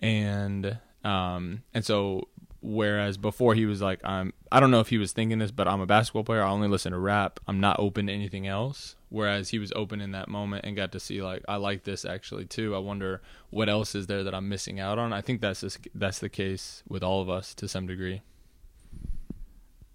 and 0.00 0.78
um 1.04 1.62
and 1.72 1.84
so 1.84 2.28
whereas 2.62 3.16
before 3.16 3.54
he 3.54 3.64
was 3.64 3.80
like 3.80 4.00
I'm 4.04 4.32
I 4.52 4.60
don't 4.60 4.70
know 4.70 4.80
if 4.80 4.88
he 4.88 4.98
was 4.98 5.12
thinking 5.12 5.38
this 5.38 5.50
but 5.50 5.68
I'm 5.68 5.80
a 5.80 5.86
basketball 5.86 6.24
player. 6.24 6.42
I 6.42 6.50
only 6.50 6.68
listen 6.68 6.92
to 6.92 6.98
rap. 6.98 7.40
I'm 7.46 7.60
not 7.60 7.78
open 7.78 8.06
to 8.06 8.12
anything 8.12 8.46
else. 8.46 8.96
Whereas 9.08 9.48
he 9.48 9.58
was 9.58 9.72
open 9.74 10.00
in 10.00 10.12
that 10.12 10.28
moment 10.28 10.64
and 10.64 10.76
got 10.76 10.92
to 10.92 11.00
see 11.00 11.22
like 11.22 11.42
I 11.48 11.56
like 11.56 11.84
this 11.84 12.04
actually 12.04 12.44
too. 12.44 12.74
I 12.74 12.78
wonder 12.78 13.20
what 13.50 13.68
else 13.68 13.94
is 13.94 14.06
there 14.06 14.22
that 14.22 14.34
I'm 14.34 14.48
missing 14.48 14.78
out 14.78 14.98
on. 14.98 15.12
I 15.12 15.20
think 15.20 15.40
that's 15.40 15.62
just, 15.62 15.88
that's 15.94 16.20
the 16.20 16.28
case 16.28 16.82
with 16.88 17.02
all 17.02 17.20
of 17.20 17.28
us 17.28 17.54
to 17.54 17.66
some 17.66 17.86
degree. 17.86 18.22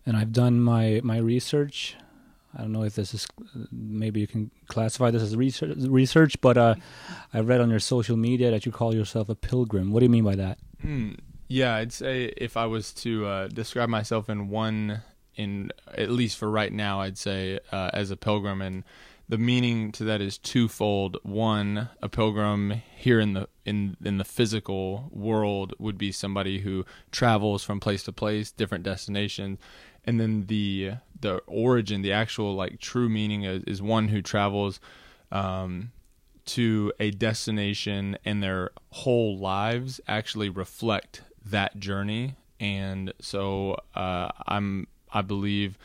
And 0.06 0.18
I've 0.18 0.34
done 0.34 0.60
my 0.60 1.02
my 1.04 1.18
research 1.18 1.96
I 2.56 2.62
don't 2.62 2.72
know 2.72 2.84
if 2.84 2.96
this 2.96 3.14
is 3.14 3.28
maybe 3.72 4.22
you 4.22 4.28
can 4.28 4.52
classify 4.68 5.12
this 5.12 5.22
as 5.22 5.36
research, 5.36 5.76
research 5.78 6.40
but 6.42 6.58
uh, 6.58 6.76
I 7.34 7.42
read 7.42 7.62
on 7.62 7.70
your 7.70 7.80
social 7.80 8.16
media 8.16 8.52
that 8.52 8.66
you 8.66 8.72
call 8.72 8.96
yourself 8.96 9.30
a 9.30 9.36
pilgrim. 9.36 9.92
What 9.92 10.00
do 10.00 10.06
you 10.06 10.10
mean 10.10 10.24
by 10.24 10.36
that? 10.36 10.58
Hmm. 10.82 11.14
Yeah, 11.48 11.76
I'd 11.76 11.94
say 11.94 12.34
if 12.38 12.58
I 12.58 12.66
was 12.66 12.92
to 12.94 13.26
uh, 13.26 13.48
describe 13.50 13.90
myself 13.90 14.30
in 14.30 14.50
one, 14.50 15.02
in 15.36 15.72
at 15.94 16.10
least 16.10 16.38
for 16.38 16.50
right 16.50 16.72
now, 16.74 17.02
I'd 17.02 17.18
say 17.18 17.60
uh, 17.72 17.92
as 17.94 18.10
a 18.10 18.18
pilgrim, 18.18 18.62
and 18.62 18.84
the 19.30 19.38
meaning 19.38 19.92
to 19.94 20.04
that 20.06 20.22
is 20.22 20.38
twofold. 20.38 21.18
One, 21.24 21.90
a 22.02 22.10
pilgrim 22.10 22.82
here 22.96 23.20
in 23.20 23.34
the 23.34 23.48
in 23.64 23.98
in 24.04 24.18
the 24.18 24.24
physical 24.24 25.10
world 25.12 25.74
would 25.78 25.98
be 25.98 26.12
somebody 26.12 26.60
who 26.60 26.86
travels 27.12 27.64
from 27.64 27.80
place 27.80 28.04
to 28.04 28.12
place, 28.12 28.52
different 28.52 28.84
destinations, 28.84 29.60
and 30.06 30.20
then 30.20 30.46
the 30.46 30.94
the 31.20 31.38
origin, 31.48 32.02
the 32.02 32.12
actual 32.12 32.56
like 32.56 32.80
true 32.80 33.10
meaning 33.10 33.44
is, 33.44 33.64
is 33.64 33.82
one 33.82 34.10
who 34.10 34.22
travels 34.22 34.80
um, 35.32 35.92
to 36.46 36.94
a 37.00 37.12
destination, 37.12 38.18
and 38.24 38.42
their 38.42 38.70
whole 38.92 39.38
lives 39.38 40.00
actually 40.08 40.50
reflect 40.50 41.24
that 41.44 41.80
journey. 41.80 42.36
And 42.60 43.14
so 43.20 43.78
uh, 43.96 44.30
I'm 44.48 44.88
I 45.12 45.22
believe 45.22 45.78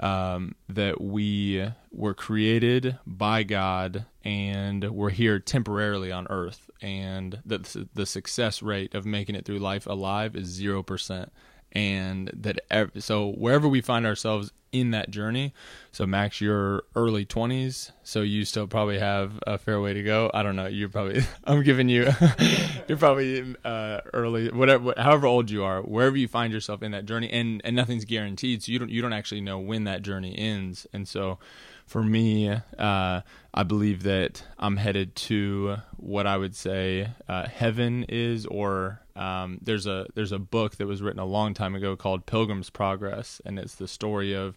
um, 0.00 0.54
that 0.68 1.00
we 1.00 1.66
were 1.92 2.14
created 2.14 2.98
by 3.06 3.44
God 3.44 4.04
and 4.24 4.90
we're 4.90 5.10
here 5.10 5.38
temporarily 5.38 6.10
on 6.10 6.26
earth, 6.28 6.70
and 6.82 7.40
that 7.46 7.74
the 7.94 8.06
success 8.06 8.62
rate 8.62 8.94
of 8.94 9.06
making 9.06 9.34
it 9.34 9.44
through 9.44 9.58
life 9.58 9.86
alive 9.86 10.36
is 10.36 10.46
zero 10.48 10.82
percent 10.82 11.32
and 11.74 12.30
that 12.34 12.60
ev- 12.70 12.92
so 12.98 13.30
wherever 13.32 13.68
we 13.68 13.80
find 13.80 14.06
ourselves 14.06 14.52
in 14.72 14.90
that 14.90 15.08
journey 15.08 15.54
so 15.92 16.04
max 16.04 16.40
you're 16.40 16.82
early 16.96 17.24
20s 17.24 17.92
so 18.02 18.22
you 18.22 18.44
still 18.44 18.66
probably 18.66 18.98
have 18.98 19.38
a 19.46 19.56
fair 19.56 19.80
way 19.80 19.94
to 19.94 20.02
go. 20.02 20.30
I 20.34 20.42
don't 20.42 20.56
know 20.56 20.66
you're 20.66 20.88
probably 20.88 21.22
i'm 21.44 21.62
giving 21.62 21.88
you 21.88 22.10
you're 22.88 22.98
probably 22.98 23.54
uh, 23.64 24.00
early 24.12 24.50
whatever 24.50 24.94
however 24.96 25.28
old 25.28 25.50
you 25.50 25.62
are 25.62 25.80
wherever 25.80 26.16
you 26.16 26.26
find 26.26 26.52
yourself 26.52 26.82
in 26.82 26.90
that 26.90 27.06
journey 27.06 27.30
and 27.30 27.60
and 27.64 27.76
nothing's 27.76 28.04
guaranteed 28.04 28.62
so 28.64 28.72
you 28.72 28.78
don't 28.80 28.90
you 28.90 29.00
don't 29.00 29.12
actually 29.12 29.40
know 29.40 29.58
when 29.58 29.84
that 29.84 30.02
journey 30.02 30.36
ends. 30.38 30.86
And 30.92 31.08
so 31.08 31.38
for 31.86 32.02
me, 32.02 32.48
uh, 32.50 33.20
I 33.52 33.62
believe 33.66 34.02
that 34.04 34.44
I'm 34.58 34.76
headed 34.76 35.14
to 35.16 35.76
what 35.96 36.26
I 36.26 36.36
would 36.36 36.54
say 36.54 37.10
uh, 37.28 37.46
heaven 37.46 38.04
is, 38.08 38.46
or 38.46 39.00
um, 39.16 39.58
there's 39.62 39.86
a 39.86 40.06
there's 40.14 40.32
a 40.32 40.38
book 40.38 40.76
that 40.76 40.86
was 40.86 41.02
written 41.02 41.20
a 41.20 41.26
long 41.26 41.54
time 41.54 41.74
ago 41.74 41.96
called 41.96 42.26
Pilgrim's 42.26 42.70
Progress, 42.70 43.40
and 43.44 43.58
it's 43.58 43.76
the 43.76 43.88
story 43.88 44.34
of 44.34 44.56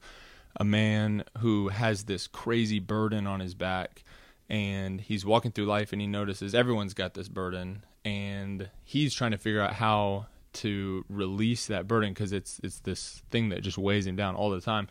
a 0.56 0.63
man 0.63 1.24
who 1.39 1.67
has 1.70 2.06
this 2.06 2.28
crazy 2.28 2.80
burden 2.80 3.28
on 3.28 3.39
his 3.39 3.54
back, 3.54 4.04
and 4.50 5.00
he's 5.00 5.26
walking 5.26 5.52
through 5.52 5.65
life, 5.65 5.93
and 5.93 6.02
he 6.02 6.08
notices 6.08 6.56
everyone's 6.56 6.96
got 6.96 7.13
this 7.13 7.30
burden, 7.30 7.84
and 8.04 8.70
he's 8.84 9.13
trying 9.13 9.32
to 9.32 9.38
figure 9.38 9.62
out 9.62 9.74
how 9.74 10.26
to 10.54 11.06
release 11.08 11.67
that 11.67 11.88
burden 11.88 12.12
because 12.12 12.34
it's 12.34 12.60
it's 12.63 12.80
this 12.80 13.22
thing 13.30 13.50
that 13.50 13.62
just 13.62 13.78
weighs 13.78 14.08
him 14.08 14.15
down 14.15 14.36
all 14.36 14.50
the 14.50 14.62
time. 14.62 14.88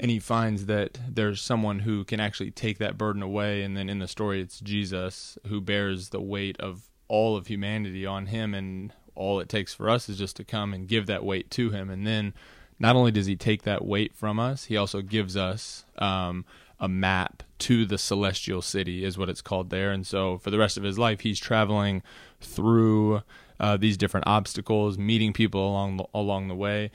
And 0.00 0.10
he 0.12 0.20
finds 0.20 0.66
that 0.66 0.98
there's 1.08 1.40
someone 1.40 1.80
who 1.80 2.04
can 2.04 2.20
actually 2.20 2.52
take 2.52 2.78
that 2.78 2.96
burden 2.96 3.20
away 3.20 3.62
and 3.62 3.76
then 3.76 3.88
in 3.88 3.98
the 3.98 4.06
story 4.06 4.40
it's 4.40 4.60
Jesus 4.60 5.36
who 5.48 5.60
bears 5.60 6.10
the 6.10 6.20
weight 6.20 6.56
of 6.60 6.88
all 7.08 7.36
of 7.36 7.46
humanity 7.46 8.06
on 8.06 8.26
him 8.26 8.54
and 8.54 8.92
all 9.14 9.40
it 9.40 9.48
takes 9.48 9.74
for 9.74 9.90
us 9.90 10.08
is 10.08 10.16
just 10.16 10.36
to 10.36 10.44
come 10.44 10.72
and 10.72 10.88
give 10.88 11.06
that 11.06 11.24
weight 11.24 11.50
to 11.50 11.70
him 11.70 11.90
and 11.90 12.06
then 12.06 12.32
not 12.78 12.94
only 12.94 13.10
does 13.10 13.26
he 13.26 13.34
take 13.34 13.62
that 13.62 13.84
weight 13.84 14.14
from 14.14 14.38
us 14.38 14.64
he 14.64 14.76
also 14.76 15.02
gives 15.02 15.36
us 15.36 15.84
um, 15.98 16.44
a 16.78 16.88
map 16.88 17.42
to 17.58 17.84
the 17.84 17.98
celestial 17.98 18.62
city 18.62 19.04
is 19.04 19.18
what 19.18 19.28
it's 19.28 19.42
called 19.42 19.70
there 19.70 19.90
and 19.90 20.06
so 20.06 20.38
for 20.38 20.50
the 20.50 20.58
rest 20.58 20.76
of 20.76 20.84
his 20.84 20.98
life 20.98 21.20
he's 21.20 21.40
traveling 21.40 22.02
through 22.40 23.22
uh, 23.58 23.76
these 23.76 23.96
different 23.96 24.26
obstacles 24.26 24.96
meeting 24.96 25.32
people 25.32 25.68
along 25.68 25.96
the, 25.96 26.04
along 26.14 26.46
the 26.46 26.54
way 26.54 26.90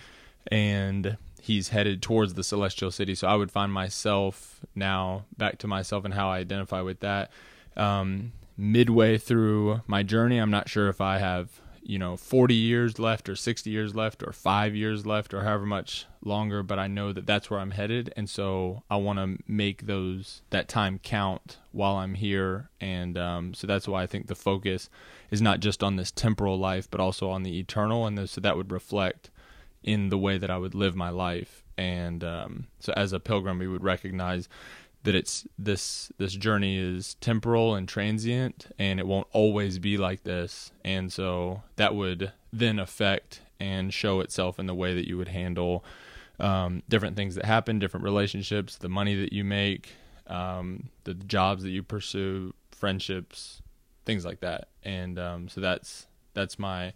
and 0.48 1.18
he's 1.44 1.70
headed 1.70 2.02
towards 2.02 2.36
the 2.36 2.44
celestial 2.44 2.90
city. 2.90 3.14
So 3.14 3.28
I 3.28 3.36
would 3.36 3.52
find 3.52 3.72
myself 3.74 4.62
now 4.76 5.26
back 5.38 5.58
to 5.60 5.68
myself 5.68 6.06
and 6.06 6.14
how 6.14 6.30
I 6.30 6.38
identify 6.38 6.80
with 6.80 7.02
that. 7.02 7.32
Um, 7.76 8.32
midway 8.58 9.18
through 9.18 9.82
my 9.88 10.04
journey, 10.04 10.38
I'm 10.38 10.52
not 10.52 10.70
sure 10.70 10.90
if 10.90 11.02
I 11.02 11.18
have 11.18 11.62
you 11.86 12.00
know 12.00 12.16
40 12.16 12.56
years 12.56 12.98
left 12.98 13.28
or 13.28 13.36
60 13.36 13.70
years 13.70 13.94
left 13.94 14.24
or 14.24 14.32
five 14.32 14.74
years 14.74 15.06
left 15.06 15.34
or 15.34 15.44
however 15.44 15.66
much 15.66 16.06
longer 16.24 16.64
but 16.64 16.80
i 16.80 16.88
know 16.88 17.12
that 17.12 17.26
that's 17.26 17.50
where 17.50 17.60
i'm 17.60 17.72
headed. 17.72 18.14
And 18.16 18.30
so 18.30 18.84
i 18.90 18.96
want 18.96 19.20
to 19.20 19.44
make 19.52 19.86
those 19.86 20.42
that 20.50 20.70
time 20.70 20.98
count 20.98 21.58
while 21.72 21.98
i'm 21.98 22.14
here. 22.16 22.70
And 22.80 23.18
um, 23.18 23.54
so 23.54 23.68
that's 23.68 23.88
why 23.88 24.04
i 24.04 24.08
think 24.08 24.28
the 24.28 24.36
focus 24.36 24.90
is 25.30 25.42
not 25.42 25.60
just 25.60 25.84
on 25.84 25.98
this 25.98 26.12
temporal 26.12 26.58
life 26.58 26.90
but 26.90 27.02
also 27.02 27.30
on 27.30 27.44
the 27.44 27.60
eternal. 27.60 28.08
And 28.08 28.30
so 28.30 28.40
that 28.40 28.56
would 28.56 28.72
reflect 28.72 29.30
in 29.84 30.10
the 30.10 30.18
way 30.18 30.38
that 30.38 30.50
I 30.50 30.58
would 30.58 30.74
live 30.74 30.96
my 30.96 31.10
life. 31.10 31.64
And 31.78 32.24
um, 32.24 32.68
so, 32.80 32.94
as 32.96 33.14
a 33.14 33.20
pilgrim, 33.20 33.60
we 33.60 33.68
would 33.68 33.84
recognize 33.84 34.48
that 35.04 35.16
it's 35.16 35.46
this 35.58 36.12
this 36.18 36.34
journey 36.34 36.78
is 36.78 37.16
temporal 37.16 37.76
and 37.76 37.88
transient, 37.88 38.68
and 38.80 39.00
it 39.00 39.08
won't 39.08 39.28
always 39.32 39.80
be 39.80 39.98
like 39.98 40.24
this. 40.24 40.72
And 40.84 41.12
so 41.12 41.64
that 41.76 41.96
would 41.96 42.32
then 42.52 42.80
affect 42.80 43.42
and 43.60 43.94
show 43.94 44.20
itself 44.20 44.60
in 44.60 44.66
the 44.66 44.76
way 44.76 44.94
that 44.94 45.08
you 45.08 45.18
would 45.18 45.30
handle 45.30 45.84
um, 46.40 46.84
different 46.90 47.16
things 47.16 47.36
that 47.36 47.46
happen, 47.46 47.80
different 47.80 48.04
relationships, 48.04 48.76
the 48.78 48.90
money 48.90 49.16
that 49.16 49.32
you 49.32 49.44
make, 49.44 49.92
um, 50.28 50.90
the 51.04 51.14
jobs 51.14 51.64
that 51.64 51.70
you 51.70 51.84
pursue, 51.84 52.54
friendships, 52.72 53.62
things 54.06 54.26
like 54.26 54.40
that. 54.42 54.68
And 54.84 55.20
um, 55.20 55.50
so 55.50 55.62
that's 55.62 56.08
that's 56.34 56.58
my 56.58 56.94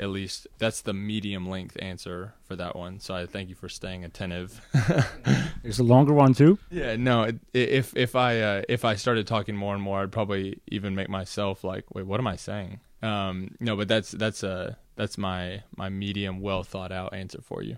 at 0.00 0.08
least 0.08 0.48
that's 0.58 0.80
the 0.80 0.94
medium 0.94 1.48
length 1.48 1.76
answer 1.80 2.32
for 2.42 2.56
that 2.56 2.74
one. 2.74 2.98
So 2.98 3.14
I 3.14 3.26
thank 3.26 3.50
you 3.50 3.54
for 3.54 3.68
staying 3.68 4.04
attentive. 4.04 4.66
There's 5.62 5.78
a 5.78 5.84
longer 5.84 6.14
one 6.14 6.32
too. 6.32 6.58
Yeah, 6.70 6.96
no. 6.96 7.30
If 7.52 7.94
if 7.94 8.16
I 8.16 8.40
uh, 8.40 8.62
if 8.68 8.84
I 8.84 8.94
started 8.94 9.26
talking 9.26 9.54
more 9.54 9.74
and 9.74 9.82
more, 9.82 10.02
I'd 10.02 10.10
probably 10.10 10.60
even 10.68 10.94
make 10.94 11.10
myself 11.10 11.62
like, 11.62 11.94
wait, 11.94 12.06
what 12.06 12.18
am 12.18 12.26
I 12.26 12.36
saying? 12.36 12.80
Um, 13.02 13.54
no, 13.60 13.76
but 13.76 13.88
that's 13.88 14.10
that's 14.10 14.42
a 14.42 14.50
uh, 14.50 14.74
that's 14.96 15.18
my 15.18 15.62
my 15.76 15.90
medium, 15.90 16.40
well 16.40 16.62
thought 16.62 16.92
out 16.92 17.14
answer 17.14 17.40
for 17.42 17.62
you 17.62 17.76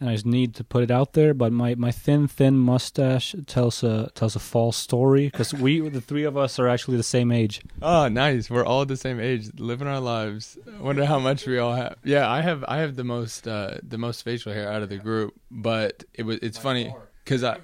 and 0.00 0.10
I 0.10 0.12
just 0.12 0.26
need 0.26 0.54
to 0.56 0.64
put 0.64 0.82
it 0.82 0.90
out 0.90 1.14
there. 1.14 1.34
But 1.34 1.52
my, 1.52 1.74
my 1.74 1.90
thin 1.90 2.28
thin 2.28 2.58
mustache 2.58 3.34
tells 3.46 3.82
a 3.82 4.10
tells 4.14 4.36
a 4.36 4.38
false 4.38 4.76
story 4.76 5.26
because 5.26 5.54
we 5.54 5.80
the 5.88 6.00
three 6.00 6.24
of 6.24 6.36
us 6.36 6.58
are 6.58 6.68
actually 6.68 6.96
the 6.96 7.02
same 7.02 7.32
age. 7.32 7.62
Oh, 7.82 8.08
nice! 8.08 8.50
We're 8.50 8.64
all 8.64 8.84
the 8.84 8.96
same 8.96 9.20
age, 9.20 9.50
living 9.58 9.88
our 9.88 10.00
lives. 10.00 10.58
Wonder 10.80 11.04
how 11.04 11.18
much 11.18 11.46
we 11.46 11.58
all 11.58 11.74
have. 11.74 11.96
Yeah, 12.04 12.30
I 12.30 12.40
have 12.40 12.64
I 12.68 12.78
have 12.78 12.96
the 12.96 13.04
most 13.04 13.48
uh, 13.48 13.78
the 13.82 13.98
most 13.98 14.22
facial 14.22 14.52
hair 14.52 14.70
out 14.70 14.82
of 14.82 14.88
the 14.88 14.98
group, 14.98 15.34
but 15.50 16.04
it 16.14 16.24
was 16.24 16.38
it's 16.42 16.58
funny 16.58 16.94
because 17.24 17.44
I. 17.44 17.58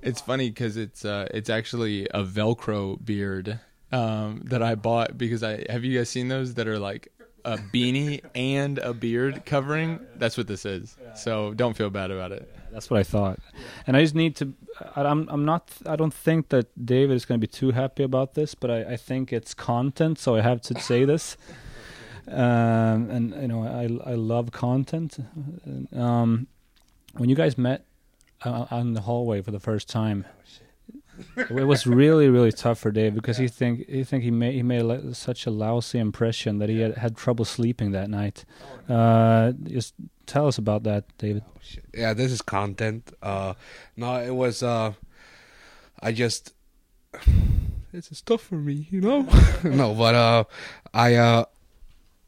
It's 0.00 0.20
funny 0.20 0.48
because 0.48 0.76
it's 0.76 1.04
uh, 1.04 1.26
it's 1.34 1.50
actually 1.50 2.06
a 2.14 2.22
Velcro 2.22 3.04
beard 3.04 3.58
um, 3.90 4.42
that 4.44 4.62
I 4.62 4.76
bought 4.76 5.18
because 5.18 5.42
I 5.42 5.64
have 5.68 5.84
you 5.84 5.98
guys 5.98 6.08
seen 6.08 6.28
those 6.28 6.54
that 6.54 6.68
are 6.68 6.78
like 6.78 7.08
a 7.44 7.56
beanie 7.56 8.20
and 8.34 8.78
a 8.78 8.92
beard 8.92 9.44
covering, 9.46 10.00
that's 10.16 10.36
what 10.36 10.46
this 10.46 10.64
is. 10.64 10.96
So 11.14 11.54
don't 11.54 11.76
feel 11.76 11.90
bad 11.90 12.10
about 12.10 12.32
it. 12.32 12.52
That's 12.72 12.90
what 12.90 13.00
I 13.00 13.02
thought, 13.02 13.40
and 13.86 13.96
I 13.96 14.02
just 14.02 14.14
need 14.14 14.36
to. 14.36 14.52
I, 14.94 15.02
I'm 15.02 15.26
I'm 15.30 15.44
not. 15.44 15.70
I 15.86 15.96
don't 15.96 16.12
think 16.12 16.50
that 16.50 16.66
David 16.84 17.14
is 17.14 17.24
going 17.24 17.40
to 17.40 17.46
be 17.46 17.50
too 17.50 17.70
happy 17.70 18.02
about 18.02 18.34
this, 18.34 18.54
but 18.54 18.70
I, 18.70 18.92
I 18.92 18.96
think 18.96 19.32
it's 19.32 19.54
content, 19.54 20.18
so 20.18 20.36
I 20.36 20.42
have 20.42 20.60
to 20.62 20.78
say 20.78 21.04
this. 21.06 21.38
Um, 22.30 23.10
and 23.10 23.34
you 23.40 23.48
know, 23.48 23.62
I 23.64 24.10
I 24.10 24.14
love 24.14 24.52
content. 24.52 25.18
Um, 25.96 26.46
when 27.16 27.30
you 27.30 27.34
guys 27.34 27.56
met 27.56 27.86
uh, 28.44 28.66
on 28.70 28.92
the 28.92 29.00
hallway 29.00 29.40
for 29.40 29.50
the 29.50 29.60
first 29.60 29.88
time, 29.88 30.26
it 31.36 31.50
was 31.50 31.86
really 31.86 32.28
really 32.28 32.52
tough 32.52 32.78
for 32.78 32.90
Dave 32.90 33.14
because 33.14 33.36
he 33.36 33.48
think 33.48 33.88
he 33.88 34.04
think 34.04 34.24
he 34.24 34.30
made 34.30 34.54
he 34.54 34.62
made 34.62 34.82
a, 34.82 35.14
such 35.14 35.46
a 35.46 35.50
lousy 35.50 35.98
impression 35.98 36.58
that 36.58 36.68
he 36.68 36.80
had, 36.80 36.96
had 36.96 37.16
trouble 37.16 37.44
sleeping 37.44 37.92
that 37.92 38.08
night. 38.10 38.44
Uh, 38.88 39.52
just 39.64 39.94
tell 40.26 40.46
us 40.46 40.58
about 40.58 40.84
that, 40.84 41.04
David. 41.18 41.42
Yeah, 41.92 42.14
this 42.14 42.30
is 42.32 42.42
content. 42.42 43.12
Uh, 43.22 43.54
no, 43.96 44.16
it 44.20 44.34
was. 44.34 44.62
Uh, 44.62 44.92
I 46.00 46.12
just. 46.12 46.54
This 47.90 48.12
is 48.12 48.20
tough 48.20 48.42
for 48.42 48.56
me, 48.56 48.86
you 48.90 49.00
know. 49.00 49.22
no, 49.64 49.94
but 49.94 50.14
uh, 50.14 50.44
I 50.92 51.14
uh, 51.14 51.46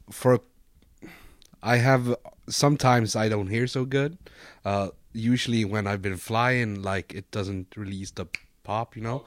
for 0.09 0.41
I 1.61 1.77
have 1.77 2.15
sometimes 2.49 3.15
I 3.15 3.29
don't 3.29 3.47
hear 3.47 3.67
so 3.67 3.85
good. 3.85 4.17
Uh, 4.65 4.89
usually 5.13 5.63
when 5.65 5.87
I've 5.87 6.01
been 6.01 6.17
flying, 6.17 6.81
like 6.81 7.13
it 7.13 7.29
doesn't 7.29 7.77
release 7.77 8.09
the 8.09 8.25
pop, 8.63 8.95
you 8.95 9.01
know. 9.01 9.25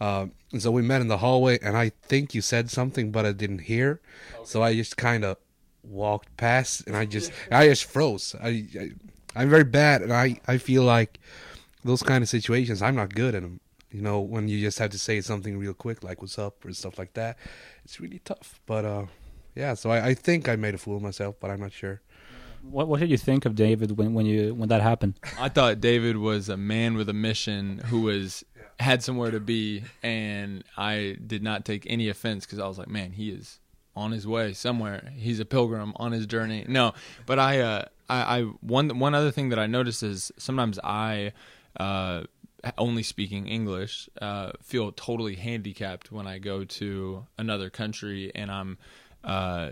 Uh, 0.00 0.26
and 0.52 0.62
so 0.62 0.70
we 0.70 0.82
met 0.82 1.00
in 1.00 1.08
the 1.08 1.18
hallway, 1.18 1.58
and 1.60 1.76
I 1.76 1.90
think 2.02 2.34
you 2.34 2.40
said 2.40 2.70
something, 2.70 3.10
but 3.10 3.26
I 3.26 3.32
didn't 3.32 3.60
hear. 3.60 4.00
So 4.44 4.62
I 4.62 4.74
just 4.74 4.96
kind 4.96 5.24
of 5.24 5.36
walked 5.82 6.36
past, 6.36 6.86
and 6.86 6.96
I 6.96 7.04
just 7.04 7.32
I 7.50 7.68
just 7.68 7.84
froze. 7.84 8.34
I, 8.42 8.66
I 8.78 8.90
I'm 9.36 9.50
very 9.50 9.64
bad, 9.64 10.02
and 10.02 10.12
I 10.12 10.40
I 10.46 10.58
feel 10.58 10.82
like 10.82 11.18
those 11.84 12.02
kind 12.02 12.22
of 12.22 12.28
situations 12.28 12.82
I'm 12.82 12.96
not 12.96 13.14
good 13.14 13.34
at 13.34 13.42
them. 13.42 13.60
You 13.90 14.02
know, 14.02 14.20
when 14.20 14.48
you 14.48 14.60
just 14.60 14.78
have 14.80 14.90
to 14.90 14.98
say 14.98 15.20
something 15.20 15.56
real 15.56 15.74
quick, 15.74 16.02
like 16.02 16.20
"What's 16.20 16.38
up" 16.38 16.64
or 16.64 16.72
stuff 16.72 16.98
like 16.98 17.14
that, 17.14 17.36
it's 17.84 18.00
really 18.00 18.20
tough. 18.24 18.60
But 18.66 18.84
uh, 18.84 19.06
yeah, 19.54 19.74
so 19.74 19.90
I, 19.90 20.08
I 20.08 20.14
think 20.14 20.48
I 20.48 20.56
made 20.56 20.74
a 20.74 20.78
fool 20.78 20.96
of 20.96 21.02
myself, 21.02 21.36
but 21.40 21.50
I'm 21.50 21.60
not 21.60 21.72
sure. 21.72 22.00
What 22.62 22.88
what 22.88 23.00
did 23.00 23.10
you 23.10 23.18
think 23.18 23.44
of 23.44 23.54
David 23.54 23.96
when, 23.98 24.14
when 24.14 24.26
you 24.26 24.54
when 24.54 24.68
that 24.70 24.80
happened? 24.80 25.20
I 25.38 25.48
thought 25.48 25.80
David 25.80 26.16
was 26.16 26.48
a 26.48 26.56
man 26.56 26.94
with 26.94 27.08
a 27.08 27.12
mission 27.12 27.78
who 27.86 28.00
was 28.00 28.42
had 28.80 29.02
somewhere 29.02 29.30
to 29.30 29.40
be, 29.40 29.84
and 30.02 30.64
I 30.76 31.16
did 31.24 31.42
not 31.42 31.64
take 31.64 31.86
any 31.88 32.08
offense 32.08 32.44
because 32.44 32.58
I 32.58 32.66
was 32.66 32.78
like, 32.78 32.88
man, 32.88 33.12
he 33.12 33.30
is 33.30 33.60
on 33.96 34.12
his 34.12 34.26
way 34.26 34.52
somewhere. 34.52 35.12
He's 35.16 35.40
a 35.40 35.44
pilgrim 35.44 35.92
on 35.96 36.12
his 36.12 36.26
journey. 36.26 36.64
No, 36.68 36.94
but 37.26 37.38
I, 37.38 37.60
uh, 37.60 37.84
I, 38.08 38.38
I 38.38 38.42
one 38.60 38.98
one 38.98 39.14
other 39.14 39.30
thing 39.30 39.50
that 39.50 39.58
I 39.58 39.66
noticed 39.66 40.02
is 40.02 40.32
sometimes 40.36 40.78
I, 40.82 41.32
uh, 41.78 42.24
only 42.78 43.02
speaking 43.02 43.46
English, 43.46 44.08
uh, 44.20 44.52
feel 44.62 44.90
totally 44.92 45.36
handicapped 45.36 46.10
when 46.10 46.26
I 46.26 46.38
go 46.38 46.64
to 46.64 47.26
another 47.38 47.70
country 47.70 48.32
and 48.34 48.50
I'm, 48.50 48.78
uh, 49.22 49.70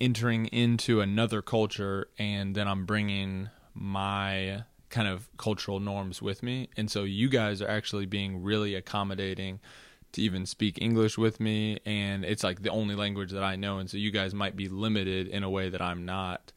entering 0.00 0.46
into 0.46 1.00
another 1.00 1.40
culture 1.40 2.08
and 2.18 2.54
then 2.54 2.66
I'm 2.68 2.84
bringing 2.84 3.48
my 3.72 4.64
kind 4.94 5.08
of 5.08 5.28
cultural 5.36 5.80
norms 5.80 6.22
with 6.22 6.42
me. 6.42 6.68
And 6.76 6.88
so 6.88 7.02
you 7.02 7.28
guys 7.28 7.60
are 7.60 7.68
actually 7.68 8.06
being 8.06 8.42
really 8.42 8.76
accommodating 8.76 9.58
to 10.12 10.22
even 10.22 10.46
speak 10.46 10.78
English 10.80 11.18
with 11.18 11.40
me. 11.40 11.80
And 11.84 12.24
it's 12.24 12.44
like 12.44 12.62
the 12.62 12.70
only 12.70 12.94
language 12.94 13.32
that 13.32 13.42
I 13.42 13.56
know. 13.56 13.78
And 13.78 13.90
so 13.90 13.96
you 13.96 14.12
guys 14.12 14.32
might 14.32 14.54
be 14.54 14.68
limited 14.68 15.26
in 15.26 15.42
a 15.42 15.50
way 15.50 15.68
that 15.68 15.82
I'm 15.82 16.04
not 16.04 16.52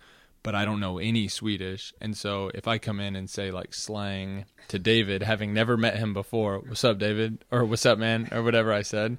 but 0.48 0.56
I 0.56 0.64
don't 0.64 0.80
know 0.80 0.98
any 0.98 1.28
Swedish. 1.28 1.94
And 2.00 2.16
so 2.16 2.52
if 2.54 2.70
I 2.70 2.78
come 2.78 3.02
in 3.02 3.18
and 3.18 3.30
say 3.30 3.52
like 3.52 3.74
slang 3.74 4.46
to 4.70 4.80
David 4.80 5.22
having 5.22 5.54
never 5.54 5.76
met 5.76 5.98
him 5.98 6.14
before 6.14 6.60
what's 6.60 6.86
up 6.86 7.00
David? 7.00 7.44
or 7.52 7.66
what's 7.66 7.86
up 7.86 7.98
man? 7.98 8.30
or 8.32 8.42
whatever 8.44 8.72
I 8.72 8.82
said 8.82 9.18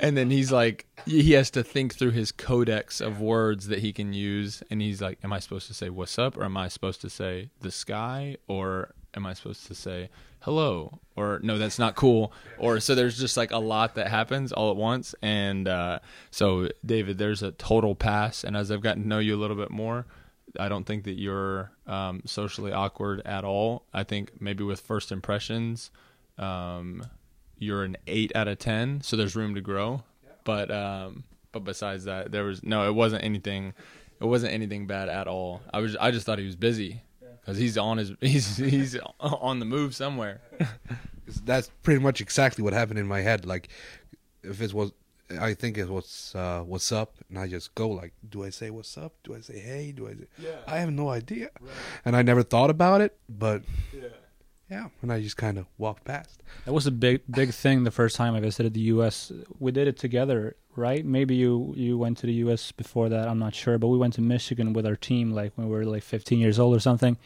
and 0.00 0.16
then 0.16 0.30
he's 0.30 0.52
like 0.52 0.86
he 1.06 1.32
has 1.32 1.50
to 1.50 1.62
think 1.62 1.94
through 1.94 2.12
his 2.12 2.32
codex 2.32 3.00
of 3.00 3.20
words 3.20 3.68
that 3.68 3.80
he 3.80 3.92
can 3.92 4.12
use. 4.12 4.62
And 4.70 4.80
he's 4.80 5.00
like 5.02 5.18
am 5.24 5.32
I 5.32 5.38
supposed 5.38 5.66
to 5.68 5.74
say 5.74 5.90
what's 5.90 6.18
up? 6.18 6.36
Or 6.36 6.44
am 6.44 6.56
I 6.56 6.68
supposed 6.68 7.00
to 7.02 7.10
say 7.10 7.50
the 7.60 7.70
sky? 7.70 8.36
Or 8.46 8.94
am 9.14 9.26
I 9.26 9.34
supposed 9.34 9.66
to 9.66 9.74
say 9.74 10.10
hello? 10.40 11.00
Or 11.16 11.40
no 11.42 11.58
that's 11.58 11.78
not 11.78 11.96
cool. 11.96 12.32
Or 12.58 12.80
so 12.80 12.94
there's 12.94 13.18
just 13.18 13.36
like 13.36 13.50
a 13.50 13.58
lot 13.58 13.94
that 13.96 14.08
happens 14.08 14.52
all 14.52 14.70
at 14.70 14.76
once. 14.76 15.14
And 15.22 15.66
uh, 15.66 15.98
so 16.30 16.68
david 16.84 17.18
there's 17.18 17.42
a 17.42 17.52
total 17.52 17.94
pass. 17.94 18.44
And 18.44 18.56
as 18.56 18.70
i've 18.70 18.82
gotten 18.82 19.02
to 19.02 19.08
know 19.08 19.18
you 19.18 19.34
a 19.34 19.40
little 19.40 19.56
bit 19.56 19.70
more 19.70 20.06
i 20.58 20.66
don't 20.66 20.84
think 20.84 21.04
that 21.04 21.18
you're 21.18 21.70
um, 21.86 22.22
socially 22.24 22.72
awkward 22.72 23.20
at 23.24 23.44
all. 23.44 23.84
I 23.92 24.04
think 24.04 24.40
maybe 24.40 24.64
with 24.64 24.80
first 24.80 25.12
impressions 25.12 25.90
um, 26.38 27.04
you're 27.58 27.84
an 27.84 27.96
8 28.06 28.32
out 28.34 28.48
of 28.48 28.58
10 28.58 29.00
so 29.02 29.16
there's 29.16 29.36
room 29.36 29.54
to 29.54 29.60
grow 29.60 30.02
but 30.44 30.70
um, 30.70 31.24
but 31.52 31.60
besides 31.64 32.04
that 32.04 32.32
there 32.32 32.44
was 32.44 32.62
no 32.62 32.88
it 32.88 32.94
wasn't 32.94 33.22
anything 33.24 33.74
it 34.20 34.24
wasn't 34.24 34.52
anything 34.52 34.86
bad 34.86 35.08
at 35.08 35.26
all 35.28 35.60
i 35.72 35.80
was 35.80 35.96
i 35.96 36.10
just 36.10 36.26
thought 36.26 36.38
he 36.38 36.46
was 36.46 36.56
busy 36.56 37.02
because 37.48 37.58
he's 37.58 37.78
on 37.78 37.96
his 37.96 38.12
he's 38.20 38.58
he's 38.58 38.98
on 39.20 39.58
the 39.58 39.64
move 39.64 39.94
somewhere. 39.94 40.42
That's 41.44 41.70
pretty 41.82 42.00
much 42.00 42.20
exactly 42.20 42.62
what 42.62 42.74
happened 42.74 42.98
in 42.98 43.06
my 43.06 43.20
head. 43.22 43.46
Like, 43.46 43.68
if 44.42 44.60
it 44.60 44.72
was, 44.74 44.92
I 45.40 45.54
think 45.54 45.78
it 45.78 45.88
was 45.88 46.32
uh, 46.34 46.60
"What's 46.60 46.92
up," 46.92 47.14
and 47.30 47.38
I 47.38 47.46
just 47.48 47.74
go 47.74 47.88
like, 47.88 48.12
"Do 48.28 48.44
I 48.44 48.50
say 48.50 48.68
what's 48.68 48.98
up? 48.98 49.14
Do 49.24 49.34
I 49.34 49.40
say 49.40 49.58
hey? 49.58 49.92
Do 49.92 50.08
I?" 50.08 50.12
Say, 50.12 50.26
I 50.66 50.78
have 50.78 50.90
no 50.90 51.08
idea, 51.08 51.48
and 52.04 52.14
I 52.16 52.22
never 52.22 52.42
thought 52.42 52.68
about 52.68 53.00
it. 53.00 53.16
But 53.30 53.62
yeah, 53.94 53.97
and 55.02 55.12
I 55.12 55.20
just 55.20 55.36
kind 55.36 55.58
of 55.58 55.66
walked 55.78 56.04
past. 56.04 56.42
That 56.64 56.72
was 56.72 56.86
a 56.86 56.90
big 56.90 57.22
big 57.30 57.50
thing 57.52 57.84
the 57.84 57.90
first 57.90 58.16
time 58.16 58.34
I 58.34 58.40
visited 58.40 58.74
the 58.74 58.80
U.S. 58.92 59.32
We 59.58 59.72
did 59.72 59.88
it 59.88 59.96
together, 59.98 60.56
right? 60.76 61.04
Maybe 61.04 61.34
you 61.34 61.72
you 61.76 61.96
went 61.96 62.18
to 62.18 62.26
the 62.26 62.34
U.S. 62.44 62.72
before 62.72 63.08
that. 63.08 63.28
I'm 63.28 63.38
not 63.38 63.54
sure, 63.54 63.78
but 63.78 63.88
we 63.88 63.98
went 63.98 64.14
to 64.14 64.20
Michigan 64.20 64.72
with 64.72 64.86
our 64.86 64.96
team, 64.96 65.32
like 65.32 65.52
when 65.56 65.68
we 65.68 65.74
were 65.74 65.84
like 65.84 66.02
15 66.02 66.38
years 66.38 66.58
old 66.58 66.76
or 66.76 66.80
something. 66.80 67.16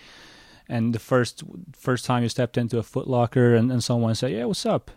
And 0.68 0.94
the 0.94 0.98
first 0.98 1.42
first 1.72 2.04
time 2.04 2.22
you 2.22 2.28
stepped 2.28 2.56
into 2.56 2.78
a 2.78 2.82
Foot 2.82 3.08
Locker 3.08 3.54
and, 3.54 3.72
and 3.72 3.82
someone 3.82 4.14
said, 4.14 4.32
"Yeah, 4.32 4.44
what's 4.44 4.64
up?" 4.64 4.90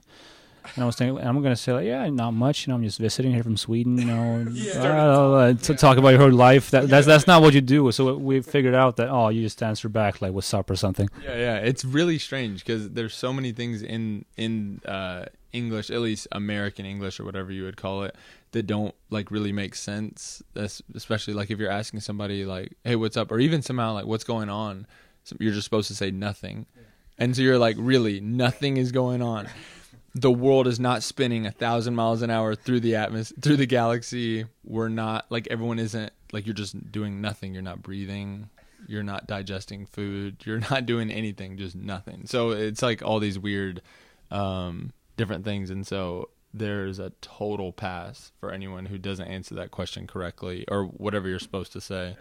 And 0.73 0.83
I 0.83 0.85
was 0.85 0.95
thinking, 0.95 1.25
I'm 1.25 1.41
gonna 1.41 1.55
say 1.55 1.73
like, 1.73 1.85
"Yeah, 1.85 2.09
not 2.09 2.31
much. 2.31 2.65
You 2.65 2.71
know, 2.71 2.75
I'm 2.75 2.83
just 2.83 2.99
visiting 2.99 3.33
here 3.33 3.43
from 3.43 3.57
Sweden. 3.57 3.97
You 3.97 4.05
know, 4.05 4.15
and, 4.35 4.85
uh, 4.85 5.53
to 5.53 5.75
talk 5.75 5.97
about 5.97 6.09
your 6.09 6.31
life. 6.31 6.71
That, 6.71 6.87
that's 6.87 7.05
that's 7.05 7.27
not 7.27 7.41
what 7.41 7.53
you 7.53 7.61
do. 7.61 7.91
So 7.91 8.15
we 8.15 8.41
figured 8.41 8.75
out 8.75 8.97
that 8.97 9.09
oh, 9.09 9.29
you 9.29 9.41
just 9.41 9.61
answer 9.61 9.89
back 9.89 10.21
like 10.21 10.33
"What's 10.33 10.53
up" 10.53 10.69
or 10.69 10.75
something. 10.75 11.09
Yeah, 11.23 11.37
yeah, 11.37 11.55
it's 11.57 11.85
really 11.85 12.17
strange 12.17 12.65
because 12.65 12.89
there's 12.89 13.13
so 13.13 13.31
many 13.31 13.51
things 13.51 13.81
in 13.81 14.25
in 14.37 14.81
uh, 14.85 15.25
English, 15.53 15.89
at 15.89 16.01
least 16.01 16.27
American 16.31 16.85
English 16.85 17.19
or 17.19 17.23
whatever 17.23 17.51
you 17.51 17.63
would 17.63 17.77
call 17.77 18.03
it, 18.03 18.15
that 18.51 18.67
don't 18.67 18.93
like 19.09 19.31
really 19.31 19.51
make 19.51 19.75
sense. 19.75 20.43
That's 20.53 20.81
especially 20.93 21.33
like 21.33 21.49
if 21.51 21.59
you're 21.59 21.71
asking 21.71 22.01
somebody 22.01 22.45
like, 22.45 22.73
"Hey, 22.83 22.95
what's 22.95 23.17
up?" 23.17 23.31
or 23.31 23.39
even 23.39 23.61
somehow 23.61 23.93
like, 23.93 24.05
"What's 24.05 24.23
going 24.23 24.49
on?" 24.49 24.87
You're 25.39 25.53
just 25.53 25.65
supposed 25.65 25.87
to 25.87 25.95
say 25.95 26.11
nothing, 26.11 26.65
and 27.17 27.35
so 27.35 27.41
you're 27.41 27.57
like, 27.57 27.77
"Really, 27.79 28.19
nothing 28.19 28.77
is 28.77 28.91
going 28.91 29.21
on." 29.21 29.47
The 30.15 30.31
world 30.31 30.65
is 30.65 30.79
not 30.79 31.03
spinning 31.03 31.45
a 31.45 31.51
thousand 31.51 31.93
miles 31.93 32.21
an 32.21 32.29
hour 32.29 32.55
through 32.55 32.79
the 32.79 32.95
atmosphere, 32.95 33.37
through 33.41 33.57
the 33.57 33.65
galaxy. 33.65 34.45
We're 34.63 34.89
not 34.89 35.25
like 35.29 35.47
everyone 35.51 35.77
isn't 35.77 36.11
like 36.31 36.45
you're 36.45 36.53
just 36.53 36.91
doing 36.91 37.21
nothing. 37.21 37.53
You're 37.53 37.61
not 37.61 37.83
breathing. 37.83 38.49
You're 38.87 39.03
not 39.03 39.27
digesting 39.27 39.85
food. 39.85 40.37
You're 40.45 40.59
not 40.71 40.85
doing 40.85 41.11
anything. 41.11 41.57
Just 41.57 41.75
nothing. 41.75 42.23
So 42.25 42.51
it's 42.51 42.81
like 42.81 43.03
all 43.03 43.19
these 43.19 43.37
weird 43.37 43.81
um, 44.31 44.93
different 45.17 45.43
things. 45.43 45.69
And 45.69 45.85
so 45.85 46.29
there's 46.53 46.99
a 46.99 47.11
total 47.21 47.73
pass 47.73 48.31
for 48.39 48.51
anyone 48.51 48.85
who 48.85 48.97
doesn't 48.97 49.27
answer 49.27 49.55
that 49.55 49.71
question 49.71 50.07
correctly 50.07 50.65
or 50.69 50.85
whatever 50.85 51.27
you're 51.27 51.39
supposed 51.39 51.73
to 51.73 51.81
say 51.81 52.15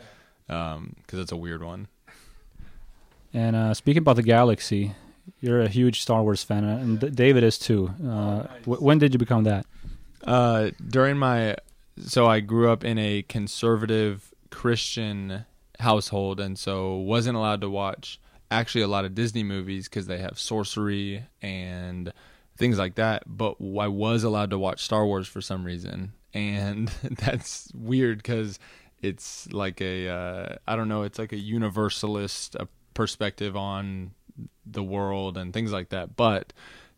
because 0.46 1.18
it's 1.18 1.32
a 1.32 1.36
weird 1.36 1.62
one. 1.62 1.88
And 3.32 3.56
uh, 3.56 3.74
speaking 3.74 3.98
about 3.98 4.16
the 4.16 4.22
galaxy, 4.22 4.94
you're 5.44 5.60
a 5.60 5.68
huge 5.68 6.00
Star 6.02 6.22
Wars 6.22 6.42
fan, 6.42 6.64
uh, 6.64 6.76
and 6.78 6.98
D- 7.00 7.10
David 7.10 7.44
is 7.44 7.58
too. 7.58 7.90
Uh, 8.02 8.44
w- 8.64 8.82
when 8.86 8.98
did 8.98 9.12
you 9.12 9.18
become 9.18 9.44
that? 9.44 9.66
uh, 10.26 10.70
during 10.88 11.18
my 11.18 11.54
so 12.00 12.26
i 12.26 12.40
grew 12.40 12.68
up 12.70 12.82
in 12.82 12.98
a 12.98 13.22
conservative 13.28 14.32
christian 14.50 15.44
household 15.78 16.40
and 16.40 16.58
so 16.58 16.96
wasn't 16.96 17.36
allowed 17.36 17.60
to 17.60 17.68
watch 17.70 18.18
actually 18.50 18.80
a 18.82 18.88
lot 18.88 19.04
of 19.04 19.14
disney 19.14 19.42
movies 19.44 19.86
because 19.88 20.06
they 20.06 20.18
have 20.18 20.38
sorcery 20.38 21.22
and 21.42 22.12
things 22.56 22.78
like 22.78 22.94
that 22.96 23.22
but 23.26 23.56
i 23.78 23.86
was 23.86 24.24
allowed 24.24 24.50
to 24.50 24.58
watch 24.58 24.82
star 24.82 25.04
wars 25.06 25.28
for 25.28 25.40
some 25.40 25.62
reason 25.62 26.12
and 26.32 26.88
that's 27.20 27.70
weird 27.74 28.16
because 28.18 28.58
it's 29.02 29.46
like 29.52 29.80
a 29.80 30.08
uh, 30.08 30.56
i 30.66 30.74
don't 30.74 30.88
know 30.88 31.02
it's 31.02 31.18
like 31.18 31.32
a 31.32 31.38
universalist 31.38 32.56
uh, 32.58 32.64
perspective 32.94 33.56
on 33.56 34.10
the 34.66 34.82
world 34.82 35.36
and 35.36 35.52
things 35.52 35.72
like 35.72 35.90
that 35.90 36.16
but 36.16 36.52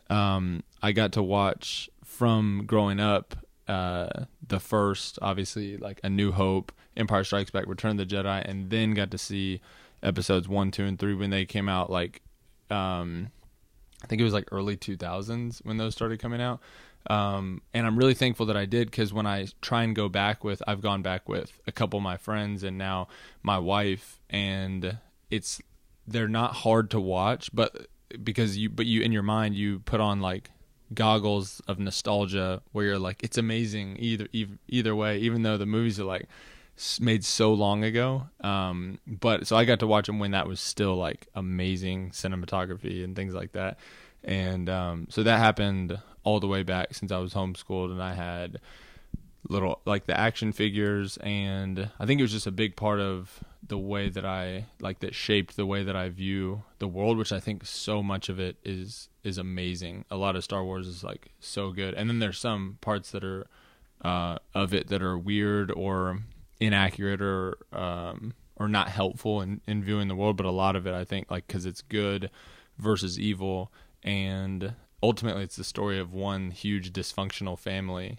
um, 0.09 0.63
i 0.83 0.93
got 0.93 1.13
to 1.13 1.23
watch 1.23 1.91
from 2.05 2.65
growing 2.67 3.01
up 3.01 3.37
uh, 3.69 4.25
the 4.47 4.61
first 4.61 5.19
obviously 5.21 5.77
like 5.77 5.99
a 6.05 6.09
new 6.09 6.31
hope 6.31 6.73
Empire 6.97 7.25
Strikes 7.25 7.51
Back, 7.51 7.67
Return 7.67 8.01
of 8.01 8.09
the 8.09 8.17
Jedi, 8.17 8.45
and 8.49 8.71
then 8.71 8.95
got 8.95 9.11
to 9.11 9.19
see 9.19 9.61
episodes 10.03 10.49
one, 10.49 10.71
two, 10.71 10.85
and 10.85 10.99
three 10.99 11.15
when 11.15 11.31
they 11.31 11.45
came 11.45 11.69
out. 11.69 11.91
Like, 11.91 12.23
um, 12.71 13.31
I 14.03 14.07
think 14.07 14.21
it 14.21 14.25
was 14.25 14.33
like 14.33 14.49
early 14.51 14.77
2000s 14.77 15.65
when 15.65 15.77
those 15.77 15.95
started 15.95 16.21
coming 16.21 16.41
out. 16.41 16.61
Um, 17.09 17.63
and 17.73 17.87
I'm 17.87 17.97
really 17.97 18.15
thankful 18.15 18.47
that 18.47 18.57
I 18.57 18.65
did 18.65 18.91
because 18.91 19.13
when 19.13 19.27
I 19.27 19.47
try 19.61 19.85
and 19.85 19.95
go 19.95 20.09
back 20.09 20.43
with, 20.43 20.63
I've 20.67 20.81
gone 20.81 21.03
back 21.03 21.29
with 21.29 21.61
a 21.67 21.73
couple 21.73 21.99
of 21.99 22.03
my 22.03 22.17
friends 22.17 22.65
and 22.65 22.77
now 22.79 23.09
my 23.43 23.59
wife, 23.59 24.21
and 24.29 24.99
it's 25.31 25.61
they're 26.07 26.29
not 26.29 26.55
hard 26.55 26.91
to 26.91 27.01
watch, 27.01 27.51
but 27.53 27.89
because 28.23 28.57
you, 28.57 28.71
but 28.71 28.87
you 28.87 29.03
in 29.03 29.13
your 29.13 29.23
mind 29.23 29.55
you 29.55 29.81
put 29.81 30.01
on 30.01 30.21
like 30.21 30.51
goggles 30.95 31.61
of 31.67 31.79
nostalgia 31.79 32.63
where 32.73 32.85
you're 32.85 32.99
like 32.99 33.23
it's 33.23 33.39
amazing 33.39 33.97
either 33.99 34.29
either, 34.69 34.95
way, 34.95 35.19
even 35.19 35.43
though 35.43 35.57
the 35.57 35.67
movies 35.67 35.99
are 35.99 36.05
like 36.05 36.29
made 37.01 37.25
so 37.25 37.53
long 37.53 37.85
ago. 37.85 38.29
Um, 38.41 38.99
but 39.07 39.47
so 39.47 39.57
I 39.57 39.65
got 39.65 39.81
to 39.81 39.87
watch 39.87 40.07
them 40.07 40.19
when 40.19 40.33
that 40.33 40.47
was 40.47 40.61
still 40.61 40.97
like 40.97 41.27
amazing 41.35 42.11
cinematography 42.11 43.03
and 43.03 43.17
things 43.17 43.35
like 43.35 43.53
that. 43.53 43.79
And 44.23 44.69
um, 44.69 45.07
so 45.11 45.23
that 45.23 45.39
happened 45.39 45.99
all 46.23 46.41
the 46.41 46.49
way 46.49 46.63
back 46.63 46.95
since 46.95 47.13
I 47.13 47.19
was 47.19 47.33
homeschooled 47.33 47.93
and 47.93 48.03
I 48.03 48.15
had 48.15 48.61
little 49.49 49.81
like 49.85 50.07
the 50.07 50.19
action 50.19 50.53
figures 50.53 51.17
and 51.19 51.89
I 52.01 52.07
think 52.07 52.19
it 52.19 52.25
was 52.25 52.33
just 52.33 52.49
a 52.49 52.53
big 52.53 52.75
part 52.75 52.99
of 52.99 53.43
the 53.69 53.79
way 53.79 54.09
that 54.09 54.25
I 54.25 54.67
like 54.81 55.01
that 55.01 55.15
shaped 55.15 55.57
the 55.57 55.67
way 55.67 55.83
that 55.83 55.97
I 55.97 56.09
view 56.09 56.63
the 56.79 56.89
world 56.89 57.19
which 57.19 57.33
I 57.33 57.41
think 57.41 57.65
so 57.65 58.03
much 58.03 58.29
of 58.29 58.39
it 58.39 58.57
is 58.65 59.09
is 59.25 59.39
amazing. 59.39 60.05
A 60.11 60.17
lot 60.17 60.37
of 60.37 60.45
Star 60.45 60.65
Wars 60.65 60.87
is 60.87 61.03
like 61.03 61.33
so 61.41 61.73
good. 61.73 61.95
And 61.95 62.09
then 62.09 62.21
there's 62.21 62.39
some 62.39 62.79
parts 62.81 63.11
that 63.11 63.25
are 63.25 63.47
uh, 64.03 64.39
of 64.55 64.73
it 64.73 64.89
that 64.89 65.03
are 65.03 65.19
weird 65.19 65.71
or 65.73 66.21
inaccurate 66.61 67.21
or 67.21 67.59
um, 67.73 68.35
or 68.57 68.69
not 68.69 68.89
helpful 68.89 69.41
in, 69.43 69.61
in 69.67 69.83
viewing 69.83 70.09
the 70.09 70.15
world, 70.15 70.37
but 70.37 70.47
a 70.47 70.51
lot 70.51 70.77
of 70.77 70.87
it 70.87 70.95
I 70.95 71.05
think 71.05 71.31
like 71.31 71.49
cuz 71.49 71.67
it's 71.67 71.83
good 71.83 72.31
versus 72.79 73.19
evil 73.19 73.73
and 74.03 74.75
ultimately 75.03 75.43
it's 75.43 75.57
the 75.57 75.65
story 75.65 75.99
of 75.99 76.13
one 76.13 76.51
huge 76.51 76.93
dysfunctional 76.93 77.59
family 77.59 78.19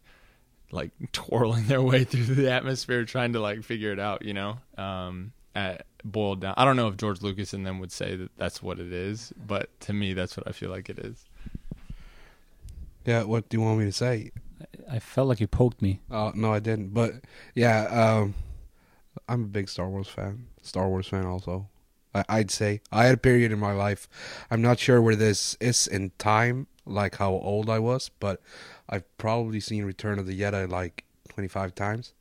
like 0.71 0.91
twirling 1.11 1.67
their 1.67 1.81
way 1.81 2.03
through 2.03 2.25
the 2.35 2.51
atmosphere 2.51 3.05
trying 3.05 3.33
to 3.33 3.39
like 3.39 3.63
figure 3.63 3.91
it 3.91 3.99
out 3.99 4.23
you 4.23 4.33
know 4.33 4.59
um 4.77 5.31
at, 5.57 5.85
boiled 6.03 6.39
down 6.41 6.53
i 6.57 6.63
don't 6.63 6.75
know 6.75 6.87
if 6.87 6.95
george 6.95 7.21
lucas 7.21 7.53
and 7.53 7.65
them 7.65 7.79
would 7.79 7.91
say 7.91 8.15
that 8.15 8.29
that's 8.37 8.61
what 8.61 8.79
it 8.79 8.93
is 8.93 9.33
but 9.47 9.67
to 9.79 9.91
me 9.91 10.13
that's 10.13 10.37
what 10.37 10.47
i 10.47 10.51
feel 10.51 10.69
like 10.69 10.89
it 10.89 10.99
is 10.99 11.25
Yeah, 13.05 13.23
what 13.23 13.47
do 13.47 13.57
you 13.57 13.61
want 13.63 13.79
me 13.79 13.85
to 13.85 13.91
say? 13.91 14.31
I 14.91 14.99
felt 14.99 15.29
like 15.29 15.39
you 15.39 15.47
poked 15.47 15.81
me. 15.81 16.01
Uh, 16.11 16.31
no, 16.35 16.51
I 16.53 16.59
didn't. 16.59 16.93
But 16.93 17.13
yeah, 17.55 17.87
um, 17.87 18.35
I'm 19.29 19.43
a 19.43 19.47
big 19.47 19.69
Star 19.69 19.87
Wars 19.89 20.09
fan. 20.09 20.47
Star 20.61 20.89
Wars 20.89 21.07
fan 21.07 21.25
also. 21.25 21.69
I, 22.13 22.25
I'd 22.27 22.51
say 22.51 22.81
I 22.91 23.05
had 23.05 23.13
a 23.15 23.17
period 23.17 23.51
in 23.53 23.59
my 23.59 23.71
life. 23.71 24.09
I'm 24.51 24.61
not 24.61 24.77
sure 24.79 25.01
where 25.01 25.15
this 25.15 25.55
is 25.61 25.87
in 25.87 26.11
time, 26.17 26.67
like 26.85 27.15
how 27.15 27.31
old 27.31 27.69
I 27.69 27.79
was, 27.79 28.09
but 28.19 28.41
I've 28.89 29.05
probably 29.17 29.61
seen 29.61 29.85
Return 29.85 30.19
of 30.19 30.27
the 30.27 30.37
Jedi 30.37 30.69
like 30.69 31.05
25 31.29 31.75
times. 31.75 32.13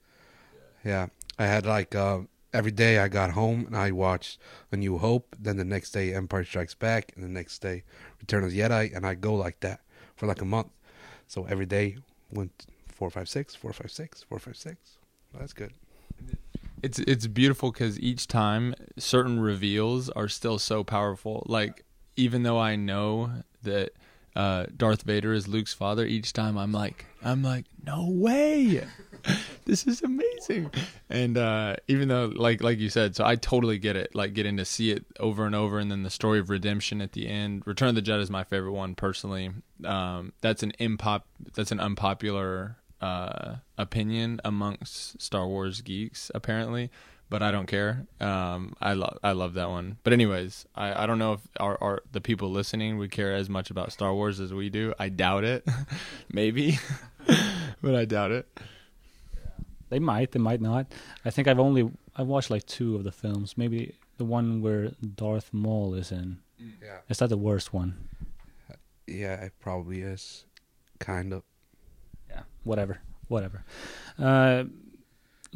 Yeah, 0.84 1.08
I 1.36 1.46
had 1.46 1.66
like 1.66 1.96
uh, 1.96 2.20
every 2.56 2.70
day 2.72 2.98
I 2.98 3.08
got 3.08 3.30
home 3.30 3.66
and 3.66 3.76
I 3.76 3.90
watched 3.90 4.38
A 4.72 4.76
New 4.76 4.98
Hope. 4.98 5.36
Then 5.38 5.56
the 5.56 5.64
next 5.64 5.90
day 5.92 6.14
Empire 6.14 6.44
Strikes 6.44 6.74
Back, 6.74 7.12
and 7.14 7.22
the 7.24 7.28
next 7.28 7.58
day 7.60 7.82
Return 8.20 8.44
of 8.44 8.50
the 8.50 8.58
Jedi, 8.60 8.94
and 8.96 9.06
I 9.06 9.14
go 9.14 9.34
like 9.34 9.60
that 9.60 9.80
for 10.16 10.26
like 10.26 10.40
a 10.40 10.44
month. 10.46 10.68
So 11.28 11.44
every 11.44 11.66
day 11.66 11.98
went 12.30 12.66
four 12.88 13.10
five 13.10 13.28
six, 13.28 13.54
four 13.54 13.72
five 13.72 13.90
six, 13.90 14.22
four 14.22 14.38
five 14.38 14.56
six. 14.56 14.98
Well, 15.32 15.40
that's 15.40 15.52
good. 15.52 15.72
it's 16.82 16.98
it's 17.00 17.26
beautiful 17.26 17.70
because 17.72 17.98
each 18.00 18.26
time 18.26 18.74
certain 18.98 19.38
reveals 19.40 20.08
are 20.10 20.28
still 20.28 20.58
so 20.58 20.82
powerful 20.84 21.42
like 21.46 21.84
even 22.16 22.42
though 22.42 22.58
i 22.58 22.76
know 22.76 23.30
that 23.62 23.90
uh, 24.34 24.66
darth 24.76 25.02
vader 25.02 25.32
is 25.32 25.48
luke's 25.48 25.72
father 25.74 26.04
each 26.04 26.32
time 26.32 26.56
i'm 26.58 26.72
like 26.72 27.06
i'm 27.22 27.42
like 27.42 27.64
no 27.84 28.06
way 28.08 28.86
this 29.66 29.86
is 29.86 30.02
amazing 30.02 30.70
and 31.10 31.36
uh, 31.36 31.76
even 31.88 32.08
though 32.08 32.32
like 32.34 32.62
like 32.62 32.78
you 32.78 32.88
said 32.88 33.14
so 33.14 33.24
i 33.24 33.36
totally 33.36 33.78
get 33.78 33.96
it 33.96 34.14
like 34.14 34.32
getting 34.32 34.56
to 34.56 34.64
see 34.64 34.90
it 34.90 35.04
over 35.20 35.44
and 35.44 35.54
over 35.54 35.78
and 35.78 35.90
then 35.90 36.02
the 36.02 36.10
story 36.10 36.38
of 36.38 36.48
redemption 36.48 37.00
at 37.02 37.12
the 37.12 37.28
end 37.28 37.62
return 37.66 37.88
of 37.88 37.94
the 37.94 38.02
jedi 38.02 38.20
is 38.20 38.30
my 38.30 38.44
favorite 38.44 38.72
one 38.72 38.94
personally 38.94 39.50
um, 39.84 40.32
that's 40.40 40.62
an 40.62 40.72
impop 40.80 41.22
that's 41.54 41.72
an 41.72 41.80
unpopular 41.80 42.76
uh, 43.00 43.56
opinion 43.76 44.40
amongst 44.44 45.20
Star 45.20 45.46
Wars 45.46 45.80
geeks, 45.80 46.30
apparently, 46.34 46.90
but 47.28 47.42
I 47.42 47.50
don't 47.50 47.66
care. 47.66 48.06
Um, 48.20 48.74
I 48.80 48.94
love 48.94 49.18
I 49.22 49.32
love 49.32 49.54
that 49.54 49.68
one. 49.68 49.98
But 50.02 50.12
anyways, 50.12 50.66
I, 50.74 51.02
I 51.02 51.06
don't 51.06 51.18
know 51.18 51.34
if 51.34 51.40
our, 51.58 51.78
our 51.82 52.02
the 52.12 52.20
people 52.20 52.50
listening 52.50 52.98
would 52.98 53.10
care 53.10 53.34
as 53.34 53.48
much 53.48 53.70
about 53.70 53.92
Star 53.92 54.14
Wars 54.14 54.40
as 54.40 54.52
we 54.54 54.70
do. 54.70 54.94
I 54.98 55.08
doubt 55.08 55.44
it. 55.44 55.66
Maybe, 56.32 56.78
but 57.82 57.94
I 57.94 58.04
doubt 58.04 58.30
it. 58.30 58.48
They 59.88 59.98
might, 59.98 60.32
they 60.32 60.38
might 60.40 60.60
not. 60.60 60.86
I 61.24 61.30
think 61.30 61.46
I've 61.48 61.58
only 61.60 61.90
I've 62.16 62.26
watched 62.26 62.50
like 62.50 62.66
two 62.66 62.96
of 62.96 63.04
the 63.04 63.12
films. 63.12 63.56
Maybe 63.56 63.94
the 64.18 64.24
one 64.24 64.62
where 64.62 64.92
Darth 65.14 65.52
Maul 65.52 65.94
is 65.94 66.10
in. 66.10 66.38
Yeah, 66.82 66.98
Is 67.08 67.18
that 67.18 67.28
the 67.28 67.36
worst 67.36 67.72
one? 67.74 68.08
yeah, 69.06 69.34
it 69.44 69.52
probably 69.60 70.00
is, 70.00 70.46
kind 70.98 71.32
of. 71.32 71.42
Yeah. 72.28 72.42
Whatever. 72.64 72.98
Whatever. 73.28 73.64
Uh, 74.18 74.64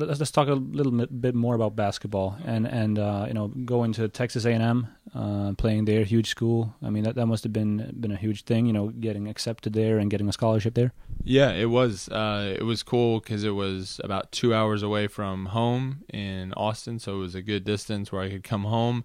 let's 0.00 0.20
let's 0.20 0.30
talk 0.30 0.48
a 0.48 0.54
little 0.54 0.92
bit, 0.92 1.20
bit 1.20 1.34
more 1.34 1.54
about 1.54 1.76
basketball 1.76 2.36
and 2.44 2.66
and 2.66 2.98
uh, 2.98 3.24
you 3.28 3.34
know 3.34 3.48
going 3.48 3.92
to 3.94 4.08
Texas 4.08 4.44
A&M, 4.44 4.88
uh, 5.14 5.52
playing 5.56 5.84
there, 5.84 6.04
huge 6.04 6.28
school. 6.28 6.74
I 6.82 6.90
mean 6.90 7.04
that 7.04 7.14
that 7.14 7.26
must 7.26 7.44
have 7.44 7.52
been 7.52 7.94
been 7.98 8.12
a 8.12 8.16
huge 8.16 8.44
thing. 8.44 8.66
You 8.66 8.72
know, 8.72 8.88
getting 8.88 9.28
accepted 9.28 9.72
there 9.72 9.98
and 9.98 10.10
getting 10.10 10.28
a 10.28 10.32
scholarship 10.32 10.74
there. 10.74 10.92
Yeah, 11.22 11.52
it 11.52 11.66
was. 11.66 12.08
Uh, 12.08 12.54
it 12.58 12.62
was 12.62 12.82
cool 12.82 13.20
because 13.20 13.44
it 13.44 13.54
was 13.54 14.00
about 14.02 14.32
two 14.32 14.54
hours 14.54 14.82
away 14.82 15.06
from 15.06 15.46
home 15.46 16.04
in 16.12 16.52
Austin, 16.54 16.98
so 16.98 17.16
it 17.16 17.18
was 17.18 17.34
a 17.34 17.42
good 17.42 17.64
distance 17.64 18.10
where 18.10 18.22
I 18.22 18.30
could 18.30 18.44
come 18.44 18.64
home, 18.64 19.04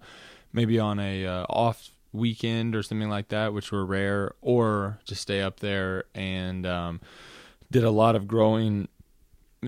maybe 0.52 0.78
on 0.78 0.98
a 0.98 1.26
uh, 1.26 1.44
off 1.48 1.90
weekend 2.12 2.74
or 2.74 2.82
something 2.82 3.10
like 3.10 3.28
that, 3.28 3.52
which 3.52 3.70
were 3.70 3.84
rare, 3.84 4.32
or 4.40 4.98
just 5.04 5.20
stay 5.20 5.42
up 5.42 5.60
there 5.60 6.04
and 6.14 6.66
um, 6.66 7.00
did 7.70 7.84
a 7.84 7.90
lot 7.90 8.16
of 8.16 8.26
growing 8.26 8.88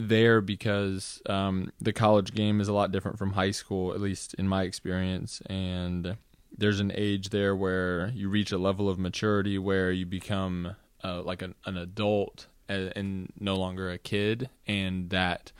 there 0.07 0.41
because 0.41 1.21
um, 1.27 1.73
the 1.81 1.93
college 1.93 2.35
game 2.35 2.61
is 2.61 2.69
a 2.69 2.73
lot 2.73 2.93
different 2.93 3.19
from 3.19 3.33
high 3.33 3.51
school, 3.51 3.93
at 3.93 4.01
least 4.01 4.35
in 4.35 4.49
my 4.49 4.63
experience, 4.63 5.43
and 5.47 6.17
there's 6.57 6.81
an 6.81 6.93
age 6.95 7.31
there 7.31 7.55
where 7.55 8.09
you 8.15 8.29
reach 8.29 8.53
a 8.53 8.59
level 8.59 8.89
of 8.89 8.99
maturity 8.99 9.59
where 9.59 9.91
you 9.93 10.07
become 10.07 10.77
uh, 11.05 11.23
like 11.23 11.43
an, 11.43 11.55
an 11.67 11.77
adult 11.77 12.47
and, 12.69 12.93
and 12.97 13.33
no 13.39 13.57
longer 13.57 13.91
a 13.91 13.99
kid, 13.99 14.49
and 14.67 15.11
that 15.11 15.53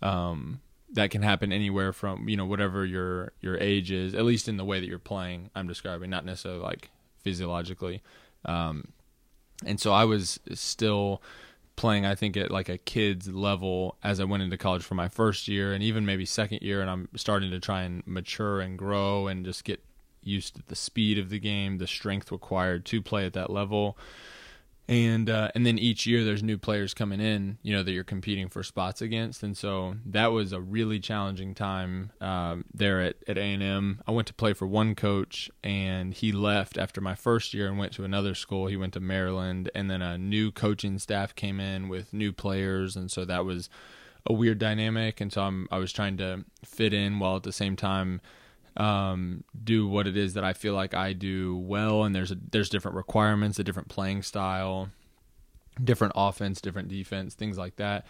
um, 0.00 0.60
that 0.92 1.10
can 1.10 1.22
happen 1.22 1.52
anywhere 1.52 1.92
from 1.92 2.28
you 2.28 2.36
know 2.36 2.46
whatever 2.46 2.84
your 2.84 3.32
your 3.40 3.56
age 3.58 3.90
is, 3.90 4.14
at 4.14 4.24
least 4.24 4.48
in 4.48 4.56
the 4.56 4.64
way 4.64 4.80
that 4.80 4.86
you're 4.86 4.98
playing. 4.98 5.50
I'm 5.54 5.68
describing, 5.68 6.10
not 6.10 6.24
necessarily 6.24 6.60
like 6.60 6.90
physiologically. 7.22 8.02
Um, 8.44 8.88
and 9.64 9.80
so 9.80 9.92
I 9.92 10.04
was 10.04 10.40
still 10.54 11.22
playing 11.76 12.04
i 12.04 12.14
think 12.14 12.36
at 12.36 12.50
like 12.50 12.68
a 12.68 12.78
kid's 12.78 13.28
level 13.28 13.96
as 14.02 14.20
i 14.20 14.24
went 14.24 14.42
into 14.42 14.56
college 14.56 14.82
for 14.82 14.94
my 14.94 15.08
first 15.08 15.48
year 15.48 15.72
and 15.72 15.82
even 15.82 16.04
maybe 16.04 16.24
second 16.24 16.60
year 16.62 16.80
and 16.80 16.90
i'm 16.90 17.08
starting 17.16 17.50
to 17.50 17.58
try 17.58 17.82
and 17.82 18.02
mature 18.06 18.60
and 18.60 18.78
grow 18.78 19.26
and 19.26 19.44
just 19.44 19.64
get 19.64 19.82
used 20.22 20.54
to 20.54 20.62
the 20.68 20.76
speed 20.76 21.18
of 21.18 21.30
the 21.30 21.38
game 21.38 21.78
the 21.78 21.86
strength 21.86 22.30
required 22.30 22.84
to 22.84 23.00
play 23.02 23.26
at 23.26 23.32
that 23.32 23.50
level 23.50 23.96
and 24.88 25.30
uh, 25.30 25.48
and 25.54 25.64
then 25.64 25.78
each 25.78 26.06
year 26.06 26.24
there's 26.24 26.42
new 26.42 26.58
players 26.58 26.92
coming 26.92 27.20
in 27.20 27.58
you 27.62 27.72
know 27.74 27.82
that 27.82 27.92
you're 27.92 28.04
competing 28.04 28.48
for 28.48 28.62
spots 28.62 29.00
against. 29.00 29.42
And 29.42 29.56
so 29.56 29.96
that 30.06 30.28
was 30.28 30.52
a 30.52 30.60
really 30.60 30.98
challenging 30.98 31.54
time 31.54 32.10
um, 32.20 32.64
there 32.74 33.00
at, 33.00 33.16
at 33.28 33.38
a&m 33.38 34.02
i 34.06 34.10
went 34.10 34.26
to 34.28 34.34
play 34.34 34.52
for 34.52 34.66
one 34.66 34.94
coach 34.94 35.50
and 35.62 36.14
he 36.14 36.32
left 36.32 36.76
after 36.76 37.00
my 37.00 37.14
first 37.14 37.54
year 37.54 37.68
and 37.68 37.78
went 37.78 37.92
to 37.92 38.04
another 38.04 38.34
school. 38.34 38.66
He 38.66 38.76
went 38.76 38.92
to 38.94 39.00
maryland 39.00 39.70
and 39.74 39.90
then 39.90 40.02
a 40.02 40.18
new 40.18 40.50
coaching 40.50 40.98
staff 40.98 41.34
came 41.34 41.60
in 41.60 41.88
with 41.88 42.12
new 42.12 42.32
players. 42.32 42.96
And 42.96 43.10
so 43.10 43.24
that 43.24 43.44
was 43.44 43.70
a 44.26 44.32
weird 44.32 44.58
dynamic. 44.58 45.20
And 45.20 45.32
so 45.32 45.42
I'm, 45.42 45.68
i 45.70 45.78
was 45.78 45.92
trying 45.92 46.16
to 46.18 46.44
fit 46.64 46.92
in 46.92 47.18
while 47.18 47.36
at 47.36 47.44
the 47.44 47.52
same 47.52 47.76
time 47.76 48.20
um, 48.76 49.44
do 49.62 49.86
what 49.86 50.06
it 50.06 50.16
is 50.16 50.34
that 50.34 50.44
I 50.44 50.52
feel 50.52 50.74
like 50.74 50.94
I 50.94 51.12
do 51.12 51.56
well, 51.56 52.04
and 52.04 52.14
there's 52.14 52.30
a, 52.30 52.36
there's 52.50 52.68
different 52.68 52.96
requirements, 52.96 53.58
a 53.58 53.64
different 53.64 53.88
playing 53.88 54.22
style, 54.22 54.88
different 55.82 56.14
offense, 56.16 56.60
different 56.60 56.88
defense, 56.88 57.34
things 57.34 57.58
like 57.58 57.76
that. 57.76 58.06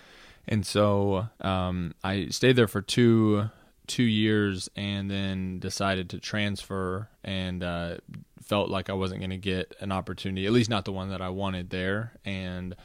And 0.48 0.66
so 0.66 1.28
um, 1.40 1.94
I 2.02 2.28
stayed 2.28 2.56
there 2.56 2.68
for 2.68 2.82
two 2.82 3.50
two 3.88 4.04
years, 4.04 4.70
and 4.76 5.10
then 5.10 5.58
decided 5.58 6.08
to 6.10 6.18
transfer, 6.18 7.08
and 7.24 7.62
uh, 7.62 7.96
felt 8.42 8.70
like 8.70 8.88
I 8.88 8.92
wasn't 8.92 9.20
going 9.20 9.30
to 9.30 9.36
get 9.36 9.74
an 9.80 9.90
opportunity, 9.90 10.46
at 10.46 10.52
least 10.52 10.70
not 10.70 10.84
the 10.84 10.92
one 10.92 11.10
that 11.10 11.20
I 11.20 11.30
wanted 11.30 11.70
there, 11.70 12.12
and 12.24 12.76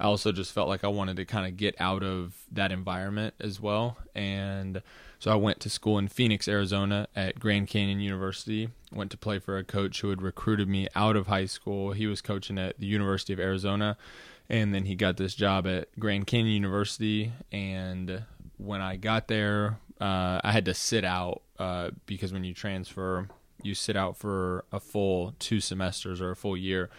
I 0.00 0.04
also 0.04 0.32
just 0.32 0.52
felt 0.52 0.68
like 0.68 0.84
I 0.84 0.88
wanted 0.88 1.16
to 1.16 1.24
kind 1.24 1.46
of 1.46 1.56
get 1.56 1.74
out 1.80 2.02
of 2.02 2.34
that 2.52 2.72
environment 2.72 3.34
as 3.40 3.60
well. 3.60 3.98
And 4.14 4.82
so 5.18 5.32
I 5.32 5.36
went 5.36 5.60
to 5.60 5.70
school 5.70 5.98
in 5.98 6.08
Phoenix, 6.08 6.46
Arizona 6.46 7.08
at 7.16 7.38
Grand 7.40 7.68
Canyon 7.68 8.00
University. 8.00 8.68
Went 8.92 9.10
to 9.12 9.16
play 9.16 9.38
for 9.38 9.56
a 9.56 9.64
coach 9.64 10.00
who 10.00 10.10
had 10.10 10.20
recruited 10.20 10.68
me 10.68 10.88
out 10.94 11.16
of 11.16 11.26
high 11.26 11.46
school. 11.46 11.92
He 11.92 12.06
was 12.06 12.20
coaching 12.20 12.58
at 12.58 12.78
the 12.78 12.86
University 12.86 13.32
of 13.32 13.40
Arizona. 13.40 13.96
And 14.48 14.74
then 14.74 14.84
he 14.84 14.94
got 14.94 15.16
this 15.16 15.34
job 15.34 15.66
at 15.66 15.88
Grand 15.98 16.26
Canyon 16.26 16.54
University. 16.54 17.32
And 17.50 18.24
when 18.58 18.80
I 18.80 18.96
got 18.96 19.28
there, 19.28 19.78
uh, 20.00 20.40
I 20.44 20.52
had 20.52 20.66
to 20.66 20.74
sit 20.74 21.04
out 21.04 21.42
uh, 21.58 21.90
because 22.04 22.32
when 22.32 22.44
you 22.44 22.54
transfer, 22.54 23.28
you 23.62 23.74
sit 23.74 23.96
out 23.96 24.16
for 24.16 24.64
a 24.70 24.78
full 24.78 25.34
two 25.38 25.60
semesters 25.60 26.20
or 26.20 26.30
a 26.30 26.36
full 26.36 26.56
year. 26.56 26.90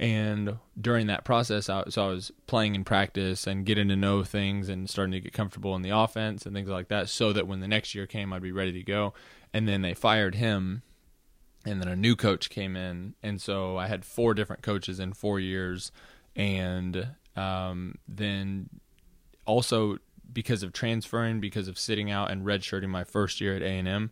And 0.00 0.56
during 0.80 1.08
that 1.08 1.26
process, 1.26 1.68
I, 1.68 1.84
so 1.90 2.06
I 2.06 2.08
was 2.08 2.32
playing 2.46 2.74
in 2.74 2.84
practice 2.84 3.46
and 3.46 3.66
getting 3.66 3.88
to 3.88 3.96
know 3.96 4.24
things 4.24 4.70
and 4.70 4.88
starting 4.88 5.12
to 5.12 5.20
get 5.20 5.34
comfortable 5.34 5.76
in 5.76 5.82
the 5.82 5.90
offense 5.90 6.46
and 6.46 6.54
things 6.54 6.70
like 6.70 6.88
that, 6.88 7.10
so 7.10 7.34
that 7.34 7.46
when 7.46 7.60
the 7.60 7.68
next 7.68 7.94
year 7.94 8.06
came, 8.06 8.32
I'd 8.32 8.40
be 8.40 8.50
ready 8.50 8.72
to 8.72 8.82
go. 8.82 9.12
And 9.52 9.68
then 9.68 9.82
they 9.82 9.92
fired 9.92 10.36
him, 10.36 10.80
and 11.66 11.82
then 11.82 11.88
a 11.88 11.96
new 11.96 12.16
coach 12.16 12.48
came 12.48 12.76
in, 12.76 13.14
and 13.22 13.42
so 13.42 13.76
I 13.76 13.88
had 13.88 14.06
four 14.06 14.32
different 14.32 14.62
coaches 14.62 14.98
in 14.98 15.12
four 15.12 15.38
years, 15.38 15.92
and 16.34 17.08
um, 17.36 17.96
then 18.08 18.70
also 19.44 19.98
because 20.32 20.62
of 20.62 20.72
transferring, 20.72 21.40
because 21.40 21.68
of 21.68 21.78
sitting 21.78 22.10
out 22.10 22.30
and 22.30 22.46
redshirting 22.46 22.88
my 22.88 23.04
first 23.04 23.38
year 23.38 23.54
at 23.54 23.62
A 23.62 23.66
and 23.66 23.88
M, 23.88 24.10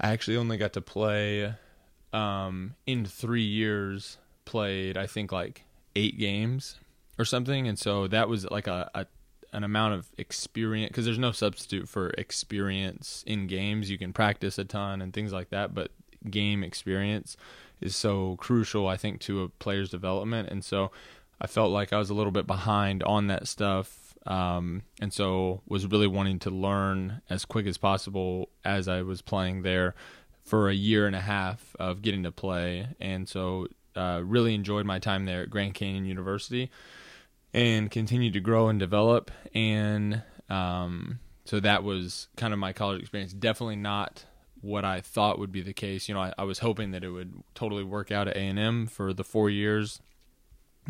I 0.00 0.12
actually 0.12 0.38
only 0.38 0.56
got 0.56 0.72
to 0.72 0.80
play 0.80 1.52
um, 2.14 2.74
in 2.86 3.04
three 3.04 3.42
years 3.42 4.16
played 4.44 4.96
I 4.96 5.06
think 5.06 5.32
like 5.32 5.64
eight 5.96 6.18
games 6.18 6.78
or 7.18 7.24
something, 7.24 7.68
and 7.68 7.78
so 7.78 8.06
that 8.08 8.28
was 8.28 8.50
like 8.50 8.66
a, 8.66 8.90
a 8.94 9.06
an 9.52 9.62
amount 9.62 9.94
of 9.94 10.10
experience 10.18 10.90
because 10.90 11.04
there's 11.04 11.18
no 11.18 11.30
substitute 11.30 11.88
for 11.88 12.10
experience 12.10 13.22
in 13.26 13.46
games. 13.46 13.88
You 13.88 13.98
can 13.98 14.12
practice 14.12 14.58
a 14.58 14.64
ton 14.64 15.00
and 15.00 15.12
things 15.12 15.32
like 15.32 15.50
that, 15.50 15.74
but 15.74 15.92
game 16.28 16.64
experience 16.64 17.36
is 17.80 17.94
so 17.94 18.36
crucial, 18.36 18.88
I 18.88 18.96
think, 18.96 19.20
to 19.20 19.42
a 19.42 19.48
player's 19.48 19.90
development. 19.90 20.48
And 20.48 20.64
so 20.64 20.90
I 21.40 21.46
felt 21.46 21.70
like 21.70 21.92
I 21.92 21.98
was 21.98 22.10
a 22.10 22.14
little 22.14 22.32
bit 22.32 22.46
behind 22.46 23.04
on 23.04 23.28
that 23.28 23.46
stuff, 23.46 24.16
um, 24.26 24.82
and 25.00 25.12
so 25.12 25.62
was 25.68 25.86
really 25.86 26.06
wanting 26.06 26.40
to 26.40 26.50
learn 26.50 27.22
as 27.30 27.44
quick 27.44 27.66
as 27.66 27.78
possible 27.78 28.48
as 28.64 28.88
I 28.88 29.02
was 29.02 29.22
playing 29.22 29.62
there 29.62 29.94
for 30.42 30.68
a 30.68 30.74
year 30.74 31.06
and 31.06 31.14
a 31.14 31.20
half 31.20 31.76
of 31.78 32.02
getting 32.02 32.24
to 32.24 32.32
play. 32.32 32.88
And 33.00 33.28
so 33.28 33.68
uh, 33.96 34.22
really 34.24 34.54
enjoyed 34.54 34.86
my 34.86 34.98
time 34.98 35.24
there 35.24 35.42
at 35.42 35.50
Grand 35.50 35.74
Canyon 35.74 36.04
University 36.04 36.70
and 37.52 37.90
continued 37.90 38.32
to 38.32 38.40
grow 38.40 38.68
and 38.68 38.78
develop. 38.78 39.30
And 39.54 40.22
um, 40.50 41.20
so 41.44 41.60
that 41.60 41.84
was 41.84 42.28
kind 42.36 42.52
of 42.52 42.58
my 42.58 42.72
college 42.72 43.00
experience. 43.00 43.32
Definitely 43.32 43.76
not 43.76 44.24
what 44.60 44.84
I 44.84 45.00
thought 45.00 45.38
would 45.38 45.52
be 45.52 45.62
the 45.62 45.72
case. 45.72 46.08
You 46.08 46.14
know, 46.14 46.20
I, 46.20 46.32
I 46.38 46.44
was 46.44 46.60
hoping 46.60 46.90
that 46.92 47.04
it 47.04 47.10
would 47.10 47.42
totally 47.54 47.84
work 47.84 48.10
out 48.10 48.28
at 48.28 48.36
A 48.36 48.40
and 48.40 48.58
M 48.58 48.86
for 48.86 49.12
the 49.12 49.24
four 49.24 49.50
years, 49.50 50.00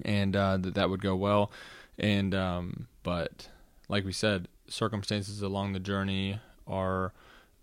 and 0.05 0.35
uh, 0.35 0.57
that 0.59 0.75
that 0.75 0.91
would 0.91 1.03
go 1.03 1.17
well. 1.17 1.51
And 1.99 2.35
um, 2.35 2.89
but 3.03 3.49
like 3.89 4.05
we 4.05 4.13
said, 4.13 4.49
circumstances 4.69 5.43
along 5.43 5.73
the 5.73 5.81
journey 5.81 6.41
are 6.67 7.13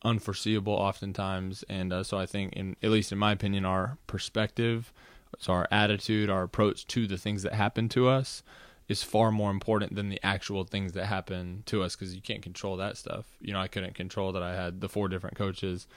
unforeseeable 0.04 0.74
oftentimes, 0.74 1.64
and 1.70 1.94
uh, 1.94 2.04
so 2.04 2.18
I 2.18 2.26
think, 2.26 2.54
in 2.54 2.76
at 2.84 2.90
least 2.92 3.12
in 3.12 3.18
my 3.18 3.32
opinion, 3.32 3.66
our 3.66 3.98
perspective 4.06 4.92
so 5.40 5.54
our 5.54 5.68
attitude, 5.72 6.30
our 6.30 6.44
approach 6.44 6.88
to 6.88 7.08
the 7.08 7.18
things 7.18 7.44
that 7.44 7.54
happen 7.54 7.90
to 7.90 8.08
us 8.08 8.44
is 8.88 9.04
far 9.04 9.32
more 9.32 9.52
important 9.52 9.96
than 9.96 10.10
the 10.10 10.20
actual 10.22 10.64
things 10.64 10.92
that 10.94 11.06
happen 11.06 11.64
to 11.66 11.82
us 11.82 11.96
because 11.96 12.14
you 12.14 12.22
can't 12.22 12.42
control 12.42 12.78
that 12.78 12.98
stuff. 12.98 13.26
You 13.40 13.54
know, 13.54 13.60
I 13.62 13.68
couldn't 13.68 13.96
control 13.96 14.34
that 14.34 14.44
I 14.44 14.56
had 14.56 14.82
the 14.82 14.90
four 14.90 15.08
different 15.08 15.38
coaches, 15.38 15.88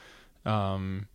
um, 0.46 1.08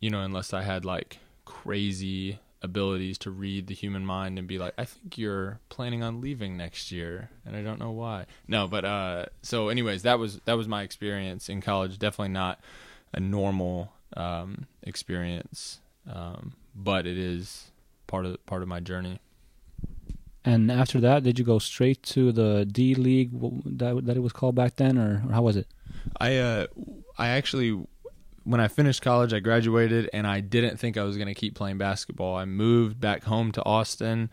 you 0.00 0.10
know, 0.10 0.22
unless 0.22 0.52
I 0.52 0.62
had 0.62 0.84
like 0.84 1.18
crazy 1.46 2.38
abilities 2.60 3.18
to 3.18 3.30
read 3.30 3.66
the 3.68 3.74
human 3.74 4.04
mind 4.04 4.38
and 4.38 4.48
be 4.48 4.58
like, 4.58 4.74
I 4.76 4.84
think 4.84 5.16
you're 5.16 5.60
planning 5.68 6.02
on 6.02 6.20
leaving 6.20 6.56
next 6.56 6.90
year, 6.90 7.30
and 7.46 7.54
I 7.56 7.62
don't 7.62 7.78
know 7.78 7.90
why. 7.90 8.26
No, 8.48 8.66
but 8.66 8.84
uh, 8.84 9.26
so 9.42 9.68
anyways, 9.68 10.02
that 10.02 10.18
was 10.18 10.40
that 10.46 10.54
was 10.54 10.66
my 10.66 10.82
experience 10.82 11.48
in 11.48 11.60
college. 11.60 11.98
Definitely 11.98 12.32
not 12.32 12.60
a 13.12 13.20
normal 13.20 13.92
um, 14.16 14.66
experience. 14.82 15.80
Um, 16.10 16.54
but 16.74 17.06
it 17.06 17.18
is 17.18 17.70
part 18.06 18.26
of 18.26 18.44
part 18.46 18.62
of 18.62 18.68
my 18.68 18.80
journey. 18.80 19.20
And 20.44 20.70
after 20.70 21.00
that, 21.00 21.22
did 21.22 21.38
you 21.38 21.44
go 21.44 21.58
straight 21.58 22.02
to 22.04 22.30
the 22.30 22.66
D 22.66 22.94
League 22.94 23.30
that 23.78 24.04
that 24.04 24.16
it 24.16 24.20
was 24.20 24.32
called 24.32 24.54
back 24.54 24.76
then, 24.76 24.98
or, 24.98 25.22
or 25.26 25.32
how 25.32 25.42
was 25.42 25.56
it? 25.56 25.66
I 26.20 26.36
uh, 26.36 26.66
I 27.16 27.28
actually 27.28 27.80
when 28.44 28.60
I 28.60 28.68
finished 28.68 29.02
college, 29.02 29.32
I 29.32 29.40
graduated, 29.40 30.10
and 30.12 30.26
I 30.26 30.40
didn't 30.40 30.76
think 30.78 30.96
I 30.96 31.02
was 31.02 31.16
going 31.16 31.28
to 31.28 31.34
keep 31.34 31.54
playing 31.54 31.78
basketball. 31.78 32.36
I 32.36 32.44
moved 32.44 33.00
back 33.00 33.24
home 33.24 33.52
to 33.52 33.64
Austin 33.64 34.30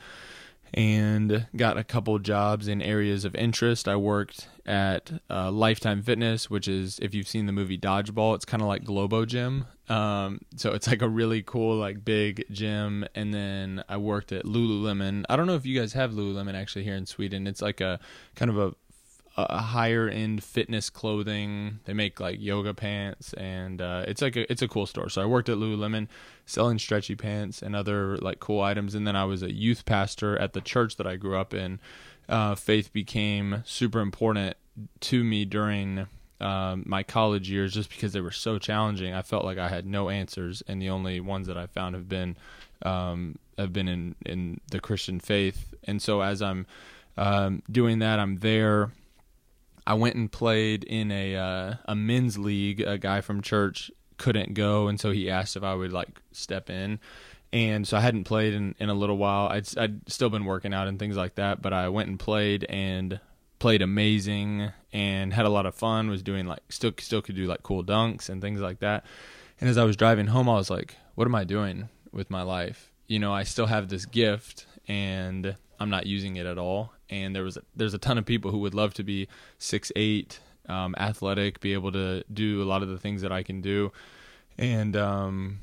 and 0.74 1.48
got 1.56 1.78
a 1.78 1.84
couple 1.84 2.18
jobs 2.20 2.68
in 2.68 2.82
areas 2.82 3.26
of 3.26 3.36
interest. 3.36 3.88
I 3.88 3.96
worked 3.96 4.48
at 4.66 5.12
uh, 5.30 5.52
Lifetime 5.52 6.02
Fitness, 6.02 6.50
which 6.50 6.68
is 6.68 7.00
if 7.00 7.14
you've 7.14 7.28
seen 7.28 7.46
the 7.46 7.52
movie 7.52 7.78
Dodgeball, 7.78 8.36
it's 8.36 8.46
kind 8.46 8.62
of 8.62 8.68
like 8.68 8.84
Globo 8.84 9.26
Gym. 9.26 9.66
Um, 9.90 10.40
so 10.56 10.72
it's 10.74 10.88
like 10.88 11.02
a 11.02 11.10
really 11.10 11.42
cool, 11.42 11.76
like 11.76 12.06
big 12.06 12.46
gym. 12.52 13.06
And 13.14 13.34
then 13.34 13.84
I 13.90 13.98
worked 13.98 14.32
at 14.32 14.46
Lululemon. 14.46 15.26
I 15.30 15.36
don't 15.36 15.48
know 15.48 15.56
if 15.56 15.66
you 15.66 15.80
guys 15.80 15.94
have 15.94 16.12
Lululemon 16.12 16.54
actually 16.54 16.84
here 16.84 16.96
in 16.96 17.06
Sweden. 17.06 17.48
It's 17.48 17.62
like 17.62 17.82
a 17.82 18.00
kind 18.36 18.50
of 18.50 18.58
a 18.58 18.76
a 19.38 19.60
higher 19.60 20.10
end 20.10 20.44
fitness 20.44 20.90
clothing. 20.90 21.80
They 21.86 21.94
make 21.94 22.20
like 22.20 22.38
yoga 22.40 22.74
pants, 22.74 23.34
and 23.34 23.82
uh, 23.82 24.04
it's 24.08 24.22
like 24.22 24.36
a, 24.36 24.50
it's 24.52 24.62
a 24.62 24.68
cool 24.68 24.86
store. 24.86 25.10
So 25.10 25.22
I 25.22 25.26
worked 25.26 25.50
at 25.50 25.58
Lululemon, 25.58 26.08
selling 26.46 26.80
stretchy 26.80 27.16
pants 27.16 27.62
and 27.62 27.76
other 27.76 28.18
like 28.18 28.40
cool 28.40 28.62
items. 28.62 28.94
And 28.94 29.08
then 29.08 29.16
I 29.16 29.24
was 29.24 29.42
a 29.42 29.52
youth 29.52 29.86
pastor 29.86 30.38
at 30.38 30.54
the 30.54 30.62
church 30.62 30.98
that 30.98 31.08
I 31.08 31.16
grew 31.16 31.38
up 31.38 31.54
in. 31.54 31.80
Uh, 32.32 32.56
faith 32.56 32.92
became 32.92 33.62
super 33.66 34.00
important 34.00 34.56
to 35.02 35.24
me 35.24 35.46
during 35.46 36.08
um, 36.40 36.84
my 36.88 37.04
college 37.04 37.50
years, 37.50 37.74
just 37.74 37.90
because 37.90 38.14
they 38.14 38.22
were 38.22 38.32
so 38.32 38.58
challenging. 38.58 39.14
I 39.14 39.22
felt 39.22 39.46
like 39.46 39.60
I 39.60 39.70
had 39.70 39.86
no 39.86 40.10
answers, 40.10 40.64
and 40.68 40.82
the 40.82 40.90
only 40.90 41.20
ones 41.20 41.46
that 41.48 41.58
I 41.58 41.68
found 41.68 41.94
have 41.94 42.10
been 42.10 42.38
um, 42.82 43.38
have 43.58 43.72
been 43.72 43.88
in 43.88 44.16
in 44.26 44.60
the 44.72 44.80
Christian 44.80 45.20
faith. 45.20 45.74
And 45.84 46.02
so 46.02 46.22
as 46.22 46.42
I'm 46.42 46.66
um, 47.18 47.62
doing 47.70 48.00
that, 48.00 48.18
I'm 48.18 48.38
there 48.38 48.92
I 49.86 49.96
went 49.96 50.16
and 50.16 50.32
played 50.32 50.84
in 50.84 51.12
a 51.12 51.36
uh, 51.36 51.74
a 51.86 51.96
men's 51.96 52.38
league. 52.38 52.82
A 52.82 52.98
guy 52.98 53.22
from 53.22 53.42
church 53.42 53.92
couldn't 54.18 54.54
go, 54.54 54.88
and 54.88 55.00
so 55.00 55.12
he 55.12 55.30
asked 55.30 55.56
if 55.56 55.64
I 55.64 55.74
would 55.74 55.92
like 55.92 56.22
step 56.32 56.70
in. 56.70 57.00
And 57.54 57.88
so 57.88 57.98
I 57.98 58.00
hadn't 58.00 58.24
played 58.24 58.54
in, 58.54 58.76
in 58.80 58.90
a 58.90 58.94
little 58.94 59.18
while. 59.18 59.48
I'd, 59.48 59.78
I'd 59.78 60.10
still 60.10 60.30
been 60.30 60.46
working 60.46 60.74
out 60.74 60.88
and 60.88 60.98
things 60.98 61.18
like 61.18 61.36
that, 61.36 61.62
but 61.62 61.74
I 61.74 61.90
went 61.90 62.10
and 62.10 62.20
played 62.20 62.64
and 62.66 63.20
played 63.60 63.82
amazing 63.82 64.72
and 64.94 65.34
had 65.34 65.46
a 65.46 65.50
lot 65.50 65.66
of 65.66 65.76
fun. 65.76 66.10
Was 66.10 66.24
doing 66.24 66.48
like 66.48 66.62
still 66.70 66.94
still 67.00 67.22
could 67.22 67.36
do 67.36 67.48
like 67.48 67.64
cool 67.64 67.84
dunks 67.84 68.30
and 68.30 68.42
things 68.42 68.62
like 68.62 68.80
that. 68.80 69.06
And 69.60 69.70
as 69.70 69.78
I 69.78 69.84
was 69.84 69.96
driving 69.96 70.28
home, 70.28 70.50
I 70.50 70.56
was 70.56 70.70
like, 70.70 70.96
"What 71.16 71.28
am 71.28 71.36
I 71.36 71.44
doing 71.44 71.90
with 72.12 72.30
my 72.30 72.42
life? 72.42 72.92
You 73.08 73.20
know, 73.20 73.34
I 73.34 73.44
still 73.44 73.68
have 73.68 73.90
this 73.90 74.06
gift, 74.06 74.66
and 74.88 75.56
I'm 75.80 75.90
not 75.90 76.06
using 76.08 76.38
it 76.38 76.46
at 76.46 76.58
all." 76.58 76.94
and 77.12 77.36
there 77.36 77.44
was 77.44 77.58
there's 77.76 77.94
a 77.94 78.00
ton 78.00 78.18
of 78.18 78.26
people 78.26 78.50
who 78.50 78.60
would 78.60 78.74
love 78.74 78.94
to 78.96 79.04
be 79.04 79.28
six 79.60 79.92
eight, 79.96 80.40
um, 80.68 80.96
athletic, 80.98 81.60
be 81.60 81.74
able 81.74 81.92
to 81.92 82.24
do 82.34 82.64
a 82.64 82.66
lot 82.66 82.82
of 82.82 82.90
the 82.90 82.98
things 82.98 83.22
that 83.22 83.32
I 83.32 83.44
can 83.44 83.62
do, 83.62 83.92
and 84.58 84.96
um, 84.96 85.60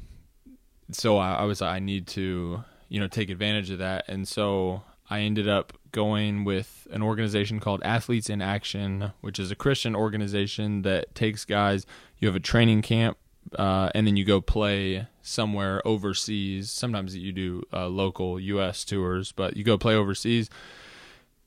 so 0.90 1.16
I, 1.18 1.34
I 1.34 1.44
was 1.44 1.62
I 1.62 1.78
need 1.78 2.06
to 2.08 2.64
you 2.88 3.00
know 3.00 3.08
take 3.08 3.30
advantage 3.30 3.70
of 3.70 3.78
that, 3.78 4.04
and 4.08 4.26
so 4.26 4.82
I 5.10 5.20
ended 5.20 5.48
up 5.48 5.72
going 5.92 6.44
with 6.44 6.86
an 6.90 7.02
organization 7.02 7.60
called 7.60 7.82
Athletes 7.82 8.28
in 8.28 8.42
Action, 8.42 9.12
which 9.20 9.38
is 9.38 9.50
a 9.50 9.56
Christian 9.56 9.96
organization 9.96 10.82
that 10.82 11.14
takes 11.14 11.44
guys. 11.44 11.86
You 12.18 12.28
have 12.28 12.36
a 12.36 12.40
training 12.40 12.82
camp, 12.82 13.16
uh, 13.56 13.90
and 13.94 14.06
then 14.06 14.16
you 14.16 14.24
go 14.24 14.40
play 14.40 15.06
somewhere 15.22 15.86
overseas. 15.86 16.70
Sometimes 16.70 17.16
you 17.16 17.32
do 17.32 17.62
uh, 17.72 17.88
local 17.88 18.38
U.S. 18.40 18.84
tours, 18.84 19.32
but 19.32 19.56
you 19.56 19.64
go 19.64 19.78
play 19.78 19.94
overseas 19.94 20.50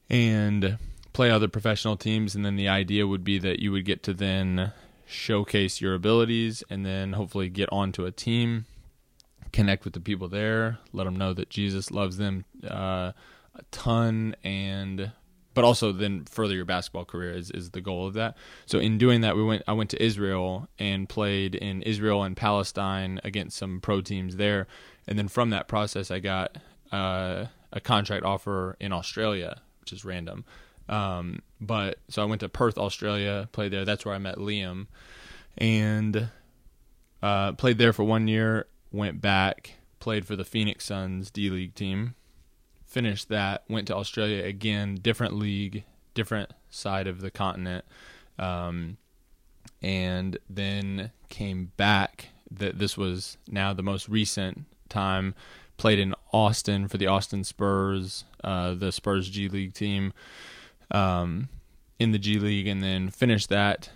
and 0.10 0.78
play 1.14 1.30
other 1.30 1.48
professional 1.48 1.98
teams. 1.98 2.36
And 2.36 2.46
then 2.46 2.56
the 2.56 2.68
idea 2.68 3.08
would 3.08 3.24
be 3.24 3.38
that 3.40 3.60
you 3.60 3.72
would 3.72 3.86
get 3.86 4.04
to 4.04 4.14
then 4.14 4.72
showcase 5.06 5.82
your 5.82 5.94
abilities 5.94 6.64
and 6.70 6.86
then 6.86 7.14
hopefully 7.14 7.50
get 7.50 7.70
onto 7.72 8.06
a 8.06 8.12
team, 8.12 8.66
connect 9.52 9.86
with 9.86 9.94
the 9.94 10.00
people 10.00 10.28
there, 10.28 10.80
let 10.94 11.06
them 11.06 11.16
know 11.16 11.34
that 11.34 11.50
Jesus 11.50 11.92
loves 11.92 12.18
them 12.18 12.46
uh, 12.70 13.12
a 13.56 13.64
ton, 13.72 14.36
and 14.44 15.12
but 15.54 15.66
also 15.66 15.92
then 15.92 16.24
further 16.26 16.56
your 16.56 16.64
basketball 16.66 17.04
career 17.04 17.34
is, 17.34 17.52
is 17.52 17.72
the 17.72 17.82
goal 17.82 18.08
of 18.08 18.14
that. 18.14 18.38
So 18.66 18.80
in 18.80 18.98
doing 18.98 19.22
that, 19.22 19.36
we 19.36 19.44
went. 19.44 19.64
I 19.68 19.74
went 19.74 19.90
to 19.92 20.04
Israel 20.04 20.68
and 20.80 21.08
played 21.10 21.56
in 21.56 21.82
Israel 21.82 22.24
and 22.24 22.36
Palestine 22.36 23.20
against 23.24 23.58
some 23.58 23.82
pro 23.82 24.02
teams 24.02 24.38
there, 24.38 24.68
and 25.08 25.18
then 25.18 25.28
from 25.28 25.50
that 25.50 25.68
process, 25.68 26.12
I 26.12 26.20
got 26.20 26.58
uh, 26.92 27.46
a 27.72 27.82
contract 27.82 28.26
offer 28.26 28.76
in 28.80 28.94
Australia 28.94 29.62
which 29.82 29.92
is 29.92 30.06
random. 30.06 30.46
Um, 30.88 31.42
but 31.60 32.00
so 32.08 32.22
I 32.22 32.26
went 32.26 32.42
to 32.42 32.50
Perth, 32.50 32.78
Australia, 32.78 33.50
played 33.52 33.74
there. 33.74 33.86
That's 33.86 34.06
where 34.06 34.16
I 34.16 34.20
met 34.20 34.38
Liam, 34.38 34.88
and 35.58 36.30
uh, 37.22 37.52
played 37.54 37.78
there 37.78 37.94
for 37.94 38.04
one 38.04 38.28
year. 38.28 38.68
Went 38.92 39.22
back, 39.22 39.76
played 40.00 40.26
for 40.26 40.36
the 40.36 40.44
Phoenix 40.44 40.86
Suns 40.86 41.32
D 41.32 41.50
League 41.50 41.76
team. 41.76 42.16
Finished 42.86 43.30
that, 43.30 43.64
went 43.70 43.88
to 43.88 43.96
Australia 43.96 44.44
again, 44.44 44.96
different 44.96 45.34
league, 45.34 45.86
different 46.14 46.52
side 46.70 47.08
of 47.08 47.22
the 47.22 47.32
continent, 47.32 47.86
um, 48.38 48.98
and 49.82 50.38
then 50.50 51.12
came 51.30 51.72
back. 51.78 52.30
That 52.50 52.80
this 52.80 52.98
was 52.98 53.38
now 53.48 53.74
the 53.74 53.84
most 53.84 54.10
recent 54.10 54.66
time. 54.90 55.36
Played 55.78 56.00
in 56.00 56.14
Austin 56.34 56.90
for 56.90 56.98
the 56.98 57.08
Austin 57.08 57.46
Spurs, 57.46 58.26
uh, 58.44 58.74
the 58.74 58.92
Spurs 58.92 59.30
G 59.30 59.48
League 59.48 59.74
team, 59.74 60.12
um, 60.92 61.48
in 61.98 62.12
the 62.12 62.20
G 62.20 62.38
League, 62.40 62.68
and 62.68 62.84
then 62.84 63.10
finished 63.10 63.48
that. 63.50 63.90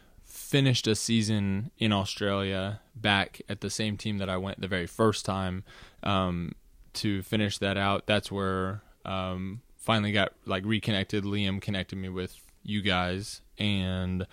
Finished 0.46 0.86
a 0.86 0.94
season 0.94 1.72
in 1.80 1.92
Australia 1.92 2.80
back 2.96 3.42
at 3.50 3.62
the 3.62 3.70
same 3.72 3.98
team 3.98 4.20
that 4.20 4.30
I 4.30 4.38
went 4.38 4.62
the 4.62 4.68
very 4.68 4.86
first 4.86 5.26
time. 5.26 5.64
Um, 6.04 6.54
to 6.94 7.24
finish 7.24 7.58
that 7.58 7.78
out, 7.78 8.06
that's 8.06 8.32
where 8.32 8.84
um, 9.06 9.62
finally 9.76 10.12
got 10.12 10.34
like 10.46 10.64
reconnected. 10.64 11.24
Liam 11.24 11.60
connected 11.60 11.96
me 11.96 12.10
with 12.10 12.40
you 12.62 12.84
guys 12.84 13.42
and 13.58 14.28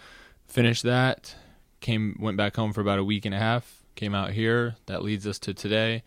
finished 0.48 0.82
that. 0.82 1.34
Came 1.80 2.18
went 2.20 2.36
back 2.36 2.56
home 2.56 2.74
for 2.74 2.82
about 2.82 2.98
a 2.98 3.04
week 3.04 3.24
and 3.24 3.34
a 3.34 3.38
half. 3.38 3.82
Came 3.94 4.14
out 4.14 4.32
here. 4.32 4.76
That 4.84 5.02
leads 5.02 5.26
us 5.26 5.38
to 5.40 5.54
today, 5.54 6.02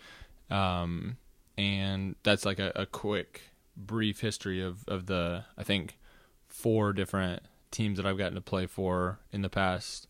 um, 0.52 1.18
and 1.58 2.16
that's 2.22 2.46
like 2.46 2.60
a, 2.60 2.72
a 2.76 2.86
quick, 2.86 3.42
brief 3.76 4.22
history 4.22 4.62
of 4.62 4.88
of 4.88 5.08
the 5.08 5.46
I 5.58 5.64
think 5.64 5.98
four 6.48 6.94
different 6.94 7.42
teams 7.76 7.98
that 7.98 8.06
I've 8.06 8.18
gotten 8.18 8.36
to 8.36 8.42
play 8.42 8.66
for 8.66 9.20
in 9.32 9.42
the 9.42 9.50
past 9.50 10.08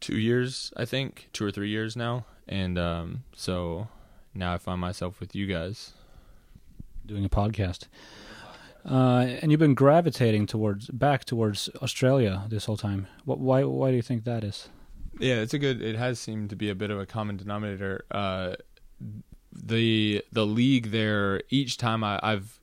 two 0.00 0.16
years. 0.18 0.72
I 0.76 0.84
think 0.84 1.28
two 1.32 1.44
or 1.44 1.50
three 1.50 1.68
years 1.70 1.96
now, 1.96 2.24
and 2.48 2.78
um, 2.78 3.24
so 3.34 3.88
now 4.34 4.54
I 4.54 4.58
find 4.58 4.80
myself 4.80 5.20
with 5.20 5.34
you 5.34 5.46
guys. 5.46 5.92
doing 7.06 7.24
a 7.24 7.28
podcast. 7.28 7.86
Uh, 8.88 9.26
and 9.42 9.50
you've 9.50 9.60
been 9.60 9.74
gravitating 9.74 10.46
towards 10.46 10.88
back 10.88 11.24
towards 11.24 11.68
Australia 11.82 12.44
this 12.48 12.64
whole 12.66 12.76
time. 12.76 13.06
What, 13.24 13.38
why? 13.38 13.64
Why 13.64 13.90
do 13.90 13.96
you 13.96 14.02
think 14.02 14.24
that 14.24 14.44
is? 14.44 14.68
Yeah, 15.18 15.40
it's 15.40 15.52
a 15.52 15.58
good. 15.58 15.82
It 15.82 15.96
has 15.96 16.18
seemed 16.20 16.50
to 16.50 16.56
be 16.56 16.70
a 16.70 16.74
bit 16.74 16.90
of 16.90 16.98
a 16.98 17.04
common 17.06 17.36
denominator. 17.36 18.04
Uh, 18.10 18.54
the 19.52 20.22
the 20.32 20.46
league 20.46 20.90
there. 20.90 21.42
Each 21.50 21.76
time 21.76 22.04
I, 22.04 22.20
I've 22.22 22.60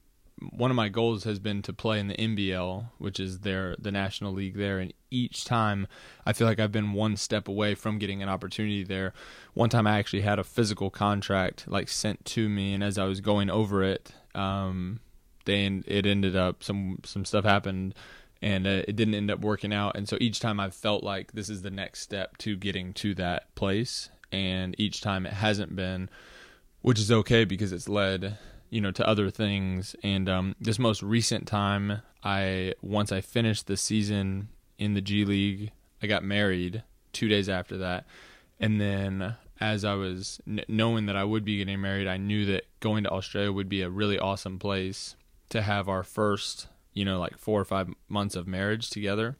one 0.51 0.69
of 0.69 0.75
my 0.75 0.89
goals 0.89 1.23
has 1.23 1.39
been 1.39 1.61
to 1.61 1.73
play 1.73 1.99
in 1.99 2.07
the 2.07 2.15
NBL, 2.15 2.89
which 2.97 3.19
is 3.19 3.39
their 3.39 3.75
the 3.79 3.91
national 3.91 4.33
league 4.33 4.57
there, 4.57 4.79
and 4.79 4.93
each 5.09 5.45
time 5.45 5.87
I 6.25 6.33
feel 6.33 6.47
like 6.47 6.59
I've 6.59 6.71
been 6.71 6.93
one 6.93 7.15
step 7.15 7.47
away 7.47 7.75
from 7.75 7.99
getting 7.99 8.21
an 8.21 8.29
opportunity 8.29 8.83
there. 8.83 9.13
One 9.53 9.69
time 9.69 9.87
I 9.87 9.97
actually 9.97 10.21
had 10.21 10.39
a 10.39 10.43
physical 10.43 10.89
contract 10.89 11.67
like 11.67 11.87
sent 11.87 12.25
to 12.25 12.49
me, 12.49 12.73
and 12.73 12.83
as 12.83 12.97
I 12.97 13.05
was 13.05 13.21
going 13.21 13.49
over 13.49 13.83
it, 13.83 14.11
um, 14.33 14.99
they 15.45 15.65
it 15.85 16.05
ended 16.05 16.35
up 16.35 16.63
some 16.63 16.99
some 17.05 17.25
stuff 17.25 17.45
happened. 17.45 17.95
And 18.41 18.67
uh, 18.67 18.83
it 18.87 18.95
didn't 18.95 19.15
end 19.15 19.31
up 19.31 19.39
working 19.39 19.73
out. 19.73 19.95
And 19.95 20.07
so 20.07 20.17
each 20.19 20.39
time 20.39 20.59
I've 20.59 20.75
felt 20.75 21.03
like 21.03 21.31
this 21.31 21.49
is 21.49 21.63
the 21.63 21.71
next 21.71 22.01
step 22.01 22.37
to 22.39 22.55
getting 22.55 22.93
to 22.95 23.15
that 23.15 23.55
place. 23.55 24.09
And 24.31 24.75
each 24.77 25.01
time 25.01 25.25
it 25.25 25.33
hasn't 25.33 25.75
been 25.75 26.09
which 26.85 26.99
is 26.99 27.11
okay 27.11 27.45
because 27.45 27.71
it's 27.71 27.89
led 27.89 28.37
you 28.75 28.81
know 28.81 28.91
to 28.91 29.07
other 29.07 29.29
things. 29.29 29.95
And 30.03 30.27
um, 30.27 30.55
this 30.59 30.77
most 30.77 31.01
recent 31.01 31.47
time 31.47 32.01
I 32.25 32.73
once 32.81 33.09
I 33.09 33.21
finished 33.21 33.67
the 33.67 33.77
season 33.77 34.49
in 34.77 34.95
the 34.95 35.01
G 35.01 35.23
League 35.23 35.71
I 36.03 36.07
got 36.07 36.25
married 36.25 36.83
2 37.13 37.29
days 37.29 37.47
after 37.47 37.77
that. 37.77 38.05
And 38.59 38.81
then 38.81 39.37
as 39.61 39.85
I 39.85 39.93
was 39.93 40.41
n- 40.45 40.65
knowing 40.67 41.05
that 41.05 41.15
I 41.15 41.23
would 41.23 41.45
be 41.45 41.59
getting 41.59 41.79
married 41.79 42.05
I 42.05 42.17
knew 42.17 42.45
that 42.47 42.65
going 42.81 43.05
to 43.05 43.09
Australia 43.11 43.53
would 43.53 43.69
be 43.69 43.81
a 43.81 43.89
really 43.89 44.19
awesome 44.19 44.59
place 44.59 45.15
to 45.51 45.61
have 45.61 45.87
our 45.87 46.03
first, 46.03 46.67
you 46.93 47.05
know, 47.05 47.17
like 47.17 47.37
four 47.37 47.61
or 47.61 47.65
five 47.65 47.89
months 48.09 48.35
of 48.35 48.45
marriage 48.45 48.89
together. 48.89 49.37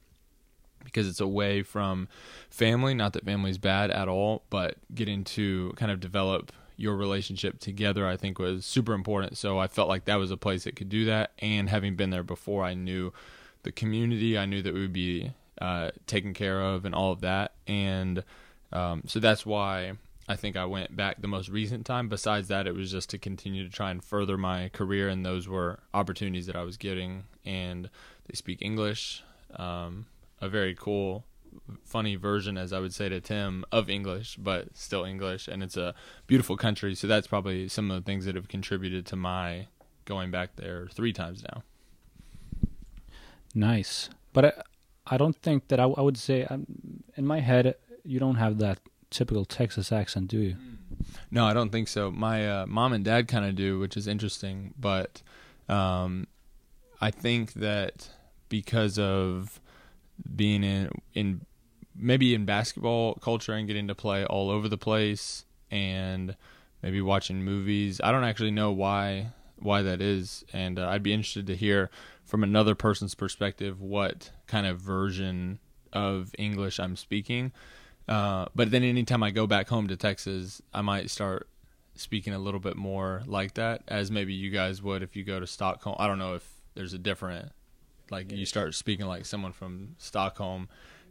Because 0.82 1.10
it's 1.10 1.20
away 1.20 1.64
from 1.64 2.08
family. 2.50 2.94
Not 2.94 3.14
that 3.14 3.26
family's 3.26 3.58
bad 3.58 3.90
at 3.90 4.08
all, 4.08 4.44
but 4.52 4.76
getting 4.94 5.24
to 5.24 5.74
kind 5.76 5.92
of 5.92 6.00
develop 6.00 6.54
your 6.78 6.96
relationship 6.96 7.60
together, 7.60 8.08
I 8.08 8.18
think 8.18 8.40
was 8.40 8.66
super 8.66 8.94
important. 8.94 9.38
So 9.38 9.60
I 9.60 9.68
felt 9.68 9.90
like 9.90 10.06
that 10.06 10.16
was 10.16 10.32
a 10.32 10.38
place 10.38 10.66
that 10.66 10.76
could 10.76 10.90
do 10.90 11.06
that. 11.06 11.32
And 11.40 11.70
having 11.70 11.96
been 11.96 12.10
there 12.10 12.24
before, 12.24 12.64
I 12.64 12.74
knew 12.74 13.14
the 13.64 13.72
community, 13.72 14.38
I 14.38 14.46
knew 14.46 14.62
that 14.62 14.74
we 14.74 14.82
would 14.82 14.94
be 14.94 15.32
uh, 15.62 15.92
taken 16.06 16.34
care 16.34 16.62
of 16.62 16.86
and 16.86 16.94
all 16.94 17.12
of 17.12 17.22
that. 17.22 17.54
And 17.68 18.24
um, 18.72 19.04
so 19.08 19.20
that's 19.20 19.46
why 19.46 19.94
I 20.28 20.36
think 20.36 20.58
I 20.58 20.66
went 20.66 20.96
back 20.96 21.22
the 21.22 21.28
most 21.28 21.50
recent 21.50 21.86
time. 21.86 22.10
Besides 22.10 22.48
that, 22.48 22.68
it 22.68 22.76
was 22.76 22.92
just 22.92 23.10
to 23.12 23.18
continue 23.18 23.64
to 23.64 23.74
try 23.74 23.92
and 23.92 24.04
further 24.04 24.38
my 24.38 24.70
career, 24.70 25.08
and 25.08 25.26
those 25.26 25.48
were 25.48 25.80
opportunities 25.94 26.48
that 26.48 26.56
I 26.56 26.64
was 26.64 26.78
getting. 26.78 27.26
And 27.46 27.90
they 28.28 28.36
speak 28.36 28.62
English, 28.62 29.24
um, 29.56 30.08
a 30.42 30.50
very 30.50 30.76
cool, 30.76 31.24
funny 31.84 32.16
version, 32.16 32.58
as 32.58 32.74
I 32.74 32.80
would 32.80 32.94
say 32.94 33.10
to 33.10 33.20
Tim, 33.20 33.66
of 33.72 33.90
English, 33.90 34.38
but 34.38 34.76
still 34.76 35.04
English. 35.06 35.48
And 35.48 35.64
it's 35.64 35.78
a 35.78 35.94
beautiful 36.28 36.58
country, 36.58 36.96
so 36.96 37.08
that's 37.08 37.28
probably 37.28 37.68
some 37.68 37.92
of 37.92 38.04
the 38.04 38.06
things 38.06 38.26
that 38.26 38.36
have 38.36 38.48
contributed 38.48 39.06
to 39.08 39.16
my 39.16 39.68
going 40.06 40.32
back 40.32 40.56
there 40.56 40.88
three 40.92 41.14
times 41.14 41.44
now. 41.44 41.64
Nice, 43.54 44.10
but 44.34 44.46
I, 44.46 44.54
I 45.08 45.18
don't 45.18 45.36
think 45.36 45.70
that 45.70 45.80
I, 45.80 45.84
I 45.84 46.02
would 46.02 46.18
say 46.18 46.44
um, 46.46 46.66
in 47.16 47.26
my 47.26 47.40
head 47.40 47.76
you 48.04 48.20
don't 48.20 48.36
have 48.36 48.58
that 48.60 48.80
typical 49.10 49.46
Texas 49.46 49.92
accent, 49.92 50.28
do 50.28 50.40
you? 50.40 50.56
No, 51.32 51.46
I 51.46 51.54
don't 51.54 51.72
think 51.72 51.88
so. 51.88 52.12
My 52.12 52.48
uh, 52.48 52.66
mom 52.66 52.94
and 52.94 53.04
dad 53.04 53.28
kind 53.28 53.46
of 53.46 53.56
do, 53.56 53.80
which 53.80 53.98
is 53.98 54.08
interesting. 54.08 54.74
But 54.78 55.22
um, 55.68 56.28
I 57.02 57.12
think 57.12 57.54
that 57.54 58.10
because 58.50 59.00
of 59.00 59.60
being 60.36 60.64
in 60.64 60.90
in 61.14 61.46
maybe 61.96 62.34
in 62.34 62.46
basketball 62.46 63.16
culture 63.16 63.54
and 63.54 63.68
getting 63.68 63.88
to 63.88 63.96
play 63.96 64.26
all 64.26 64.50
over 64.50 64.68
the 64.68 64.78
place, 64.78 65.46
and 65.72 66.36
maybe 66.82 67.02
watching 67.02 67.44
movies, 67.44 68.02
I 68.04 68.12
don't 68.12 68.24
actually 68.24 68.52
know 68.52 68.72
why 68.72 69.32
why 69.58 69.82
that 69.82 70.02
is, 70.02 70.44
and 70.54 70.78
uh, 70.78 70.88
I'd 70.90 71.04
be 71.04 71.14
interested 71.14 71.48
to 71.48 71.56
hear 71.56 71.90
from 72.24 72.44
another 72.44 72.76
person's 72.76 73.16
perspective 73.16 73.82
what 73.82 74.32
kind 74.48 74.68
of 74.68 74.80
version 74.80 75.60
of 75.94 76.34
English 76.38 76.80
I'm 76.80 76.96
speaking. 76.96 77.52
Uh, 78.08 78.46
but 78.54 78.72
then 78.72 78.84
anytime 78.84 79.24
I 79.24 79.32
go 79.32 79.48
back 79.48 79.70
home 79.70 79.88
to 79.88 79.96
Texas, 79.96 80.62
I 80.74 80.82
might 80.82 81.10
start 81.10 81.48
speaking 81.96 82.34
a 82.34 82.40
little 82.40 82.60
bit 82.60 82.76
more 82.76 83.24
like 83.26 83.54
that, 83.54 83.82
as 83.88 84.12
maybe 84.12 84.34
you 84.34 84.52
guys 84.52 84.82
would 84.82 85.02
if 85.02 85.16
you 85.16 85.24
go 85.24 85.40
to 85.40 85.48
Stockholm. 85.48 85.96
I 85.98 86.08
don't 86.08 86.20
know 86.20 86.36
if 86.36 86.48
there's 86.76 86.94
a 86.94 86.98
different, 86.98 87.52
like 88.12 88.32
you 88.32 88.46
start 88.46 88.76
speaking 88.76 89.06
like 89.06 89.26
someone 89.26 89.52
from 89.52 89.96
Stockholm, 89.98 90.68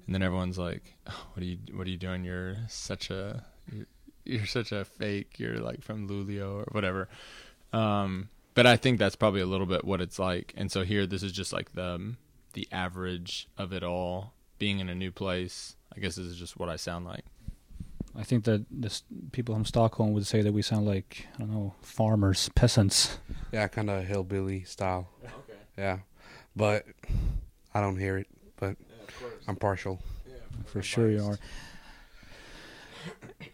and 0.06 0.14
then 0.14 0.22
everyone's 0.22 0.58
like, 0.58 0.94
oh, 1.06 1.26
"What 1.32 1.42
are 1.42 1.46
you? 1.46 1.58
What 1.72 1.86
are 1.86 1.90
you 1.90 1.96
doing? 1.96 2.24
You're 2.24 2.56
such 2.68 3.10
a, 3.10 3.44
you're, 3.70 3.86
you're 4.24 4.46
such 4.46 4.72
a 4.72 4.84
fake. 4.84 5.38
You're 5.38 5.58
like 5.58 5.82
from 5.82 6.08
Luleå 6.08 6.62
or 6.62 6.68
whatever." 6.72 7.08
Um, 7.72 8.28
but 8.54 8.66
I 8.66 8.76
think 8.76 8.98
that's 8.98 9.16
probably 9.16 9.40
a 9.40 9.46
little 9.46 9.66
bit 9.66 9.84
what 9.84 10.00
it's 10.00 10.18
like. 10.18 10.54
And 10.56 10.70
so 10.70 10.84
here, 10.84 11.06
this 11.06 11.22
is 11.22 11.32
just 11.32 11.52
like 11.52 11.72
the 11.72 12.14
the 12.52 12.68
average 12.70 13.48
of 13.58 13.72
it 13.72 13.82
all, 13.82 14.32
being 14.58 14.78
in 14.78 14.88
a 14.88 14.94
new 14.94 15.10
place 15.10 15.74
I 15.96 16.00
guess 16.00 16.16
this 16.16 16.26
is 16.26 16.36
just 16.36 16.56
what 16.56 16.68
I 16.68 16.76
sound 16.76 17.06
like. 17.06 17.24
I 18.16 18.22
think 18.22 18.44
that 18.44 18.64
this 18.70 19.02
people 19.32 19.54
from 19.54 19.64
Stockholm 19.64 20.12
would 20.12 20.26
say 20.26 20.40
that 20.42 20.52
we 20.52 20.62
sound 20.62 20.86
like 20.86 21.26
I 21.36 21.38
don't 21.40 21.50
know 21.50 21.74
farmers, 21.82 22.48
peasants. 22.54 23.18
Yeah, 23.52 23.66
kind 23.68 23.90
of 23.90 24.04
hillbilly 24.04 24.64
style. 24.64 25.08
Okay. 25.24 25.58
Yeah, 25.76 25.98
but 26.56 26.84
I 27.74 27.80
don't 27.80 27.98
hear 27.98 28.18
it. 28.18 28.28
But 28.56 28.76
Yeah, 28.78 29.26
I'm 29.48 29.56
partial. 29.56 30.00
For 30.66 30.82
sure 30.82 31.10
you 31.10 31.24
are. 31.24 31.38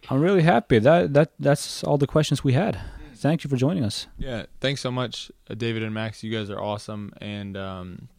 I'm 0.09 0.21
really 0.21 0.41
happy. 0.41 0.79
That 0.79 1.13
that 1.13 1.31
that's 1.39 1.83
all 1.83 1.97
the 1.97 2.07
questions 2.07 2.43
we 2.43 2.53
had. 2.53 2.79
Thank 3.15 3.43
you 3.43 3.49
for 3.49 3.55
joining 3.55 3.83
us. 3.83 4.07
Yeah, 4.17 4.45
thanks 4.59 4.81
so 4.81 4.91
much, 4.91 5.31
uh, 5.49 5.53
David 5.53 5.83
and 5.83 5.93
Max. 5.93 6.23
You 6.23 6.31
guys 6.31 6.49
are 6.49 6.59
awesome. 6.59 7.13
And 7.21 7.55
um, 7.55 8.09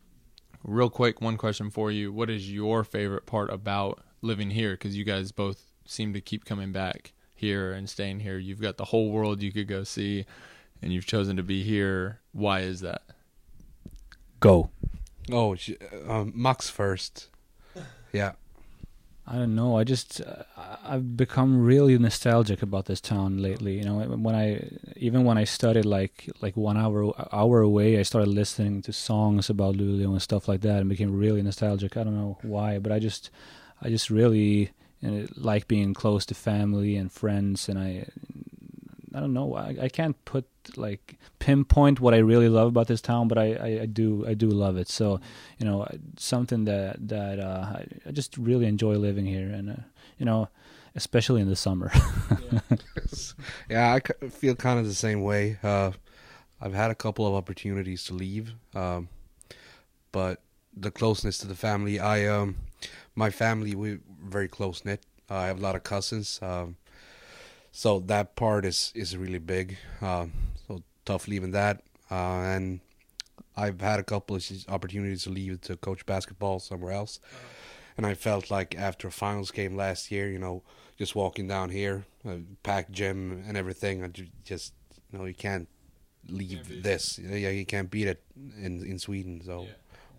real 0.63 0.91
quick, 0.91 1.21
one 1.21 1.37
question 1.37 1.71
for 1.71 1.91
you: 1.91 2.13
What 2.13 2.31
is 2.31 2.51
your 2.53 2.85
favorite 2.85 3.27
part 3.27 3.53
about 3.53 4.01
living 4.21 4.51
here? 4.51 4.73
Because 4.73 4.97
you 4.97 5.05
guys 5.05 5.33
both 5.33 5.65
seem 5.87 6.13
to 6.13 6.21
keep 6.21 6.45
coming 6.45 6.71
back 6.71 7.13
here 7.35 7.73
and 7.73 7.91
staying 7.91 8.21
here. 8.21 8.39
You've 8.39 8.61
got 8.61 8.77
the 8.77 8.87
whole 8.87 9.11
world 9.11 9.43
you 9.43 9.53
could 9.53 9.67
go 9.67 9.83
see, 9.83 10.25
and 10.81 10.93
you've 10.93 11.07
chosen 11.07 11.37
to 11.37 11.43
be 11.43 11.65
here. 11.65 12.21
Why 12.31 12.61
is 12.61 12.81
that? 12.81 13.03
Go. 14.43 14.71
Oh, 15.31 15.55
sh- 15.55 15.71
um, 16.09 16.33
Max 16.35 16.69
first. 16.69 17.29
Yeah. 18.13 18.33
I 19.25 19.37
don't 19.37 19.55
know. 19.55 19.79
I 19.79 19.85
just 19.85 20.21
uh, 20.21 20.43
I've 20.85 21.17
become 21.17 21.63
really 21.63 21.97
nostalgic 21.97 22.61
about 22.61 22.87
this 22.87 23.01
town 23.01 23.39
lately. 23.39 23.79
You 23.79 23.85
know, 23.85 23.99
when 24.01 24.35
I 24.35 24.69
even 24.97 25.23
when 25.25 25.39
I 25.39 25.45
studied 25.45 25.85
like 25.85 26.29
like 26.41 26.57
one 26.57 26.77
hour 26.77 27.15
hour 27.33 27.61
away, 27.61 28.01
I 28.01 28.03
started 28.03 28.31
listening 28.31 28.83
to 28.83 28.93
songs 28.93 29.49
about 29.49 29.77
Luleå 29.77 30.11
and 30.11 30.21
stuff 30.21 30.49
like 30.49 30.63
that, 30.63 30.81
and 30.81 30.89
became 30.89 31.17
really 31.17 31.41
nostalgic. 31.41 31.97
I 31.97 32.03
don't 32.03 32.17
know 32.17 32.39
why, 32.43 32.81
but 32.81 32.91
I 32.91 32.99
just 32.99 33.31
I 33.81 33.91
just 33.91 34.11
really 34.11 34.73
you 35.01 35.11
know, 35.11 35.27
like 35.37 35.69
being 35.69 35.95
close 35.95 36.27
to 36.27 36.35
family 36.35 36.97
and 36.97 37.13
friends, 37.13 37.69
and 37.69 37.79
I 37.79 38.09
I 39.15 39.21
don't 39.21 39.33
know. 39.33 39.55
I, 39.55 39.77
I 39.83 39.89
can't 39.89 40.23
put 40.25 40.47
like 40.77 41.17
pinpoint 41.39 42.01
what 42.01 42.15
I 42.15 42.19
really 42.19 42.49
love 42.49 42.69
about 42.69 42.87
this 42.87 43.01
town, 43.01 43.29
but 43.29 43.39
I, 43.39 43.55
I, 43.55 43.81
I 43.83 43.87
do 43.87 44.25
I 44.27 44.35
do 44.35 44.49
love 44.49 44.77
it. 44.77 44.89
So 44.89 45.21
you 45.59 45.67
know 45.67 45.87
something 46.17 46.65
that 46.65 47.09
that 47.09 47.39
uh, 47.39 47.67
I, 47.77 47.87
I 48.07 48.11
just 48.13 48.37
really 48.37 48.67
enjoy 48.67 48.97
living 48.97 49.27
here, 49.27 49.49
and 49.49 49.71
uh, 49.71 49.83
you 50.19 50.27
know 50.27 50.49
especially 50.95 51.41
in 51.41 51.49
the 51.49 51.57
summer. 51.57 51.91
yeah, 53.69 53.99
I 53.99 54.29
feel 54.29 54.55
kind 54.55 54.79
of 54.79 54.87
the 54.87 54.95
same 54.95 55.23
way. 55.23 55.59
Uh, 55.63 55.93
I've 56.61 56.75
had 56.75 56.91
a 56.91 56.95
couple 56.95 57.27
of 57.27 57.35
opportunities 57.35 58.05
to 58.05 58.15
leave, 58.15 58.53
um, 58.75 59.09
but 60.13 60.43
the 60.77 60.91
closeness 60.91 61.39
to 61.39 61.47
the 61.47 61.55
family. 61.55 61.99
I 61.99 62.27
um, 62.27 62.57
my 63.15 63.31
family 63.31 63.75
we're 63.75 64.01
very 64.25 64.49
close 64.49 64.85
knit. 64.85 65.05
Uh, 65.31 65.37
I 65.37 65.47
have 65.47 65.59
a 65.59 65.63
lot 65.63 65.77
of 65.77 65.83
cousins. 65.83 66.39
Um, 66.43 66.77
so 67.73 67.99
that 68.01 68.37
part 68.37 68.65
is 68.65 68.93
is 68.95 69.17
really 69.17 69.39
big. 69.39 69.79
Uh, 70.01 70.27
so 70.69 70.83
tough 71.05 71.27
leaving 71.27 71.51
that, 71.53 71.83
uh, 72.11 72.15
and 72.55 72.81
I've 73.57 73.81
had 73.81 73.99
a 73.99 74.05
couple 74.05 74.37
of 74.37 74.45
opportunities 74.69 75.25
to 75.25 75.31
leave 75.31 75.63
to 75.63 75.77
coach 75.77 76.05
basketball 76.07 76.61
somewhere 76.61 76.93
else, 76.93 77.19
uh-huh. 77.25 77.47
and 77.97 78.07
I 78.07 78.15
felt 78.15 78.51
like 78.51 78.77
after 78.77 79.09
a 79.09 79.13
finals 79.13 79.51
game 79.51 79.75
last 79.75 80.11
year, 80.11 80.31
you 80.31 80.39
know, 80.39 80.63
just 80.99 81.15
walking 81.15 81.49
down 81.49 81.71
here, 81.71 82.05
packed 82.63 82.93
gym 82.93 83.43
and 83.49 83.57
everything, 83.57 84.05
I 84.05 84.09
just 84.45 84.75
you 85.11 85.19
know 85.19 85.25
you 85.25 85.35
can't 85.35 85.69
leave 86.29 86.69
can't 86.69 86.83
this. 86.83 87.19
Yeah, 87.19 87.49
you 87.49 87.67
can't 87.67 87.91
beat 87.91 88.07
it 88.07 88.23
in 88.37 88.85
in 88.85 88.99
Sweden. 88.99 89.41
So 89.45 89.63
yeah. 89.63 89.69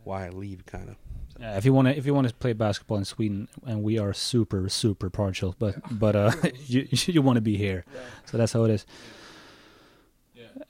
why 0.04 0.30
leave, 0.30 0.66
kind 0.66 0.90
of. 0.90 0.96
Yeah, 1.40 1.58
if 1.58 1.66
you 1.66 1.74
want 1.74 1.88
to, 1.88 1.98
if 1.98 2.06
you 2.06 2.14
want 2.14 2.28
to 2.28 2.34
play 2.34 2.54
basketball 2.54 2.98
in 2.98 3.06
Sweden, 3.06 3.48
and 3.66 3.84
we 3.84 3.98
are 3.98 4.14
super, 4.14 4.70
super 4.70 5.10
partial, 5.10 5.56
but 5.58 5.76
yeah. 5.76 5.88
but 5.92 6.16
uh, 6.16 6.32
you 6.66 6.88
you 6.92 7.22
want 7.22 7.38
to 7.38 7.42
be 7.42 7.58
here, 7.58 7.86
yeah. 7.94 8.02
so 8.26 8.38
that's 8.38 8.54
how 8.54 8.64
it 8.64 8.72
is. 8.72 8.86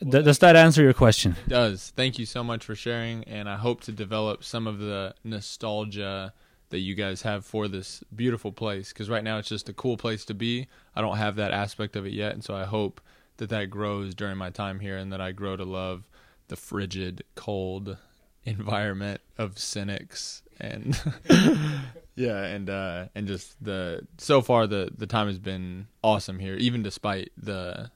Well, 0.01 0.23
does 0.23 0.39
that 0.39 0.55
answer 0.55 0.81
your 0.81 0.93
question? 0.93 1.35
It 1.45 1.49
does. 1.49 1.91
Thank 1.95 2.17
you 2.17 2.25
so 2.25 2.43
much 2.43 2.63
for 2.65 2.75
sharing, 2.75 3.23
and 3.25 3.49
I 3.49 3.57
hope 3.57 3.81
to 3.81 3.91
develop 3.91 4.43
some 4.43 4.67
of 4.67 4.79
the 4.79 5.15
nostalgia 5.23 6.33
that 6.69 6.79
you 6.79 6.95
guys 6.95 7.21
have 7.21 7.45
for 7.45 7.67
this 7.67 8.03
beautiful 8.15 8.51
place. 8.51 8.93
Because 8.93 9.09
right 9.09 9.23
now 9.23 9.37
it's 9.37 9.49
just 9.49 9.69
a 9.69 9.73
cool 9.73 9.97
place 9.97 10.25
to 10.25 10.33
be. 10.33 10.67
I 10.95 11.01
don't 11.01 11.17
have 11.17 11.35
that 11.35 11.51
aspect 11.51 11.95
of 11.95 12.05
it 12.05 12.13
yet, 12.13 12.33
and 12.33 12.43
so 12.43 12.55
I 12.55 12.63
hope 12.63 13.01
that 13.37 13.49
that 13.49 13.69
grows 13.69 14.15
during 14.15 14.37
my 14.37 14.49
time 14.49 14.79
here, 14.79 14.97
and 14.97 15.11
that 15.11 15.21
I 15.21 15.31
grow 15.31 15.57
to 15.57 15.65
love 15.65 16.09
the 16.47 16.55
frigid, 16.55 17.23
cold 17.35 17.97
environment 18.45 19.21
of 19.37 19.57
cynics 19.57 20.42
and 20.59 20.99
yeah, 22.15 22.43
and 22.43 22.69
uh, 22.69 23.05
and 23.15 23.27
just 23.27 23.63
the 23.63 24.05
so 24.17 24.41
far 24.41 24.67
the 24.67 24.91
the 24.95 25.07
time 25.07 25.27
has 25.27 25.39
been 25.39 25.87
awesome 26.03 26.39
here, 26.39 26.55
even 26.55 26.83
despite 26.83 27.31
the 27.37 27.91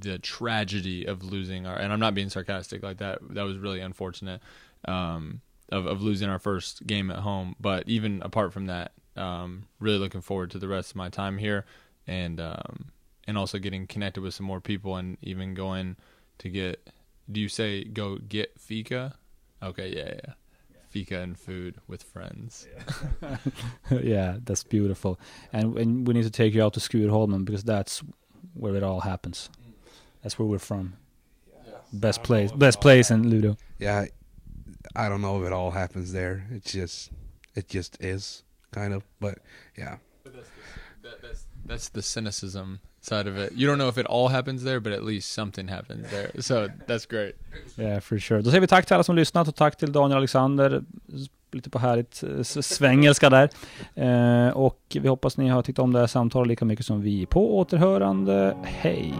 the 0.00 0.18
tragedy 0.18 1.04
of 1.04 1.22
losing 1.22 1.66
our 1.66 1.76
and 1.76 1.92
I'm 1.92 2.00
not 2.00 2.14
being 2.14 2.30
sarcastic 2.30 2.82
like 2.82 2.98
that. 2.98 3.18
That 3.30 3.42
was 3.42 3.58
really 3.58 3.80
unfortunate 3.80 4.40
um, 4.86 5.40
of 5.70 5.86
of 5.86 6.02
losing 6.02 6.28
our 6.28 6.38
first 6.38 6.86
game 6.86 7.10
at 7.10 7.18
home. 7.18 7.56
But 7.60 7.88
even 7.88 8.22
apart 8.22 8.52
from 8.52 8.66
that, 8.66 8.92
um, 9.16 9.64
really 9.80 9.98
looking 9.98 10.22
forward 10.22 10.50
to 10.52 10.58
the 10.58 10.68
rest 10.68 10.90
of 10.90 10.96
my 10.96 11.08
time 11.08 11.38
here 11.38 11.64
and 12.06 12.40
um, 12.40 12.92
and 13.26 13.36
also 13.36 13.58
getting 13.58 13.86
connected 13.86 14.22
with 14.22 14.34
some 14.34 14.46
more 14.46 14.60
people 14.60 14.96
and 14.96 15.18
even 15.22 15.54
going 15.54 15.96
to 16.38 16.48
get. 16.48 16.90
Do 17.30 17.42
you 17.42 17.48
say 17.50 17.84
go 17.84 18.16
get 18.16 18.58
fika? 18.58 19.16
Okay, 19.62 19.94
yeah, 19.94 20.14
yeah 20.24 20.34
fika 20.88 21.20
and 21.20 21.38
food 21.38 21.76
with 21.86 22.02
friends. 22.02 22.66
Yeah, 23.22 23.36
yeah 24.02 24.36
that's 24.42 24.64
beautiful. 24.64 25.20
And, 25.52 25.76
and 25.78 26.06
we 26.06 26.14
need 26.14 26.24
to 26.24 26.30
take 26.30 26.54
you 26.54 26.64
out 26.64 26.74
to 26.74 26.80
Skurholmen 26.80 27.44
because 27.44 27.64
that's 27.64 28.02
where 28.54 28.74
it 28.74 28.82
all 28.82 29.00
happens. 29.00 29.50
That's 30.22 30.38
where 30.38 30.46
we're 30.46 30.58
from. 30.58 30.94
Yeah. 31.46 31.74
Best 31.92 32.22
place, 32.22 32.52
best 32.52 32.80
place 32.80 33.10
in 33.10 33.24
Luleå. 33.24 33.56
Yeah, 33.78 34.06
I 34.96 35.08
don't 35.08 35.20
know 35.20 35.40
if 35.40 35.46
it 35.46 35.52
all 35.52 35.70
happens 35.70 36.12
there. 36.12 36.46
It's 36.50 36.72
just, 36.72 37.10
it 37.54 37.68
just 37.68 38.02
is 38.02 38.42
kind 38.72 38.92
of. 38.92 39.04
But 39.20 39.38
yeah. 39.76 39.98
But 40.24 40.34
that's, 40.34 40.48
the, 40.48 41.08
that, 41.08 41.22
that's, 41.22 41.46
that's 41.64 41.88
the 41.90 42.02
cynicism 42.02 42.80
side 43.00 43.30
of 43.30 43.38
it. 43.38 43.52
You 43.56 43.70
don't 43.70 43.78
know 43.78 43.88
if 43.88 43.98
it 43.98 44.06
all 44.06 44.28
happens 44.28 44.64
there, 44.64 44.80
but 44.80 44.92
at 44.92 45.04
least 45.04 45.32
something 45.32 45.68
happens 45.68 46.10
there. 46.10 46.42
So 46.42 46.68
that's 46.86 47.06
great. 47.06 47.34
Yeah, 47.76 48.00
for 48.00 48.18
sure. 48.18 48.42
Då 48.42 48.50
säger 48.50 48.60
vi 48.60 48.66
tack 48.66 48.86
till 48.86 48.94
alla 48.94 49.04
som 49.04 49.16
lyssnat 49.16 49.48
och 49.48 49.54
tack 49.54 49.76
till 49.76 49.92
Daniel 49.92 50.16
Alexander. 50.16 50.82
Lite 51.52 51.70
på 51.70 51.78
härligt 51.78 52.22
eh, 52.22 52.42
svängelska 52.42 52.62
svengelska 52.62 53.30
där. 53.30 53.50
Eh, 53.94 54.50
och 54.50 54.80
vi 55.00 55.08
hoppas 55.08 55.36
ni 55.36 55.48
har 55.48 55.62
tyckt 55.62 55.78
om 55.78 55.92
det 55.92 55.98
här 55.98 56.06
samtalet 56.06 56.48
lika 56.48 56.64
mycket 56.64 56.86
som 56.86 57.02
vi. 57.02 57.26
På 57.26 57.58
återhörande. 57.58 58.56
Hej! 58.64 59.14